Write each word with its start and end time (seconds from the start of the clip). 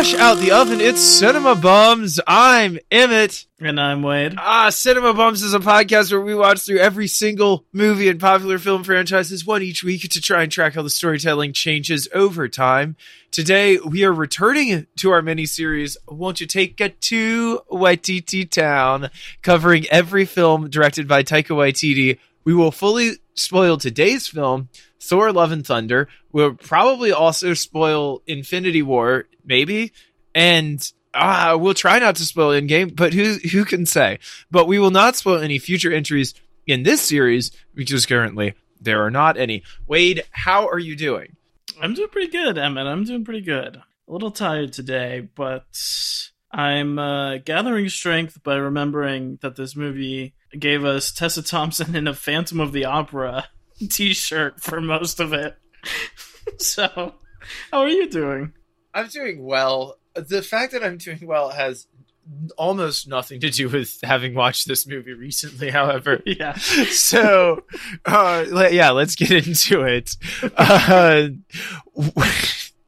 Fresh 0.00 0.14
out 0.14 0.38
the 0.38 0.50
oven, 0.50 0.80
it's 0.80 1.02
Cinema 1.02 1.54
Bums. 1.54 2.18
I'm 2.26 2.78
Emmett. 2.90 3.44
And 3.60 3.78
I'm 3.78 4.02
Wade. 4.02 4.32
Ah, 4.38 4.70
Cinema 4.70 5.12
Bums 5.12 5.42
is 5.42 5.52
a 5.52 5.58
podcast 5.58 6.10
where 6.10 6.22
we 6.22 6.34
watch 6.34 6.60
through 6.60 6.78
every 6.78 7.06
single 7.06 7.66
movie 7.74 8.08
and 8.08 8.18
popular 8.18 8.58
film 8.58 8.82
franchises 8.82 9.44
one 9.44 9.60
each 9.60 9.84
week 9.84 10.08
to 10.08 10.18
try 10.22 10.42
and 10.42 10.50
track 10.50 10.72
how 10.72 10.80
the 10.80 10.88
storytelling 10.88 11.52
changes 11.52 12.08
over 12.14 12.48
time. 12.48 12.96
Today, 13.30 13.76
we 13.76 14.02
are 14.02 14.12
returning 14.14 14.86
to 15.00 15.10
our 15.10 15.20
mini-series, 15.20 15.98
Won't 16.08 16.40
You 16.40 16.46
Take 16.46 16.80
a 16.80 16.88
to 16.88 17.60
Waititi 17.70 18.50
Town, 18.50 19.10
covering 19.42 19.84
every 19.90 20.24
film 20.24 20.70
directed 20.70 21.08
by 21.08 21.22
Taika 21.22 21.54
Waititi. 21.54 22.18
We 22.42 22.54
will 22.54 22.72
fully 22.72 23.16
spoil 23.34 23.76
today's 23.76 24.28
film, 24.28 24.70
Thor 25.00 25.32
Love 25.32 25.52
and 25.52 25.66
Thunder. 25.66 26.08
We'll 26.32 26.54
probably 26.54 27.12
also 27.12 27.54
spoil 27.54 28.22
Infinity 28.26 28.82
War, 28.82 29.26
maybe. 29.44 29.92
And 30.34 30.80
ah, 31.14 31.56
we'll 31.56 31.74
try 31.74 31.98
not 31.98 32.16
to 32.16 32.24
spoil 32.24 32.50
Endgame, 32.60 32.94
but 32.94 33.14
who 33.14 33.34
who 33.50 33.64
can 33.64 33.86
say? 33.86 34.18
But 34.50 34.68
we 34.68 34.78
will 34.78 34.90
not 34.90 35.16
spoil 35.16 35.38
any 35.38 35.58
future 35.58 35.92
entries 35.92 36.34
in 36.66 36.82
this 36.82 37.00
series 37.00 37.50
because 37.74 38.06
currently 38.06 38.54
there 38.80 39.04
are 39.04 39.10
not 39.10 39.36
any. 39.36 39.62
Wade, 39.86 40.22
how 40.30 40.68
are 40.68 40.78
you 40.78 40.96
doing? 40.96 41.36
I'm 41.80 41.94
doing 41.94 42.08
pretty 42.10 42.30
good, 42.30 42.58
Emmett. 42.58 42.86
I'm 42.86 43.04
doing 43.04 43.24
pretty 43.24 43.40
good. 43.40 43.76
A 43.76 44.12
little 44.12 44.30
tired 44.30 44.72
today, 44.72 45.28
but 45.34 45.66
I'm 46.52 46.98
uh, 46.98 47.38
gathering 47.38 47.88
strength 47.88 48.42
by 48.42 48.56
remembering 48.56 49.38
that 49.40 49.56
this 49.56 49.76
movie 49.76 50.34
gave 50.58 50.84
us 50.84 51.12
Tessa 51.12 51.42
Thompson 51.42 51.94
in 51.94 52.08
a 52.08 52.14
Phantom 52.14 52.60
of 52.60 52.72
the 52.72 52.84
Opera 52.84 53.46
t-shirt 53.88 54.60
for 54.60 54.80
most 54.80 55.20
of 55.20 55.32
it. 55.32 55.56
so, 56.58 57.14
how 57.70 57.80
are 57.80 57.88
you 57.88 58.08
doing? 58.08 58.52
I'm 58.92 59.08
doing 59.08 59.44
well. 59.44 59.96
The 60.14 60.42
fact 60.42 60.72
that 60.72 60.82
I'm 60.82 60.98
doing 60.98 61.26
well 61.26 61.50
has 61.50 61.86
almost 62.56 63.08
nothing 63.08 63.40
to 63.40 63.50
do 63.50 63.68
with 63.68 63.98
having 64.02 64.34
watched 64.34 64.68
this 64.68 64.86
movie 64.86 65.14
recently 65.14 65.68
however 65.68 66.22
yeah 66.26 66.52
so 66.58 67.64
uh 68.04 68.44
yeah 68.70 68.90
let's 68.90 69.16
get 69.16 69.32
into 69.32 69.82
it 69.82 70.16
uh, 70.56 71.28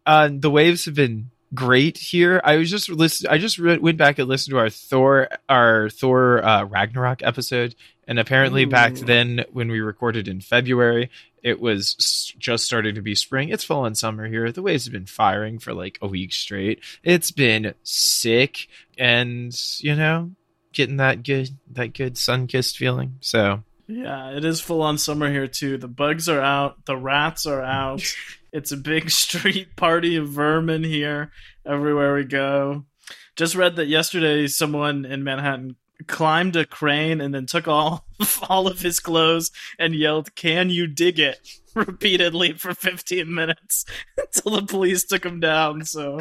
uh 0.07 0.31
the 0.33 0.51
waves 0.51 0.85
have 0.85 0.95
been 0.95 1.32
great 1.55 1.99
here. 1.99 2.41
I 2.45 2.57
was 2.57 2.71
just 2.71 2.89
listen. 2.89 3.29
I 3.31 3.39
just 3.39 3.59
re- 3.59 3.79
went 3.79 3.99
back 3.99 4.19
and 4.19 4.29
listened 4.29 4.53
to 4.53 4.59
our 4.59 4.71
Thor, 4.71 5.29
our 5.49 5.91
Thor 5.91 6.45
uh, 6.45 6.65
Ragnarok 6.65 7.23
episode, 7.23 7.75
and 8.07 8.19
apparently 8.19 8.65
Ooh. 8.65 8.69
back 8.71 8.95
then 8.95 9.45
when 9.53 9.71
we 9.71 9.81
recorded 9.81 10.29
in 10.29 10.41
February, 10.41 11.11
it 11.43 11.61
was 11.61 12.35
just 12.39 12.65
starting 12.65 12.95
to 12.95 13.03
be 13.03 13.15
spring. 13.15 13.49
It's 13.49 13.65
fall 13.65 13.85
and 13.85 13.97
summer 13.97 14.27
here. 14.27 14.51
The 14.53 14.63
waves 14.63 14.85
have 14.85 14.93
been 14.93 15.07
firing 15.07 15.59
for 15.59 15.75
like 15.75 15.99
a 16.01 16.07
week 16.07 16.33
straight. 16.33 16.81
It's 17.03 17.31
been 17.31 17.75
sick, 17.83 18.69
and 18.97 19.55
you 19.81 19.95
know, 19.95 20.33
getting 20.73 20.97
that 20.99 21.23
good, 21.23 21.51
that 21.73 21.95
good 21.95 22.17
sun 22.17 22.47
kissed 22.47 22.77
feeling. 22.77 23.17
So 23.21 23.63
yeah, 23.87 24.31
it 24.31 24.45
is 24.45 24.61
full 24.61 24.83
on 24.83 24.99
summer 24.99 25.31
here 25.31 25.47
too. 25.47 25.79
The 25.79 25.89
bugs 25.89 26.29
are 26.29 26.41
out, 26.41 26.85
the 26.87 26.97
rats 26.97 27.47
are 27.47 27.63
out. 27.63 28.03
It's 28.55 28.71
a 28.71 28.77
big 28.77 29.11
street 29.23 29.77
party 29.77 30.17
of 30.17 30.29
vermin 30.29 30.85
here 30.85 31.33
everywhere 31.65 32.15
we 32.15 32.25
go. 32.25 32.85
Just 33.35 33.55
read 33.55 33.77
that 33.77 33.87
yesterday 33.87 34.47
someone 34.47 35.07
in 35.07 35.25
Manhattan 35.25 35.77
climbed 36.07 36.57
a 36.57 36.67
crane 36.67 37.23
and 37.23 37.35
then 37.35 37.47
took 37.47 37.67
all 37.67 38.07
all 38.51 38.67
of 38.67 38.81
his 38.81 39.01
clothes 39.01 39.51
and 39.79 39.95
yelled, 39.95 40.35
"Can 40.35 40.69
you 40.69 40.87
dig 40.87 41.19
it?" 41.19 41.39
repeatedly 41.75 42.53
for 42.53 42.75
15 42.75 43.33
minutes 43.33 43.87
until 44.19 44.61
the 44.61 44.67
police 44.67 45.05
took 45.05 45.25
him 45.25 45.41
down. 45.41 45.85
So 45.85 46.21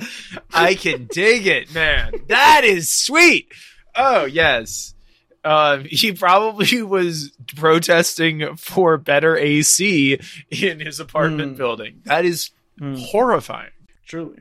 I 0.54 0.76
can 0.76 1.08
dig 1.12 1.48
it, 1.48 1.74
man. 1.74 2.14
That 2.30 2.62
is 2.64 2.94
sweet. 2.94 3.52
Oh, 3.96 4.26
yes. 4.26 4.94
Um, 5.44 5.85
he 5.85 6.12
probably 6.12 6.81
was 6.84 7.31
protesting 7.56 8.56
for 8.56 8.97
better 8.97 9.38
AC 9.38 10.19
in 10.50 10.79
his 10.79 11.00
apartment 11.00 11.56
mm. 11.56 11.57
building. 11.57 12.02
That 12.06 12.25
is 12.25 12.52
mm. 12.79 13.02
horrifying. 13.06 13.72
Truly. 14.06 14.40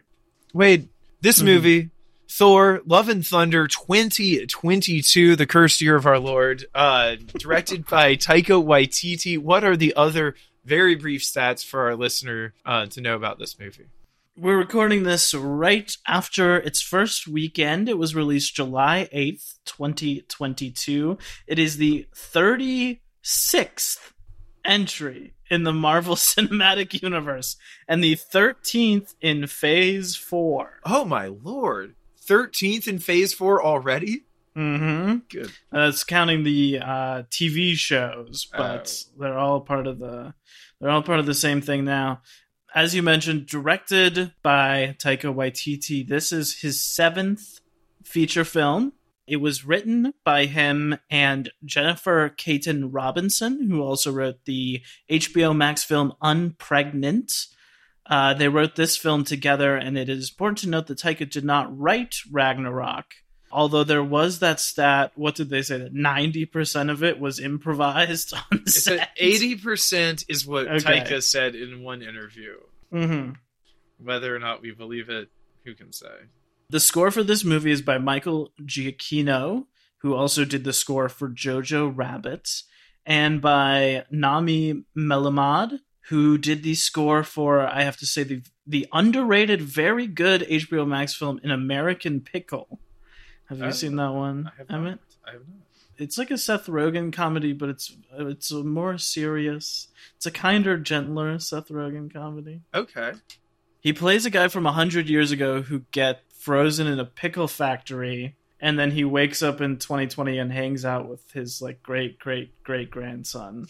Wade, 0.52 0.88
this 1.20 1.40
mm. 1.40 1.46
movie, 1.46 1.90
Thor, 2.28 2.82
Love 2.86 3.08
and 3.08 3.26
Thunder 3.26 3.66
2022, 3.66 5.36
The 5.36 5.46
Cursed 5.46 5.80
Year 5.80 5.96
of 5.96 6.06
Our 6.06 6.18
Lord, 6.18 6.66
uh, 6.74 7.16
directed 7.38 7.86
by 7.86 8.16
Taika 8.16 8.62
Waititi. 8.62 9.38
What 9.38 9.64
are 9.64 9.76
the 9.76 9.94
other 9.96 10.34
very 10.64 10.94
brief 10.94 11.22
stats 11.22 11.64
for 11.64 11.82
our 11.86 11.96
listener 11.96 12.52
uh, 12.66 12.86
to 12.86 13.00
know 13.00 13.16
about 13.16 13.38
this 13.38 13.58
movie? 13.58 13.86
We're 14.36 14.56
recording 14.56 15.02
this 15.02 15.34
right 15.34 15.94
after 16.06 16.56
its 16.56 16.80
first 16.80 17.26
weekend. 17.26 17.88
It 17.88 17.98
was 17.98 18.14
released 18.14 18.54
July 18.54 19.08
8th, 19.12 19.56
2022. 19.66 21.18
It 21.46 21.58
is 21.58 21.76
the 21.76 22.06
36th 22.14 24.12
entry 24.64 25.34
in 25.50 25.64
the 25.64 25.72
Marvel 25.72 26.14
Cinematic 26.16 27.02
Universe 27.02 27.56
and 27.88 28.02
the 28.02 28.14
13th 28.14 29.14
in 29.20 29.46
Phase 29.48 30.16
4. 30.16 30.80
Oh 30.86 31.04
my 31.04 31.26
lord. 31.26 31.96
13th 32.24 32.86
in 32.86 33.00
Phase 33.00 33.34
4 33.34 33.62
already? 33.62 34.24
Mm-hmm. 34.56 35.18
Good. 35.28 35.50
That's 35.72 36.04
counting 36.04 36.44
the 36.44 36.78
uh, 36.78 37.22
TV 37.30 37.74
shows, 37.74 38.48
but 38.56 38.94
oh. 38.94 39.20
they're 39.20 39.38
all 39.38 39.60
part 39.60 39.86
of 39.86 39.98
the 39.98 40.34
they're 40.80 40.90
all 40.90 41.02
part 41.02 41.20
of 41.20 41.26
the 41.26 41.34
same 41.34 41.60
thing 41.60 41.84
now 41.84 42.20
as 42.74 42.94
you 42.94 43.02
mentioned, 43.02 43.46
directed 43.46 44.32
by 44.42 44.96
Taika 44.98 45.34
Waititi. 45.34 46.06
This 46.06 46.32
is 46.32 46.60
his 46.60 46.80
seventh 46.80 47.60
feature 48.04 48.44
film. 48.44 48.92
It 49.26 49.36
was 49.36 49.64
written 49.64 50.12
by 50.24 50.46
him 50.46 50.98
and 51.08 51.50
Jennifer 51.64 52.30
Kaytin 52.30 52.88
Robinson, 52.90 53.70
who 53.70 53.80
also 53.80 54.10
wrote 54.12 54.44
the 54.44 54.82
HBO 55.08 55.54
Max 55.56 55.84
film 55.84 56.14
Unpregnant. 56.22 57.46
Uh, 58.06 58.34
they 58.34 58.48
wrote 58.48 58.74
this 58.74 58.96
film 58.96 59.22
together, 59.22 59.76
and 59.76 59.96
it 59.96 60.08
is 60.08 60.30
important 60.30 60.58
to 60.58 60.68
note 60.68 60.88
that 60.88 60.98
Taika 60.98 61.30
did 61.30 61.44
not 61.44 61.76
write 61.78 62.16
Ragnarok. 62.30 63.14
Although 63.52 63.84
there 63.84 64.02
was 64.02 64.38
that 64.38 64.60
stat, 64.60 65.12
what 65.16 65.34
did 65.34 65.50
they 65.50 65.62
say? 65.62 65.78
That 65.78 65.92
ninety 65.92 66.46
percent 66.46 66.90
of 66.90 67.02
it 67.02 67.18
was 67.18 67.40
improvised 67.40 68.32
on 68.52 68.66
set. 68.66 69.10
Eighty 69.16 69.56
percent 69.56 70.24
is 70.28 70.46
what 70.46 70.68
okay. 70.68 71.00
Taika 71.00 71.22
said 71.22 71.54
in 71.54 71.82
one 71.82 72.02
interview. 72.02 72.56
Mm-hmm. 72.92 73.32
Whether 74.04 74.34
or 74.34 74.38
not 74.38 74.62
we 74.62 74.70
believe 74.70 75.08
it, 75.08 75.28
who 75.64 75.74
can 75.74 75.92
say? 75.92 76.06
The 76.70 76.80
score 76.80 77.10
for 77.10 77.22
this 77.22 77.44
movie 77.44 77.72
is 77.72 77.82
by 77.82 77.98
Michael 77.98 78.52
Giacchino, 78.62 79.66
who 79.98 80.14
also 80.14 80.44
did 80.44 80.64
the 80.64 80.72
score 80.72 81.08
for 81.08 81.28
Jojo 81.28 81.92
Rabbit, 81.94 82.62
and 83.04 83.42
by 83.42 84.04
Nami 84.10 84.84
Melumad, 84.96 85.80
who 86.08 86.38
did 86.38 86.62
the 86.62 86.74
score 86.74 87.24
for 87.24 87.66
I 87.66 87.82
have 87.82 87.96
to 87.98 88.06
say 88.06 88.22
the 88.22 88.42
the 88.66 88.86
underrated, 88.92 89.60
very 89.60 90.06
good 90.06 90.42
HBO 90.42 90.86
Max 90.86 91.14
film, 91.14 91.40
An 91.42 91.50
American 91.50 92.20
Pickle. 92.20 92.78
Have 93.50 93.58
you 93.58 93.72
seen 93.72 93.96
that 93.96 94.12
one? 94.12 94.48
I 94.54 94.58
have 94.58 94.70
Emmett? 94.70 95.00
Not. 95.00 95.00
I 95.26 95.32
have 95.32 95.40
not. 95.40 95.66
It's 95.98 96.16
like 96.16 96.30
a 96.30 96.38
Seth 96.38 96.66
Rogen 96.66 97.12
comedy, 97.12 97.52
but 97.52 97.68
it's 97.68 97.94
it's 98.12 98.52
a 98.52 98.62
more 98.62 98.96
serious. 98.96 99.88
It's 100.16 100.24
a 100.24 100.30
kinder, 100.30 100.78
gentler 100.78 101.38
Seth 101.40 101.68
Rogen 101.68 102.12
comedy. 102.12 102.62
Okay. 102.72 103.12
He 103.80 103.92
plays 103.92 104.24
a 104.24 104.30
guy 104.30 104.46
from 104.46 104.66
a 104.66 104.72
hundred 104.72 105.08
years 105.08 105.32
ago 105.32 105.62
who 105.62 105.80
get 105.90 106.22
frozen 106.32 106.86
in 106.86 107.00
a 107.00 107.04
pickle 107.04 107.48
factory, 107.48 108.36
and 108.60 108.78
then 108.78 108.92
he 108.92 109.04
wakes 109.04 109.42
up 109.42 109.60
in 109.60 109.78
2020 109.78 110.38
and 110.38 110.52
hangs 110.52 110.84
out 110.84 111.08
with 111.08 111.28
his 111.32 111.60
like 111.60 111.82
great 111.82 112.20
great 112.20 112.62
great 112.62 112.90
grandson, 112.90 113.66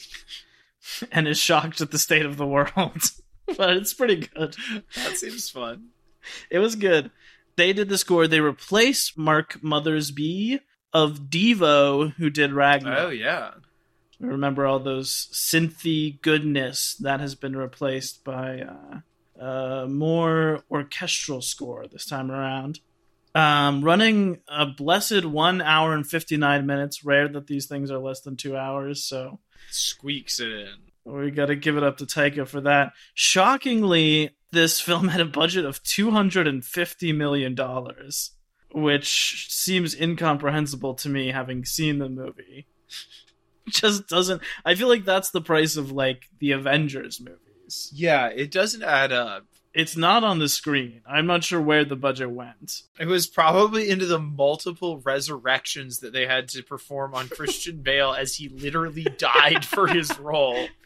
and 1.10 1.26
is 1.26 1.38
shocked 1.38 1.80
at 1.80 1.90
the 1.90 1.98
state 1.98 2.26
of 2.26 2.36
the 2.36 2.46
world. 2.46 3.00
but 3.56 3.70
it's 3.78 3.94
pretty 3.94 4.16
good. 4.16 4.54
That 4.94 5.16
seems 5.16 5.48
fun. 5.48 5.88
It 6.50 6.58
was 6.58 6.76
good 6.76 7.10
they 7.60 7.74
did 7.74 7.90
the 7.90 7.98
score. 7.98 8.26
They 8.26 8.40
replaced 8.40 9.18
Mark 9.18 9.60
Mothersbaugh 9.60 10.60
of 10.94 11.28
Devo, 11.28 12.14
who 12.14 12.30
did 12.30 12.52
Ragnarok. 12.52 12.98
Oh 12.98 13.10
yeah. 13.10 13.50
Remember 14.18 14.66
all 14.66 14.80
those 14.80 15.28
synthy 15.32 16.20
goodness 16.22 16.96
that 17.00 17.20
has 17.20 17.34
been 17.34 17.54
replaced 17.56 18.24
by 18.24 18.62
uh, 18.62 19.44
a 19.44 19.86
more 19.88 20.64
orchestral 20.70 21.42
score 21.42 21.86
this 21.86 22.06
time 22.06 22.30
around. 22.30 22.80
Um, 23.34 23.82
running 23.82 24.40
a 24.48 24.66
blessed 24.66 25.26
one 25.26 25.60
hour 25.60 25.92
and 25.92 26.06
fifty 26.06 26.38
nine 26.38 26.66
minutes. 26.66 27.04
Rare 27.04 27.28
that 27.28 27.46
these 27.46 27.66
things 27.66 27.90
are 27.90 27.98
less 27.98 28.20
than 28.20 28.36
two 28.36 28.56
hours, 28.56 29.04
so 29.04 29.38
squeaks 29.70 30.40
it 30.40 30.50
in. 30.50 30.74
We 31.04 31.30
got 31.30 31.46
to 31.46 31.56
give 31.56 31.76
it 31.76 31.82
up 31.82 31.98
to 31.98 32.06
Taika 32.06 32.48
for 32.48 32.62
that. 32.62 32.92
Shockingly, 33.14 34.30
this 34.52 34.80
film 34.80 35.08
had 35.08 35.20
a 35.20 35.26
budget 35.26 35.64
of 35.64 35.82
$250 35.82 37.16
million, 37.16 37.56
which 38.72 39.46
seems 39.50 39.94
incomprehensible 39.94 40.94
to 40.94 41.08
me 41.08 41.30
having 41.30 41.64
seen 41.64 41.98
the 41.98 42.08
movie. 42.08 42.66
Just 43.68 44.08
doesn't. 44.08 44.42
I 44.64 44.74
feel 44.74 44.88
like 44.88 45.04
that's 45.04 45.30
the 45.30 45.40
price 45.40 45.76
of 45.76 45.92
like 45.92 46.24
the 46.38 46.52
Avengers 46.52 47.20
movies. 47.20 47.90
Yeah, 47.94 48.26
it 48.26 48.50
doesn't 48.50 48.82
add 48.82 49.12
up. 49.12 49.44
It's 49.72 49.96
not 49.96 50.24
on 50.24 50.40
the 50.40 50.48
screen. 50.48 51.02
I'm 51.06 51.26
not 51.26 51.44
sure 51.44 51.60
where 51.60 51.84
the 51.84 51.94
budget 51.94 52.30
went. 52.30 52.82
It 52.98 53.06
was 53.06 53.28
probably 53.28 53.88
into 53.88 54.06
the 54.06 54.18
multiple 54.18 54.98
resurrections 54.98 56.00
that 56.00 56.12
they 56.12 56.26
had 56.26 56.48
to 56.48 56.64
perform 56.64 57.14
on 57.14 57.28
Christian 57.28 57.76
Bale 57.82 58.12
as 58.12 58.34
he 58.34 58.48
literally 58.48 59.04
died 59.04 59.64
for 59.64 59.86
his 59.86 60.18
role. 60.18 60.66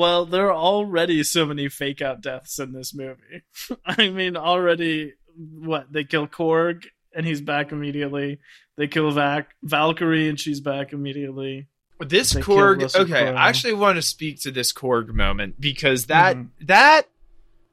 well, 0.00 0.24
there 0.24 0.48
are 0.48 0.54
already 0.56 1.22
so 1.22 1.44
many 1.46 1.68
fake 1.68 2.00
out 2.02 2.20
deaths 2.22 2.58
in 2.58 2.72
this 2.72 2.94
movie. 2.94 3.42
I 3.86 4.08
mean, 4.08 4.36
already, 4.36 5.14
what? 5.36 5.92
They 5.92 6.04
kill 6.04 6.26
Korg 6.26 6.86
and 7.14 7.26
he's 7.26 7.40
back 7.40 7.70
immediately. 7.72 8.38
They 8.76 8.88
kill 8.88 9.10
Vac- 9.10 9.54
Valkyrie 9.62 10.28
and 10.28 10.40
she's 10.40 10.60
back 10.60 10.92
immediately. 10.92 11.66
This 12.00 12.30
They 12.32 12.40
Korg, 12.40 12.82
okay, 12.96 13.24
Crowe. 13.26 13.34
I 13.34 13.48
actually 13.50 13.74
want 13.74 13.96
to 13.96 14.02
speak 14.02 14.40
to 14.42 14.50
this 14.50 14.72
Korg 14.72 15.08
moment 15.12 15.60
because 15.60 16.06
that 16.06 16.36
Mhm. 16.36 16.48
that 16.62 17.02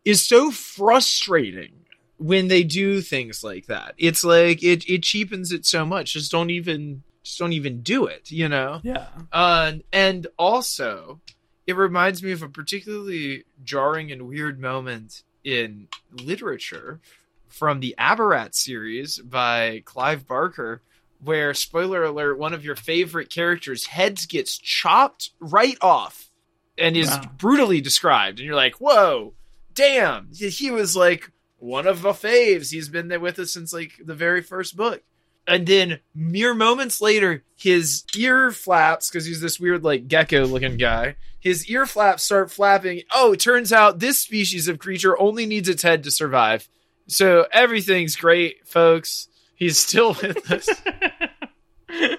is 0.04 0.26
so 0.26 0.52
frustrating 0.52 1.86
when 2.18 2.48
they 2.50 2.64
do 2.64 3.00
things 3.00 3.44
like 3.44 3.68
that. 3.68 3.94
It's 3.98 4.24
like 4.26 4.62
it 4.64 4.84
it 4.90 5.04
cheapens 5.04 5.54
it 5.54 5.66
so 5.66 5.86
much. 5.86 6.14
Just 6.14 6.30
don't 6.32 6.50
even 6.50 7.04
just 7.24 7.40
don't 7.40 7.54
even 7.54 7.82
do 7.82 8.06
it, 8.06 8.30
you 8.32 8.50
know? 8.50 8.82
Yeah. 8.84 9.08
Uh, 9.32 9.74
and 9.94 10.28
also, 10.38 11.22
it 11.68 11.76
reminds 11.76 12.24
me 12.24 12.32
of 12.32 12.42
a 12.42 12.50
particularly 12.50 13.44
jarring 13.64 14.12
and 14.12 14.28
weird 14.28 14.60
moment 14.60 15.24
in 15.44 15.88
literature 16.12 17.00
from 17.48 17.80
the 17.80 17.94
Abarat 18.00 18.56
series 18.56 19.20
by 19.20 19.82
Clive 19.86 20.26
Barker, 20.28 20.82
where, 21.24 21.54
spoiler 21.54 22.04
alert, 22.04 22.38
one 22.38 22.54
of 22.54 22.64
your 22.66 22.76
favorite 22.76 23.30
characters' 23.30 23.88
heads 23.88 24.26
gets 24.26 24.58
chopped 24.58 25.32
right 25.40 25.78
off 25.82 26.30
and 26.78 26.96
is 26.96 27.10
Wow. 27.10 27.32
brutally 27.38 27.82
described. 27.82 28.40
And 28.40 28.46
you're 28.46 28.56
like, 28.56 28.76
whoa, 28.76 29.34
damn, 29.74 30.30
he 30.34 30.70
was 30.72 30.96
like 30.96 31.32
one 31.58 31.88
of 31.88 32.02
the 32.02 32.12
faves. 32.12 32.72
He's 32.72 32.90
been 32.90 33.08
there 33.08 33.20
with 33.20 33.40
us 33.40 33.54
since 33.54 33.74
like 33.74 33.94
the 34.04 34.14
very 34.16 34.42
first 34.42 34.76
book. 34.78 35.02
And 35.48 35.66
then 35.66 36.00
mere 36.14 36.54
moments 36.54 37.00
later, 37.00 37.44
his 37.56 38.04
ear 38.16 38.52
flaps 38.52 39.10
because 39.10 39.26
he's 39.26 39.42
this 39.42 39.60
weird 39.60 39.84
like 39.84 40.08
gecko 40.08 40.46
looking 40.46 40.78
guy. 40.78 41.16
His 41.40 41.70
ear 41.70 41.86
flaps 41.86 42.24
start 42.24 42.52
flapping. 42.52 43.04
Oh, 43.14 43.34
it 43.34 43.40
turns 43.40 43.72
out 43.72 44.00
this 44.00 44.18
species 44.18 44.68
of 44.68 44.80
creature 44.80 45.18
only 45.20 45.46
needs 45.46 45.70
its 45.70 45.84
head 45.84 46.04
to 46.04 46.12
survive. 46.12 46.68
So 47.08 47.48
everything's 47.54 48.18
great, 48.18 48.68
folks. 48.68 49.30
He's 49.56 49.80
still 49.80 50.14
with 50.14 50.52
us. 50.52 50.70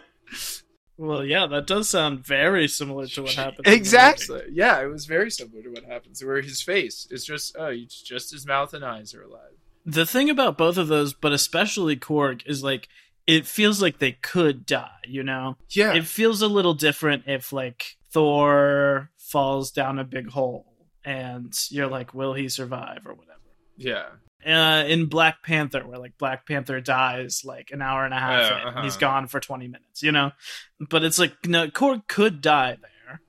well, 0.96 1.22
yeah, 1.24 1.46
that 1.46 1.66
does 1.66 1.90
sound 1.90 2.24
very 2.24 2.66
similar 2.66 3.06
to 3.08 3.22
what 3.22 3.34
happened. 3.34 3.66
exactly. 3.68 4.42
Yeah, 4.50 4.80
it 4.80 4.86
was 4.86 5.04
very 5.04 5.30
similar 5.30 5.62
to 5.62 5.68
what 5.68 5.84
happens. 5.84 6.24
Where 6.24 6.40
his 6.40 6.62
face 6.62 7.06
is 7.10 7.24
just 7.24 7.54
oh, 7.58 7.66
it's 7.66 8.00
just 8.00 8.32
his 8.32 8.46
mouth 8.46 8.72
and 8.72 8.84
eyes 8.84 9.14
are 9.14 9.22
alive. 9.22 9.52
the 9.84 10.06
thing 10.06 10.30
about 10.30 10.56
both 10.56 10.78
of 10.78 10.88
those, 10.88 11.12
but 11.12 11.32
especially 11.32 11.96
Korg, 11.96 12.46
is 12.46 12.64
like 12.64 12.88
it 13.28 13.46
feels 13.46 13.80
like 13.80 13.98
they 13.98 14.12
could 14.12 14.66
die. 14.66 14.90
You 15.06 15.22
know, 15.22 15.56
Yeah. 15.68 15.92
it 15.94 16.04
feels 16.06 16.42
a 16.42 16.48
little 16.48 16.74
different 16.74 17.24
if 17.28 17.52
like 17.52 17.96
Thor 18.10 19.10
falls 19.18 19.70
down 19.70 19.98
a 20.00 20.04
big 20.04 20.30
hole 20.30 20.64
and 21.04 21.52
you're 21.70 21.86
like, 21.86 22.12
will 22.14 22.34
he 22.34 22.48
survive 22.48 23.06
or 23.06 23.14
whatever. 23.14 23.38
yeah. 23.76 24.06
Uh, 24.46 24.84
in 24.86 25.06
Black 25.06 25.42
Panther, 25.42 25.84
where 25.86 25.98
like 25.98 26.16
Black 26.16 26.46
Panther 26.46 26.80
dies 26.80 27.42
like 27.44 27.70
an 27.72 27.82
hour 27.82 28.04
and 28.04 28.14
a 28.14 28.18
half, 28.18 28.44
Oh, 28.52 28.56
in, 28.56 28.62
uh-huh. 28.62 28.76
and 28.76 28.84
he's 28.84 28.96
gone 28.96 29.26
for 29.26 29.40
twenty 29.40 29.66
minutes, 29.66 30.00
you 30.00 30.12
know. 30.12 30.30
But 30.78 31.02
it's 31.02 31.18
like 31.18 31.34
no, 31.44 31.66
Korg 31.66 32.06
could 32.06 32.40
die 32.40 32.76
there. 32.80 33.20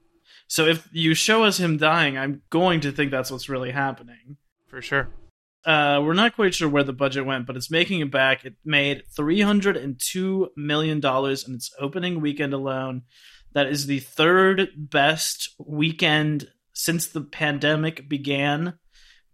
So 0.47 0.65
if 0.67 0.87
you 0.91 1.15
show 1.15 1.43
us 1.43 1.57
him 1.59 1.77
dying, 1.77 2.15
I'm 2.15 2.43
going 2.51 2.81
to 2.81 2.91
think 2.91 3.09
that's 3.09 3.31
what's 3.31 3.49
really 3.49 3.71
happening. 3.71 4.37
For 4.67 4.83
sure. 4.83 5.09
Uh, 5.65 6.01
we're 6.03 6.13
not 6.13 6.35
quite 6.35 6.55
sure 6.55 6.69
where 6.69 6.83
the 6.83 6.93
budget 6.93 7.25
went, 7.25 7.45
but 7.45 7.57
it's 7.57 7.69
making 7.69 7.99
it 7.99 8.11
back. 8.11 8.45
It 8.45 8.55
made 8.63 9.03
three 9.15 9.41
hundred 9.41 9.75
and 9.77 9.99
two 9.99 10.49
million 10.55 10.99
dollars 10.99 11.47
in 11.47 11.53
its 11.53 11.71
opening 11.79 12.21
weekend 12.21 12.53
alone. 12.53 13.03
That 13.53 13.67
is 13.67 13.85
the 13.87 13.99
third 13.99 14.69
best 14.77 15.49
weekend 15.59 16.47
since 16.71 17.07
the 17.07 17.21
pandemic 17.21 18.07
began, 18.07 18.75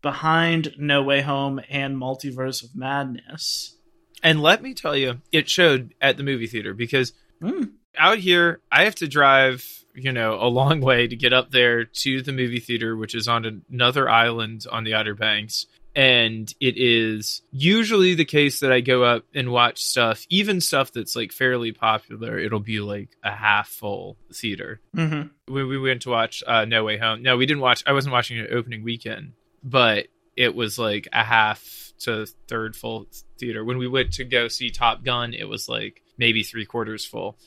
behind 0.02 0.74
No 0.80 1.04
Way 1.04 1.22
Home 1.22 1.60
and 1.70 1.96
Multiverse 1.98 2.64
of 2.64 2.76
Madness. 2.76 3.78
And 4.24 4.42
let 4.42 4.64
me 4.64 4.74
tell 4.74 4.96
you, 4.96 5.22
it 5.32 5.50
showed 5.50 5.94
at 6.02 6.18
the 6.18 6.24
movie 6.24 6.48
theater 6.48 6.74
because 6.74 7.14
Mm. 7.42 7.72
out 7.98 8.18
here 8.20 8.62
I 8.72 8.86
have 8.86 8.96
to 8.96 9.08
drive, 9.08 9.84
you 9.94 10.12
know, 10.14 10.36
a 10.42 10.48
long 10.48 10.80
way 10.80 11.06
to 11.08 11.16
get 11.16 11.34
up 11.34 11.52
there 11.52 11.84
to 11.84 12.22
the 12.22 12.32
movie 12.32 12.62
theater, 12.62 12.96
which 12.96 13.14
is 13.14 13.28
on 13.28 13.64
another 13.70 14.10
island 14.10 14.66
on 14.72 14.86
the 14.86 14.94
Outer 14.94 15.14
Banks. 15.16 15.66
And 15.96 16.54
it 16.60 16.76
is 16.78 17.42
usually 17.52 18.16
the 18.16 18.26
case 18.26 18.60
that 18.60 18.72
I 18.72 18.82
go 18.82 19.04
up 19.04 19.24
and 19.34 19.50
watch 19.50 19.82
stuff, 19.82 20.26
even 20.30 20.60
stuff 20.60 20.92
that's 20.92 21.16
like 21.16 21.32
fairly 21.32 21.72
popular. 21.72 22.38
It'll 22.38 22.60
be 22.60 22.82
like 22.82 23.10
a 23.24 23.32
half 23.32 23.70
full 23.70 24.18
theater. 24.34 24.82
Mm-hmm. 24.96 25.54
When 25.54 25.68
we 25.68 25.80
went 25.80 26.02
to 26.02 26.10
watch 26.10 26.44
uh, 26.46 26.66
No 26.66 26.84
Way 26.84 26.98
Home, 26.98 27.24
no, 27.24 27.38
we 27.38 27.46
didn't 27.46 27.62
watch. 27.62 27.84
I 27.88 27.94
wasn't 27.94 28.12
watching 28.14 28.38
it 28.38 28.52
opening 28.52 28.84
weekend, 28.84 29.34
but 29.64 30.08
it 30.36 30.54
was 30.54 30.78
like 30.78 31.08
a 31.14 31.24
half 31.24 31.94
to 32.00 32.26
third 32.48 32.76
full 32.76 33.08
theater. 33.40 33.64
When 33.64 33.78
we 33.78 33.88
went 33.88 34.14
to 34.14 34.26
go 34.26 34.48
see 34.48 34.70
Top 34.70 35.04
Gun, 35.04 35.34
it 35.34 35.48
was 35.48 35.70
like 35.70 36.02
maybe 36.18 36.44
three 36.44 36.66
quarters 36.66 37.06
full. 37.06 37.38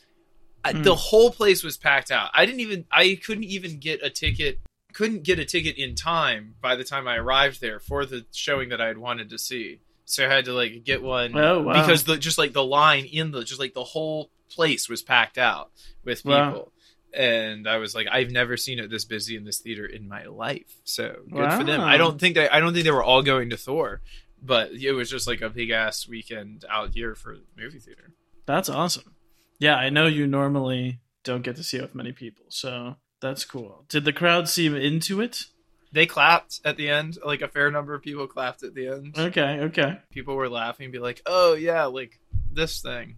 Hmm. 0.66 0.82
The 0.82 0.94
whole 0.94 1.30
place 1.30 1.62
was 1.62 1.76
packed 1.76 2.10
out. 2.10 2.30
I 2.34 2.46
didn't 2.46 2.60
even. 2.60 2.84
I 2.90 3.18
couldn't 3.24 3.44
even 3.44 3.78
get 3.78 4.02
a 4.02 4.10
ticket. 4.10 4.58
Couldn't 4.92 5.22
get 5.22 5.38
a 5.38 5.44
ticket 5.44 5.76
in 5.76 5.94
time 5.94 6.54
by 6.60 6.74
the 6.76 6.84
time 6.84 7.06
I 7.06 7.16
arrived 7.16 7.60
there 7.60 7.78
for 7.78 8.04
the 8.06 8.24
showing 8.32 8.70
that 8.70 8.80
I 8.80 8.86
had 8.86 8.98
wanted 8.98 9.30
to 9.30 9.38
see. 9.38 9.80
So 10.06 10.26
I 10.26 10.32
had 10.32 10.46
to 10.46 10.52
like 10.54 10.84
get 10.84 11.02
one 11.02 11.36
Oh, 11.36 11.60
wow. 11.62 11.80
because 11.80 12.04
the 12.04 12.16
just 12.16 12.38
like 12.38 12.52
the 12.54 12.64
line 12.64 13.04
in 13.04 13.30
the 13.30 13.44
just 13.44 13.60
like 13.60 13.74
the 13.74 13.84
whole 13.84 14.30
place 14.50 14.88
was 14.88 15.02
packed 15.02 15.36
out 15.38 15.70
with 16.04 16.22
people. 16.22 16.32
Wow. 16.32 16.72
And 17.14 17.68
I 17.68 17.76
was 17.78 17.94
like, 17.94 18.06
I've 18.10 18.30
never 18.30 18.56
seen 18.56 18.78
it 18.78 18.90
this 18.90 19.04
busy 19.04 19.36
in 19.36 19.44
this 19.44 19.58
theater 19.60 19.84
in 19.86 20.08
my 20.08 20.24
life. 20.24 20.74
So 20.84 21.16
good 21.30 21.52
for 21.52 21.64
them. 21.64 21.80
I 21.80 21.96
don't 21.98 22.18
think 22.20 22.34
they 22.34 22.48
I 22.48 22.60
don't 22.60 22.72
think 22.72 22.84
they 22.84 22.90
were 22.90 23.04
all 23.04 23.22
going 23.22 23.50
to 23.50 23.56
Thor, 23.58 24.00
but 24.42 24.72
it 24.72 24.92
was 24.92 25.10
just 25.10 25.26
like 25.26 25.42
a 25.42 25.50
big 25.50 25.70
ass 25.70 26.08
weekend 26.08 26.64
out 26.70 26.94
here 26.94 27.14
for 27.14 27.36
movie 27.56 27.78
theater. 27.78 28.12
That's 28.46 28.68
awesome. 28.70 29.14
Yeah, 29.58 29.76
I 29.76 29.90
know 29.90 30.06
you 30.06 30.26
normally 30.26 31.00
don't 31.24 31.42
get 31.42 31.56
to 31.56 31.62
see 31.62 31.76
it 31.78 31.82
with 31.82 31.94
many 31.94 32.12
people, 32.12 32.44
so 32.48 32.96
that's 33.20 33.44
cool. 33.44 33.84
Did 33.88 34.04
the 34.04 34.12
crowd 34.12 34.48
seem 34.48 34.74
into 34.74 35.20
it? 35.20 35.44
They 35.90 36.06
clapped 36.06 36.60
at 36.64 36.76
the 36.76 36.90
end. 36.90 37.18
Like 37.24 37.40
a 37.42 37.48
fair 37.48 37.70
number 37.70 37.94
of 37.94 38.02
people 38.02 38.26
clapped 38.26 38.62
at 38.62 38.74
the 38.74 38.88
end. 38.88 39.18
Okay, 39.18 39.60
okay. 39.62 39.98
People 40.10 40.34
were 40.34 40.48
laughing, 40.50 40.90
be 40.90 40.98
like, 40.98 41.22
"Oh 41.26 41.54
yeah, 41.54 41.86
like 41.86 42.18
this 42.52 42.80
thing." 42.82 43.16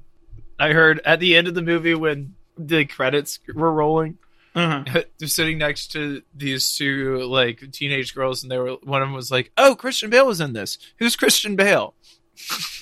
I 0.58 0.72
heard 0.72 1.00
at 1.04 1.20
the 1.20 1.36
end 1.36 1.48
of 1.48 1.54
the 1.54 1.62
movie 1.62 1.94
when 1.94 2.34
the 2.56 2.84
credits 2.84 3.40
were 3.54 3.72
rolling, 3.72 4.18
Uh-huh. 4.54 5.02
they're 5.18 5.28
sitting 5.28 5.58
next 5.58 5.92
to 5.92 6.22
these 6.34 6.76
two 6.76 7.24
like 7.24 7.72
teenage 7.72 8.14
girls, 8.14 8.42
and 8.42 8.52
they 8.52 8.58
were 8.58 8.74
one 8.84 9.02
of 9.02 9.08
them 9.08 9.14
was 9.14 9.30
like, 9.32 9.50
"Oh, 9.56 9.74
Christian 9.74 10.10
Bale 10.10 10.26
was 10.26 10.40
in 10.40 10.52
this. 10.52 10.78
Who's 10.98 11.16
Christian 11.16 11.56
Bale?" 11.56 11.94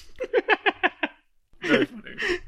Very 1.63 1.87
funny. 1.87 2.39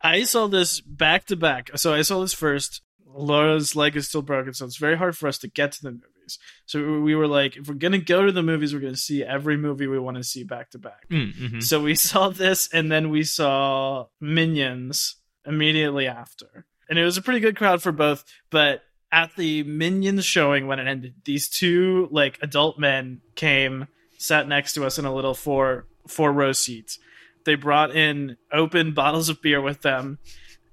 I 0.00 0.24
saw 0.24 0.46
this 0.48 0.80
back 0.80 1.26
to 1.26 1.36
back. 1.36 1.70
So 1.76 1.92
I 1.92 2.02
saw 2.02 2.20
this 2.20 2.34
first. 2.34 2.82
Laura's 3.14 3.76
leg 3.76 3.96
is 3.96 4.08
still 4.08 4.22
broken, 4.22 4.52
so 4.54 4.64
it's 4.66 4.76
very 4.76 4.96
hard 4.96 5.16
for 5.16 5.28
us 5.28 5.38
to 5.38 5.48
get 5.48 5.72
to 5.72 5.82
the 5.82 5.90
movies. 5.92 6.38
So 6.66 7.00
we 7.00 7.14
were 7.14 7.28
like, 7.28 7.56
if 7.56 7.68
we're 7.68 7.74
gonna 7.74 7.98
go 7.98 8.26
to 8.26 8.32
the 8.32 8.42
movies, 8.42 8.74
we're 8.74 8.80
gonna 8.80 8.96
see 8.96 9.22
every 9.22 9.56
movie 9.56 9.86
we 9.86 9.98
want 9.98 10.16
to 10.16 10.24
see 10.24 10.44
back 10.44 10.70
to 10.70 10.78
back. 10.78 11.08
Mm-hmm. 11.10 11.60
So 11.60 11.82
we 11.82 11.94
saw 11.94 12.30
this, 12.30 12.68
and 12.72 12.90
then 12.90 13.10
we 13.10 13.22
saw 13.24 14.06
Minions 14.20 15.16
immediately 15.46 16.06
after, 16.06 16.66
and 16.88 16.98
it 16.98 17.04
was 17.04 17.16
a 17.16 17.22
pretty 17.22 17.40
good 17.40 17.56
crowd 17.56 17.82
for 17.82 17.92
both. 17.92 18.24
But 18.50 18.82
at 19.12 19.36
the 19.36 19.62
Minions 19.62 20.24
showing 20.24 20.66
when 20.66 20.80
it 20.80 20.88
ended, 20.88 21.14
these 21.24 21.48
two 21.48 22.08
like 22.10 22.38
adult 22.42 22.78
men 22.78 23.20
came, 23.36 23.86
sat 24.18 24.48
next 24.48 24.74
to 24.74 24.84
us 24.84 24.98
in 24.98 25.04
a 25.04 25.14
little 25.14 25.34
four 25.34 25.86
four 26.08 26.32
row 26.32 26.52
seats. 26.52 26.98
They 27.44 27.54
brought 27.54 27.94
in 27.94 28.38
open 28.52 28.92
bottles 28.92 29.28
of 29.28 29.42
beer 29.42 29.60
with 29.60 29.82
them. 29.82 30.18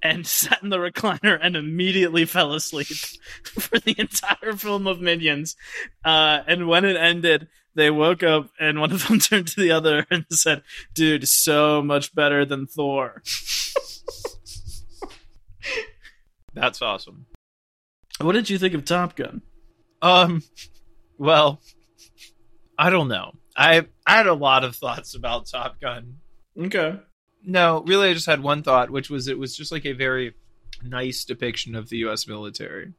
And 0.04 0.26
sat 0.28 0.64
in 0.64 0.70
the 0.70 0.78
recliner 0.78 1.38
and 1.42 1.56
immediately 1.56 2.26
fell 2.26 2.54
asleep 2.54 2.88
for 3.44 3.80
the 3.80 3.96
entire 3.98 4.54
film 4.54 4.88
of 4.88 5.00
Minions. 5.00 5.56
Uh, 6.04 6.42
and 6.48 6.68
when 6.68 6.86
it 6.86 6.96
ended, 6.96 7.48
they 7.76 7.90
woke 7.90 8.24
up 8.24 8.50
and 8.60 8.80
one 8.80 8.92
of 8.92 9.08
them 9.08 9.20
turned 9.20 9.48
to 9.50 9.60
the 9.60 9.72
other 9.72 10.06
and 10.10 10.26
said, 10.32 10.64
dude, 10.94 11.28
so 11.28 11.82
much 11.82 12.14
better 12.14 12.46
than 12.46 12.68
Thor. 12.68 13.22
That's 16.54 16.82
awesome. 16.82 17.28
What 18.20 18.34
did 18.34 18.50
you 18.50 18.58
think 18.58 18.74
of 18.74 18.86
Top 18.86 19.16
Gun? 19.16 19.42
Um, 20.02 20.44
well, 21.18 21.62
I 22.78 22.90
don't 22.90 23.08
know. 23.08 23.34
I 23.56 23.86
I 24.06 24.18
had 24.18 24.28
a 24.28 24.34
lot 24.34 24.64
of 24.64 24.76
thoughts 24.76 25.16
about 25.16 25.48
Top 25.48 25.80
Gun. 25.80 26.18
Okay. 26.60 27.00
No, 27.46 27.82
really, 27.86 28.10
I 28.10 28.14
just 28.14 28.26
had 28.28 28.42
one 28.44 28.64
thought, 28.64 28.90
which 28.90 29.10
was 29.10 29.28
it 29.28 29.38
was 29.38 29.56
just 29.56 29.72
like 29.72 29.86
a 29.86 29.94
very 29.94 30.34
nice 30.84 31.24
depiction 31.26 31.76
of 31.76 31.90
the 31.90 31.98
U.S. 31.98 32.28
military. 32.28 32.94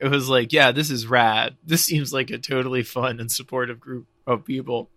it 0.00 0.08
was 0.08 0.28
like, 0.28 0.52
yeah, 0.52 0.72
this 0.72 0.90
is 0.90 1.06
rad. 1.06 1.56
This 1.64 1.84
seems 1.84 2.12
like 2.12 2.30
a 2.30 2.38
totally 2.38 2.82
fun 2.82 3.20
and 3.20 3.30
supportive 3.30 3.78
group 3.80 4.06
of 4.26 4.44
people. 4.44 4.90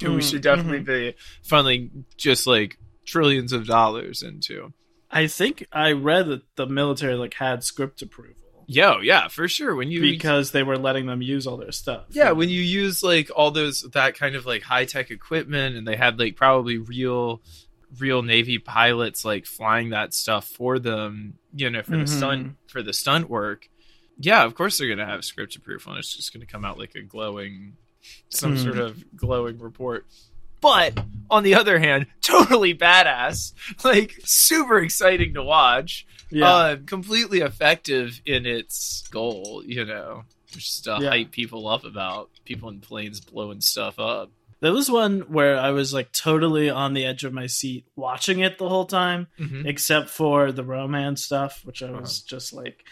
And 0.00 0.14
we 0.14 0.20
Mm, 0.20 0.30
should 0.30 0.42
definitely 0.42 0.80
be 0.80 1.14
funneling 1.46 2.04
just 2.16 2.46
like 2.46 2.78
trillions 3.04 3.52
of 3.52 3.66
dollars 3.66 4.22
into. 4.22 4.72
I 5.10 5.26
think 5.26 5.66
I 5.72 5.92
read 5.92 6.28
that 6.28 6.42
the 6.56 6.66
military 6.66 7.14
like 7.14 7.34
had 7.34 7.62
script 7.64 8.00
approval 8.00 8.36
Yo, 8.68 9.00
yeah, 9.00 9.28
for 9.28 9.48
sure. 9.48 9.74
When 9.74 9.90
you 9.90 10.00
because 10.00 10.52
they 10.52 10.62
were 10.62 10.78
letting 10.78 11.04
them 11.06 11.20
use 11.20 11.46
all 11.46 11.56
their 11.58 11.72
stuff. 11.72 12.04
Yeah, 12.10 12.30
when 12.30 12.48
you 12.48 12.60
use 12.62 13.02
like 13.02 13.28
all 13.34 13.50
those 13.50 13.82
that 13.92 14.14
kind 14.14 14.34
of 14.36 14.46
like 14.46 14.62
high 14.62 14.84
tech 14.86 15.10
equipment, 15.10 15.76
and 15.76 15.86
they 15.86 15.96
had 15.96 16.18
like 16.18 16.36
probably 16.36 16.78
real, 16.78 17.42
real 17.98 18.22
Navy 18.22 18.58
pilots 18.58 19.24
like 19.24 19.44
flying 19.46 19.90
that 19.90 20.14
stuff 20.14 20.46
for 20.48 20.78
them, 20.78 21.34
you 21.54 21.68
know, 21.70 21.82
for 21.82 21.92
the 21.92 22.04
Mhm. 22.04 22.08
stunt 22.08 22.56
for 22.68 22.82
the 22.82 22.92
stunt 22.92 23.28
work. 23.28 23.68
Yeah, 24.18 24.44
of 24.44 24.54
course 24.54 24.78
they're 24.78 24.88
gonna 24.88 25.06
have 25.06 25.24
script 25.24 25.56
approval, 25.56 25.92
and 25.92 25.98
it's 25.98 26.14
just 26.16 26.32
gonna 26.32 26.46
come 26.46 26.64
out 26.64 26.78
like 26.78 26.94
a 26.94 27.02
glowing, 27.02 27.76
some 28.28 28.56
Hmm. 28.56 28.62
sort 28.62 28.78
of 28.78 29.16
glowing 29.16 29.58
report. 29.58 30.06
But 30.60 30.98
on 31.28 31.42
the 31.42 31.54
other 31.56 31.78
hand, 31.78 32.06
totally 32.22 32.74
badass, 32.74 33.52
like 33.84 34.18
super 34.24 34.78
exciting 34.78 35.34
to 35.34 35.42
watch 35.42 36.06
yeah. 36.30 36.48
uh, 36.48 36.76
completely 36.86 37.40
effective 37.40 38.20
in 38.24 38.46
its 38.46 39.02
goal, 39.10 39.62
you 39.66 39.84
know, 39.84 40.24
just 40.52 40.84
to 40.84 40.98
Yeah. 41.00 41.08
hype 41.10 41.30
people 41.32 41.66
up 41.66 41.84
about 41.84 42.30
people 42.44 42.68
in 42.68 42.80
planes 42.80 43.20
blowing 43.20 43.60
stuff 43.60 43.98
up. 43.98 44.30
There 44.62 44.72
was 44.72 44.90
one 44.90 45.20
where 45.28 45.58
I 45.58 45.72
was 45.72 45.92
like 45.92 46.10
totally 46.12 46.70
on 46.70 46.94
the 46.94 47.04
edge 47.04 47.24
of 47.24 47.34
my 47.34 47.46
seat 47.48 47.84
watching 47.96 48.40
it 48.40 48.56
the 48.56 48.68
whole 48.68 48.86
time, 48.86 49.26
Mm-hmm. 49.38 49.66
except 49.66 50.08
for 50.08 50.50
the 50.52 50.64
romance 50.64 51.22
stuff, 51.22 51.60
which 51.64 51.82
I 51.82 51.88
Uh-huh. 51.88 52.00
was 52.00 52.22
just 52.22 52.54
like. 52.54 52.82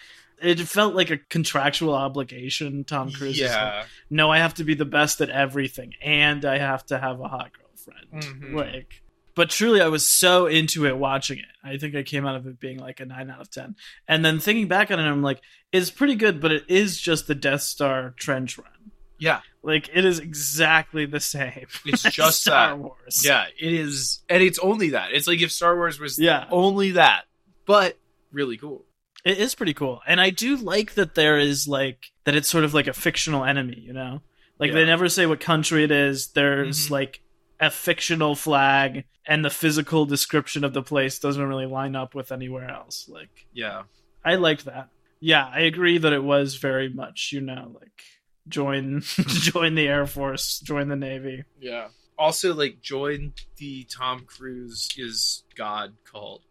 It 0.43 0.59
felt 0.61 0.95
like 0.95 1.11
a 1.11 1.19
contractual 1.19 1.95
obligation. 1.95 2.85
Tom 2.85 3.13
Cruise 3.13 3.37
is 3.37 3.43
like, 3.43 3.51
Yeah, 3.51 3.85
no, 4.09 4.31
I 4.31 4.39
have 4.39 4.55
to 4.55 4.65
be 4.65 4.75
the 4.75 4.87
best 4.87 5.21
at 5.21 5.29
everything, 5.29 5.93
and 6.03 6.45
I 6.47 6.57
have 6.59 6.85
to 6.87 6.99
have 6.99 7.21
a 7.21 7.29
hot 7.29 7.51
girlfriend. 7.53 8.23
Mhm. 8.43 8.55
Like, 8.55 9.03
but 9.35 9.51
truly, 9.51 9.83
I 9.83 9.89
was 9.89 10.05
so 10.07 10.47
into 10.47 10.87
it 10.87 10.97
watching 10.97 11.39
it. 11.41 11.45
I 11.63 11.77
think 11.77 11.95
I 11.95 12.03
came 12.03 12.27
out 12.27 12.37
of 12.37 12.47
it 12.47 12.59
being 12.59 12.79
like 12.79 13.01
a 13.01 13.05
nine 13.07 13.31
out 13.31 13.41
of 13.43 13.51
ten. 13.51 13.77
And 14.09 14.25
then 14.25 14.39
thinking 14.41 14.67
back 14.67 14.91
on 14.91 14.99
it, 14.99 15.03
I'm 15.03 15.23
like, 15.23 15.43
it's 15.73 15.91
pretty 15.91 16.15
good, 16.15 16.41
but 16.41 16.53
it 16.53 16.65
is 16.69 16.99
just 16.99 17.27
the 17.27 17.35
Death 17.35 17.61
Star 17.63 18.15
trench 18.17 18.57
run. 18.57 18.90
Yeah, 19.21 19.41
Like, 19.63 19.89
it 19.95 20.05
is 20.05 20.19
exactly 20.19 21.07
the 21.07 21.21
same. 21.21 21.67
it's 21.85 22.03
just 22.03 22.41
Star 22.43 22.71
that. 22.71 22.79
Wars. 22.79 23.23
Yeah, 23.25 23.45
it 23.59 23.73
is, 23.73 24.23
and 24.29 24.43
it's 24.43 24.59
only 24.59 24.91
that. 24.91 25.13
It's 25.13 25.27
like 25.29 25.41
if 25.43 25.53
Star 25.53 25.77
Wars 25.77 26.01
was 26.01 26.19
yeah. 26.19 26.47
only 26.51 26.93
that, 26.93 27.27
but 27.67 27.97
really 28.33 28.57
cool. 28.57 28.85
It 29.25 29.39
is 29.39 29.55
pretty 29.55 29.75
cool. 29.75 30.01
And 30.07 30.21
I 30.21 30.31
do 30.31 30.57
like 30.57 30.95
that 30.95 31.15
there 31.15 31.39
is 31.39 31.69
like 31.69 32.07
that 32.25 32.35
it's 32.35 32.49
sort 32.49 32.65
of 32.65 32.73
like 32.73 32.87
a 32.87 32.93
fictional 32.95 33.45
enemy, 33.45 33.79
you 33.79 33.93
know? 33.93 34.23
Like 34.59 34.73
they 34.73 34.85
never 34.87 35.09
say 35.11 35.27
what 35.27 35.41
country 35.41 35.85
it 35.85 35.91
is. 35.91 36.29
There's 36.29 36.87
Mhm. 36.87 36.91
like 36.91 37.21
a 37.61 37.71
fictional 37.71 38.35
flag 38.35 39.05
and 39.27 39.45
the 39.45 39.51
physical 39.51 40.07
description 40.07 40.65
of 40.65 40.73
the 40.73 40.83
place 40.83 41.19
doesn't 41.19 41.47
really 41.47 41.67
line 41.67 41.95
up 41.97 42.15
with 42.15 42.33
anywhere 42.33 42.71
else. 42.71 43.09
Like 43.11 43.47
Yeah, 43.53 43.83
I 44.25 44.37
liked 44.37 44.65
that. 44.65 44.89
Yeah, 45.21 45.47
I 45.53 45.61
agree 45.61 45.99
that 45.99 46.15
it 46.15 46.25
was 46.25 46.55
very 46.57 46.89
much, 46.89 47.31
you 47.33 47.43
know, 47.43 47.77
like 47.79 48.03
join 48.49 49.01
join 49.27 49.75
the 49.75 49.87
Air 49.89 50.07
Force, 50.07 50.61
join 50.61 50.89
the 50.89 50.97
Navy. 50.97 51.45
yeah. 51.61 51.89
Also, 52.19 52.53
like, 52.53 52.83
join 52.83 53.33
the 53.57 53.85
Tom 53.85 54.25
Cruise 54.27 54.91
is 54.99 55.43
God 55.57 55.95
cult. 56.05 56.43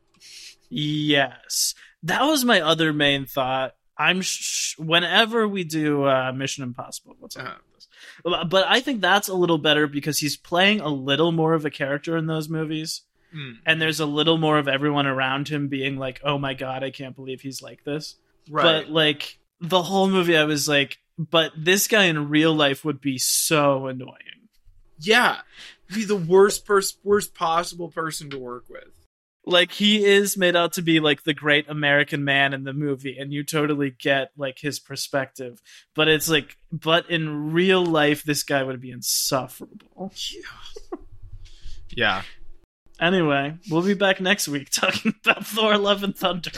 Yes. 0.69 1.75
That 2.03 2.24
was 2.24 2.43
my 2.46 2.62
other 2.62 2.91
main 2.93 3.25
thought. 3.25 3.75
I'm 3.98 4.22
sh- 4.22 4.75
whenever 4.79 5.48
we 5.48 5.63
do 5.63 6.05
uh, 6.05 6.31
Mission 6.31 6.63
Impossible, 6.63 7.15
what's 7.19 7.36
up 7.38 7.46
Uh-huh. 7.46 7.58
this? 7.75 7.88
But 8.50 8.65
I 8.67 8.79
think 8.79 9.01
that's 9.01 9.27
a 9.27 9.34
little 9.36 9.58
better 9.58 9.86
because 9.88 10.17
he's 10.19 10.38
playing 10.38 10.79
a 10.81 10.88
little 10.88 11.31
more 11.31 11.53
of 11.53 11.65
a 11.65 11.69
character 11.69 12.15
in 12.17 12.25
those 12.27 12.50
movies, 12.50 13.01
Mm. 13.36 13.58
and 13.63 13.79
there's 13.79 14.00
a 14.00 14.08
little 14.08 14.39
more 14.39 14.58
of 14.58 14.67
everyone 14.67 15.05
around 15.05 15.50
him 15.50 15.67
being 15.67 15.98
like, 15.98 16.19
"Oh 16.24 16.39
my 16.39 16.55
god, 16.55 16.84
I 16.84 16.89
can't 16.89 17.15
believe 17.15 17.41
he's 17.41 17.62
like 17.62 17.84
this." 17.84 18.15
Right. 18.50 18.63
But 18.63 18.89
like 18.91 19.38
the 19.62 19.84
whole 19.84 20.10
movie, 20.10 20.36
I 20.36 20.46
was 20.46 20.67
like, 20.67 20.98
"But 21.20 21.52
this 21.56 21.88
guy 21.88 22.06
in 22.06 22.30
real 22.30 22.56
life 22.56 22.84
would 22.84 23.02
be 23.02 23.20
so 23.20 23.86
annoying." 23.86 24.16
yeah, 25.02 25.38
be 25.94 26.04
the 26.04 26.16
worst 26.16 26.66
person, 26.66 27.00
worst 27.04 27.34
possible 27.34 27.90
person 27.90 28.30
to 28.32 28.38
work 28.38 28.66
with. 28.70 28.90
like 29.46 29.72
he 29.72 30.06
is 30.06 30.38
made 30.38 30.56
out 30.56 30.74
to 30.74 30.82
be 30.82 31.00
like 31.00 31.24
the 31.24 31.34
great 31.34 31.68
American 31.70 32.24
man 32.24 32.54
in 32.54 32.64
the 32.64 32.74
movie, 32.74 33.18
and 33.18 33.34
you 33.34 33.44
totally 33.44 33.90
get 33.92 34.32
like 34.38 34.60
his 34.60 34.80
perspective. 34.80 35.62
But 35.96 36.08
it's 36.08 36.30
like, 36.30 36.58
but 36.72 37.10
in 37.10 37.52
real 37.52 37.86
life, 37.86 38.24
this 38.24 38.44
guy 38.44 38.64
would 38.64 38.82
be 38.82 38.92
insufferable. 38.92 40.14
Yeah. 41.90 42.22
Anyway, 43.02 43.58
we'll 43.70 43.82
be 43.82 43.94
back 43.94 44.20
next 44.22 44.48
week 44.48 44.70
talking 44.72 45.14
about 45.24 45.46
Thor: 45.46 45.78
Love 45.78 46.04
and 46.04 46.16
Thunder. 46.16 46.52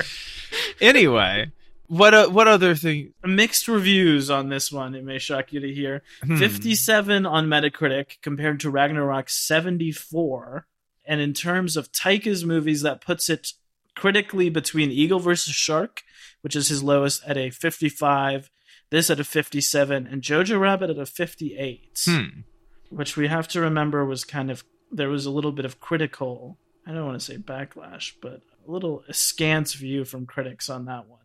Anyway, 0.81 1.51
what 1.91 2.13
uh, 2.13 2.29
what 2.29 2.47
other 2.47 2.73
thing? 2.73 3.13
Mixed 3.21 3.67
reviews 3.67 4.29
on 4.29 4.47
this 4.47 4.71
one. 4.71 4.95
It 4.95 5.03
may 5.03 5.19
shock 5.19 5.51
you 5.51 5.59
to 5.59 5.73
hear. 5.73 6.03
Hmm. 6.23 6.37
57 6.37 7.25
on 7.25 7.47
Metacritic 7.47 8.21
compared 8.21 8.61
to 8.61 8.69
Ragnarok 8.69 9.29
74. 9.29 10.67
And 11.05 11.19
in 11.19 11.33
terms 11.33 11.75
of 11.75 11.91
Taika's 11.91 12.45
movies, 12.45 12.81
that 12.83 13.01
puts 13.01 13.29
it 13.29 13.49
critically 13.93 14.49
between 14.49 14.89
Eagle 14.89 15.19
versus 15.19 15.53
Shark, 15.53 16.03
which 16.39 16.55
is 16.55 16.69
his 16.69 16.81
lowest 16.81 17.23
at 17.27 17.35
a 17.37 17.49
55, 17.49 18.49
this 18.89 19.09
at 19.09 19.19
a 19.19 19.25
57, 19.25 20.07
and 20.07 20.21
Jojo 20.21 20.61
Rabbit 20.61 20.91
at 20.91 20.97
a 20.97 21.05
58, 21.05 22.03
Hmm. 22.05 22.41
which 22.89 23.17
we 23.17 23.27
have 23.27 23.49
to 23.49 23.59
remember 23.59 24.05
was 24.05 24.23
kind 24.23 24.49
of, 24.49 24.63
there 24.89 25.09
was 25.09 25.25
a 25.25 25.31
little 25.31 25.51
bit 25.51 25.65
of 25.65 25.81
critical, 25.81 26.57
I 26.87 26.93
don't 26.93 27.05
want 27.05 27.19
to 27.19 27.25
say 27.25 27.35
backlash, 27.37 28.13
but 28.21 28.39
a 28.65 28.71
little 28.71 29.03
askance 29.09 29.73
view 29.73 30.05
from 30.05 30.25
critics 30.25 30.69
on 30.69 30.85
that 30.85 31.09
one. 31.09 31.20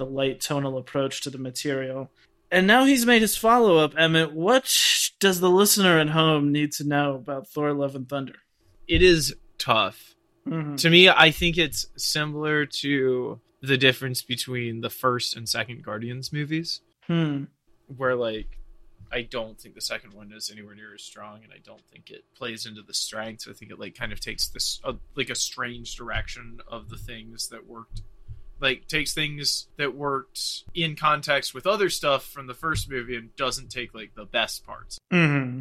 The 0.00 0.06
light 0.06 0.40
tonal 0.40 0.78
approach 0.78 1.20
to 1.20 1.30
the 1.30 1.36
material. 1.36 2.10
And 2.50 2.66
now 2.66 2.86
he's 2.86 3.04
made 3.04 3.20
his 3.20 3.36
follow 3.36 3.76
up, 3.76 3.92
Emmett. 3.98 4.32
What 4.32 4.74
does 5.18 5.40
the 5.40 5.50
listener 5.50 5.98
at 5.98 6.08
home 6.08 6.50
need 6.52 6.72
to 6.72 6.84
know 6.84 7.16
about 7.16 7.48
Thor 7.48 7.74
Love 7.74 7.94
and 7.94 8.08
Thunder? 8.08 8.36
It 8.88 9.02
is 9.02 9.36
tough. 9.58 10.14
Mhm. 10.48 10.78
To 10.78 10.88
me, 10.88 11.10
I 11.10 11.30
think 11.30 11.58
it's 11.58 11.84
similar 11.98 12.64
to 12.64 13.42
the 13.60 13.76
difference 13.76 14.22
between 14.22 14.80
the 14.80 14.88
first 14.88 15.36
and 15.36 15.46
second 15.46 15.84
Guardians 15.84 16.32
movies, 16.32 16.80
Hmm. 17.06 17.44
where 17.94 18.16
like 18.16 18.56
I 19.12 19.20
don't 19.22 19.60
think 19.60 19.74
the 19.74 19.80
second 19.82 20.14
one 20.14 20.32
is 20.32 20.50
anywhere 20.50 20.74
near 20.74 20.94
as 20.94 21.02
strong, 21.02 21.44
and 21.44 21.52
I 21.52 21.58
don't 21.62 21.82
think 21.92 22.10
it 22.10 22.24
plays 22.34 22.64
into 22.64 22.80
the 22.80 22.94
strengths. 22.94 23.46
I 23.46 23.52
think 23.52 23.70
it 23.70 23.78
like 23.78 23.94
kind 23.94 24.12
of 24.14 24.20
takes 24.20 24.48
this 24.48 24.80
uh, 24.82 24.94
like 25.14 25.28
a 25.28 25.34
strange 25.34 25.94
direction 25.94 26.60
of 26.68 26.88
the 26.88 26.96
things 26.96 27.48
that 27.48 27.66
worked, 27.66 28.00
like 28.60 28.86
takes 28.88 29.14
things 29.14 29.66
that 29.78 29.94
worked 29.94 30.64
in 30.74 30.96
context 30.96 31.54
with 31.54 31.66
other 31.66 31.88
stuff 31.90 32.24
from 32.24 32.46
the 32.46 32.54
first 32.54 32.90
movie 32.90 33.16
and 33.16 33.34
doesn't 33.36 33.70
take 33.70 33.94
like 33.94 34.14
the 34.14 34.24
best 34.24 34.64
parts. 34.64 34.98
hmm 35.10 35.60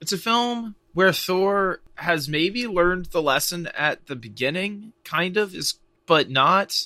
It's 0.00 0.12
a 0.12 0.18
film 0.18 0.74
where 0.94 1.12
Thor 1.12 1.80
has 1.96 2.28
maybe 2.28 2.66
learned 2.66 3.06
the 3.06 3.22
lesson 3.22 3.68
at 3.76 4.06
the 4.06 4.16
beginning, 4.16 4.92
kind 5.04 5.36
of, 5.36 5.54
is 5.54 5.74
but 6.06 6.30
not. 6.30 6.76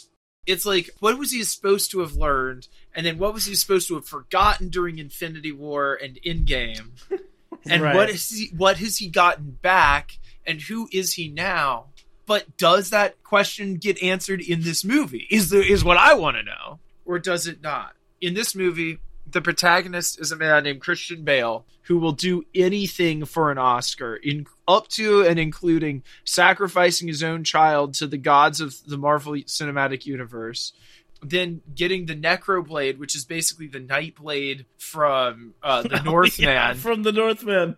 It's 0.46 0.66
like 0.66 0.90
what 1.00 1.18
was 1.18 1.30
he 1.30 1.42
supposed 1.44 1.90
to 1.92 2.00
have 2.00 2.14
learned, 2.16 2.68
and 2.94 3.06
then 3.06 3.16
what 3.18 3.32
was 3.32 3.46
he 3.46 3.54
supposed 3.54 3.88
to 3.88 3.94
have 3.94 4.06
forgotten 4.06 4.68
during 4.68 4.98
Infinity 4.98 5.52
War 5.52 5.94
and 5.94 6.18
Endgame, 6.24 6.88
and 7.66 7.82
Right. 7.82 7.94
what 7.94 8.10
is 8.10 8.28
he, 8.28 8.50
what 8.54 8.76
has 8.76 8.98
he 8.98 9.08
gotten 9.08 9.52
back, 9.62 10.18
and 10.46 10.60
who 10.60 10.86
is 10.92 11.14
he 11.14 11.28
now? 11.28 11.86
But 12.26 12.56
does 12.56 12.90
that 12.90 13.22
question 13.22 13.76
get 13.76 14.02
answered 14.02 14.40
in 14.40 14.62
this 14.62 14.84
movie? 14.84 15.26
Is 15.30 15.50
there 15.50 15.62
is 15.62 15.84
what 15.84 15.96
I 15.96 16.14
want 16.14 16.36
to 16.36 16.42
know, 16.42 16.78
or 17.04 17.18
does 17.18 17.46
it 17.46 17.62
not? 17.62 17.94
In 18.20 18.34
this 18.34 18.54
movie, 18.54 18.98
the 19.30 19.42
protagonist 19.42 20.20
is 20.20 20.32
a 20.32 20.36
man 20.36 20.64
named 20.64 20.80
Christian 20.80 21.22
Bale 21.24 21.66
who 21.82 21.98
will 21.98 22.12
do 22.12 22.44
anything 22.54 23.26
for 23.26 23.50
an 23.50 23.58
Oscar, 23.58 24.16
in 24.16 24.46
up 24.66 24.88
to 24.88 25.22
and 25.22 25.38
including 25.38 26.02
sacrificing 26.24 27.08
his 27.08 27.22
own 27.22 27.44
child 27.44 27.92
to 27.94 28.06
the 28.06 28.16
gods 28.16 28.60
of 28.60 28.74
the 28.86 28.96
Marvel 28.96 29.34
Cinematic 29.34 30.06
Universe. 30.06 30.72
Then 31.22 31.62
getting 31.74 32.06
the 32.06 32.16
Necro 32.16 32.66
Blade, 32.66 32.98
which 32.98 33.14
is 33.14 33.24
basically 33.24 33.66
the 33.66 33.80
Night 33.80 34.14
Blade 34.16 34.66
from 34.78 35.54
uh, 35.62 35.82
the 35.82 36.00
Northman, 36.04 36.48
Yeah, 36.48 36.72
from 36.74 37.02
the 37.02 37.12
Northman. 37.12 37.76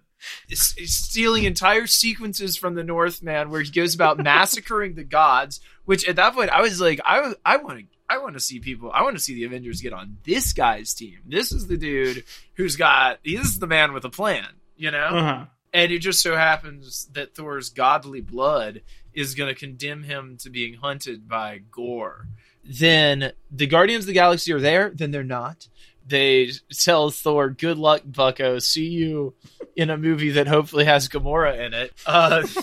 Stealing 0.53 1.45
entire 1.45 1.87
sequences 1.87 2.57
from 2.57 2.75
the 2.75 2.85
Northman 2.85 3.51
where 3.51 3.63
he 3.63 3.71
goes 3.71 3.95
about 3.95 4.19
massacring 4.19 4.95
the 4.95 5.05
gods. 5.05 5.61
Which 5.85 6.09
at 6.09 6.17
that 6.17 6.35
point 6.35 6.51
I 6.51 6.63
was 6.63 6.81
like, 6.81 7.01
I 7.05 7.35
I 7.45 7.59
want 7.59 7.79
to 7.81 7.85
I 8.09 8.19
want 8.19 8.35
to 8.35 8.41
see 8.41 8.61
people. 8.61 8.91
I 8.93 9.03
want 9.03 9.17
to 9.17 9.23
see 9.23 9.35
the 9.35 9.45
Avengers 9.45 9.81
get 9.81 9.93
on 9.93 10.19
this 10.25 10.53
guy's 10.53 10.95
team. 10.95 11.19
This 11.27 11.53
is 11.53 11.67
the 11.67 11.77
dude 11.77 12.25
who's 12.55 12.77
got. 12.77 13.19
Is 13.25 13.59
the 13.59 13.67
man 13.67 13.93
with 13.93 14.05
a 14.05 14.11
plan. 14.11 14.47
You 14.77 14.91
know. 14.91 14.99
Uh-huh. 14.99 15.45
And 15.73 15.93
it 15.93 15.99
just 15.99 16.23
so 16.23 16.37
happens 16.37 17.07
that 17.13 17.35
Thor's 17.35 17.69
godly 17.71 18.21
blood 18.21 18.83
is 19.13 19.35
going 19.35 19.53
to 19.53 19.59
condemn 19.59 20.05
him 20.05 20.37
to 20.41 20.51
being 20.51 20.75
hunted 20.75 21.29
by 21.29 21.61
Gorr. 21.71 22.29
then 22.65 23.33
the 23.51 23.67
Guardians 23.67 24.05
of 24.05 24.09
the 24.09 24.13
Galaxy 24.13 24.53
are 24.53 24.61
there, 24.61 24.91
then 24.95 25.11
they're 25.11 25.23
not. 25.23 25.69
They 26.07 26.51
tell 26.73 27.11
Thor, 27.11 27.51
"Good 27.51 27.79
luck, 27.79 28.03
Bucko. 28.05 28.59
See 28.61 28.87
you 28.87 29.35
in 29.75 29.91
a 29.91 29.97
movie 29.97 30.31
that 30.31 30.47
hopefully 30.47 30.85
has 30.85 31.09
Gamora 31.09 31.59
in 31.65 31.75
it." 31.75 31.93
Uh, 32.07 32.47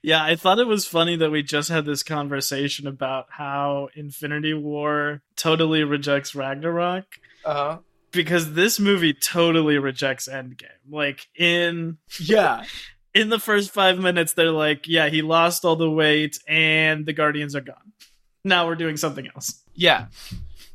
Yeah, 0.00 0.22
I 0.22 0.36
thought 0.36 0.60
it 0.60 0.66
was 0.66 0.86
funny 0.86 1.16
that 1.16 1.30
we 1.30 1.42
just 1.42 1.68
had 1.68 1.84
this 1.84 2.04
conversation 2.04 2.86
about 2.86 3.26
how 3.30 3.88
Infinity 3.94 4.54
War 4.54 5.22
totally 5.34 5.82
rejects 5.82 6.36
Ragnarok 6.36 7.04
uh, 7.44 7.78
because 8.12 8.54
this 8.54 8.78
movie 8.78 9.12
totally 9.12 9.76
rejects 9.76 10.28
Endgame. 10.28 10.68
Like 10.88 11.26
in 11.36 11.98
yeah, 12.20 12.64
in 13.14 13.28
the 13.28 13.40
first 13.40 13.72
5 13.72 13.98
minutes 13.98 14.34
they're 14.34 14.52
like, 14.52 14.86
yeah, 14.86 15.08
he 15.08 15.20
lost 15.20 15.64
all 15.64 15.76
the 15.76 15.90
weight 15.90 16.38
and 16.46 17.04
the 17.04 17.12
Guardians 17.12 17.56
are 17.56 17.60
gone. 17.60 17.92
Now 18.44 18.68
we're 18.68 18.76
doing 18.76 18.96
something 18.96 19.28
else. 19.34 19.62
yeah, 19.74 20.06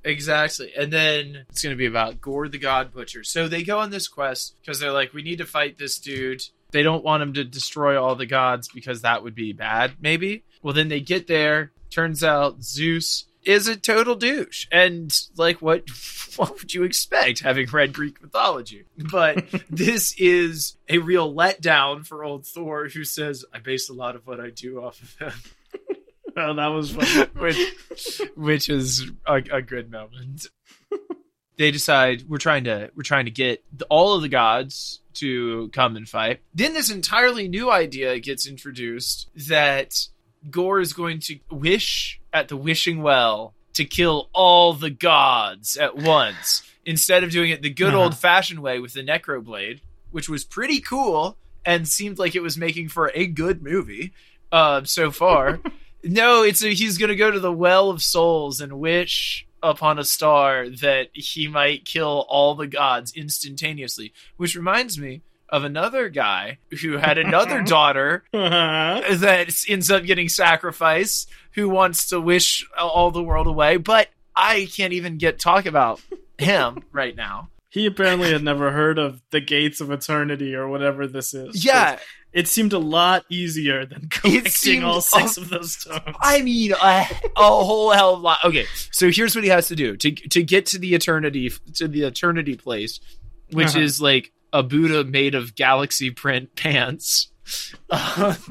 exactly. 0.04 0.74
And 0.78 0.92
then 0.92 1.46
it's 1.50 1.62
going 1.62 1.74
to 1.74 1.78
be 1.78 1.86
about 1.86 2.22
Gorr 2.22 2.48
the 2.48 2.58
God 2.58 2.94
Butcher. 2.94 3.24
So 3.24 3.48
they 3.48 3.64
go 3.64 3.80
on 3.80 3.90
this 3.90 4.08
quest 4.08 4.56
because 4.62 4.80
they're 4.80 4.92
like, 4.92 5.14
we 5.14 5.24
need 5.24 5.40
to 5.40 5.46
fight 5.46 5.78
this 5.78 6.00
dude. 6.00 6.44
They 6.72 6.84
don't 6.84 7.04
want 7.04 7.24
him 7.24 7.34
to 7.34 7.44
destroy 7.44 8.02
all 8.02 8.16
the 8.16 8.26
gods 8.26 8.68
because 8.74 9.02
that 9.02 9.24
would 9.24 9.36
be 9.36 9.54
bad, 9.54 9.94
maybe. 10.02 10.44
Well, 10.62 10.74
then 10.74 10.90
they 10.90 11.02
get 11.02 11.28
there. 11.28 11.72
Turns 11.92 12.24
out 12.24 12.64
Zeus 12.64 13.26
is 13.46 13.68
a 13.68 13.76
total 13.76 14.16
douche. 14.16 14.68
And 14.72 15.16
like 15.38 15.62
what 15.62 15.84
what 16.36 16.58
would 16.58 16.74
you 16.74 16.84
expect 16.84 17.42
having 17.42 17.68
read 17.68 17.94
Greek 17.94 18.22
mythology? 18.22 18.86
But 19.12 19.46
this 19.70 20.16
is 20.18 20.78
a 20.90 20.98
real 20.98 21.34
letdown 21.34 22.06
for 22.06 22.24
old 22.24 22.46
Thor 22.46 22.88
who 22.88 23.04
says, 23.04 23.46
I 23.54 23.60
base 23.60 23.90
a 23.90 23.94
lot 23.94 24.16
of 24.16 24.26
what 24.26 24.40
I 24.40 24.50
do 24.50 24.84
off 24.84 25.02
of 25.02 25.16
him. 25.20 25.40
Oh, 26.36 26.54
that 26.56 26.68
was 26.68 26.92
funny. 26.92 27.26
which 27.40 28.22
which 28.36 28.70
is 28.70 29.10
a, 29.26 29.36
a 29.52 29.62
good 29.62 29.92
moment. 29.92 30.48
they 31.58 31.72
decide 31.72 32.24
we're 32.28 32.38
trying 32.38 32.64
to 32.66 32.90
we're 32.96 33.04
trying 33.04 33.26
to 33.26 33.32
get 33.32 33.64
the, 33.76 33.86
all 33.86 34.14
of 34.16 34.22
the 34.22 34.30
gods 34.30 35.02
to 35.16 35.70
come 35.74 35.96
and 35.96 36.08
fight. 36.10 36.42
Then 36.54 36.74
this 36.74 36.90
entirely 36.92 37.48
new 37.48 37.70
idea 37.72 38.20
gets 38.20 38.48
introduced 38.48 39.30
that 39.48 39.96
Gorr 40.50 40.80
is 40.80 40.94
going 40.94 41.20
to 41.22 41.40
wish 41.52 42.20
at 42.34 42.48
the 42.48 42.58
wishing 42.58 43.02
well 43.04 43.54
to 43.74 43.86
kill 43.86 44.30
all 44.34 44.74
the 44.74 44.90
gods 44.90 45.78
at 45.78 45.96
once 45.96 46.64
instead 46.86 47.24
of 47.24 47.32
doing 47.32 47.52
it 47.52 47.62
the 47.62 47.70
good 47.70 47.94
Uh-huh. 47.94 48.04
old 48.04 48.18
fashioned 48.18 48.60
way 48.62 48.80
with 48.80 48.94
the 48.94 49.04
necroblade, 49.04 49.82
which 50.12 50.28
was 50.28 50.44
pretty 50.44 50.80
cool 50.80 51.38
and 51.66 51.88
seemed 51.88 52.18
like 52.20 52.36
it 52.36 52.42
was 52.42 52.58
making 52.58 52.90
for 52.90 53.12
a 53.16 53.26
good 53.28 53.62
movie 53.64 54.12
uh, 54.52 54.84
so 54.84 55.12
far. 55.12 55.60
No, 56.04 56.44
it's 56.44 56.64
a, 56.64 56.70
he's 56.70 56.98
going 56.98 57.10
to 57.10 57.16
go 57.16 57.32
to 57.32 57.40
the 57.40 57.52
well 57.54 57.90
of 57.90 58.02
souls 58.04 58.62
and 58.62 58.80
wish 58.80 59.46
upon 59.62 59.98
a 60.00 60.04
star 60.04 60.70
that 60.70 61.08
he 61.14 61.48
might 61.48 61.86
kill 61.86 62.26
all 62.28 62.56
the 62.56 62.68
gods 62.68 63.14
instantaneously. 63.16 64.14
Which 64.38 64.56
reminds 64.56 64.98
me 65.00 65.22
of 65.50 65.64
another 65.64 66.10
guy 66.10 66.58
who 66.82 66.98
had 66.98 67.18
another 67.18 67.62
daughter 67.64 68.24
Uh-huh. 68.34 69.16
that 69.18 69.54
ends 69.70 69.92
up 69.92 70.04
getting 70.04 70.28
sacrificed 70.30 71.30
who 71.52 71.70
wants 71.70 72.08
to 72.08 72.20
wish 72.20 72.68
all 72.78 73.12
the 73.12 73.24
world 73.24 73.48
away, 73.48 73.78
but 73.78 74.10
I 74.36 74.68
can't 74.76 74.94
even 74.94 75.18
get 75.18 75.40
talk 75.40 75.66
about 75.68 76.02
him 76.38 76.84
right 76.92 77.16
now. 77.16 77.50
He 77.70 77.86
apparently 77.86 78.32
had 78.32 78.44
never 78.44 78.72
heard 78.72 78.98
of 79.00 79.22
the 79.32 79.40
Gates 79.42 79.80
of 79.82 79.90
Eternity 79.92 80.54
or 80.56 80.68
whatever 80.68 81.08
this 81.08 81.34
is. 81.34 81.64
Yeah, 81.64 81.98
It 82.34 82.48
seemed 82.48 82.74
a 82.74 82.80
lot 82.80 83.26
easier 83.30 83.86
than 83.86 84.08
collecting 84.10 84.84
all 84.84 85.02
six 85.02 85.38
a- 85.38 85.42
of 85.42 85.50
those 85.50 85.76
stones. 85.76 86.02
I 86.22 86.42
mean 86.42 86.72
a, 86.74 87.06
a 87.38 87.44
whole 87.44 87.92
hell 87.92 88.16
of 88.16 88.20
a 88.20 88.24
lot. 88.24 88.40
Okay, 88.44 88.66
so 88.92 89.12
here's 89.12 89.36
what 89.36 89.44
he 89.44 89.50
has 89.52 89.68
to 89.68 89.76
do 89.76 89.96
to 89.98 90.12
to 90.12 90.44
get 90.44 90.66
to 90.68 90.80
the 90.80 90.96
eternity 90.96 91.52
to 91.76 91.88
the 91.88 92.04
eternity 92.04 92.56
place, 92.56 93.00
which 93.52 93.68
Uh-huh. 93.70 93.80
is 93.80 94.02
like 94.02 94.32
a 94.52 94.64
Buddha 94.64 95.04
made 95.04 95.36
of 95.36 95.56
galaxy 95.56 96.10
print 96.12 96.56
pants. 96.56 97.30
Uh, 97.90 98.36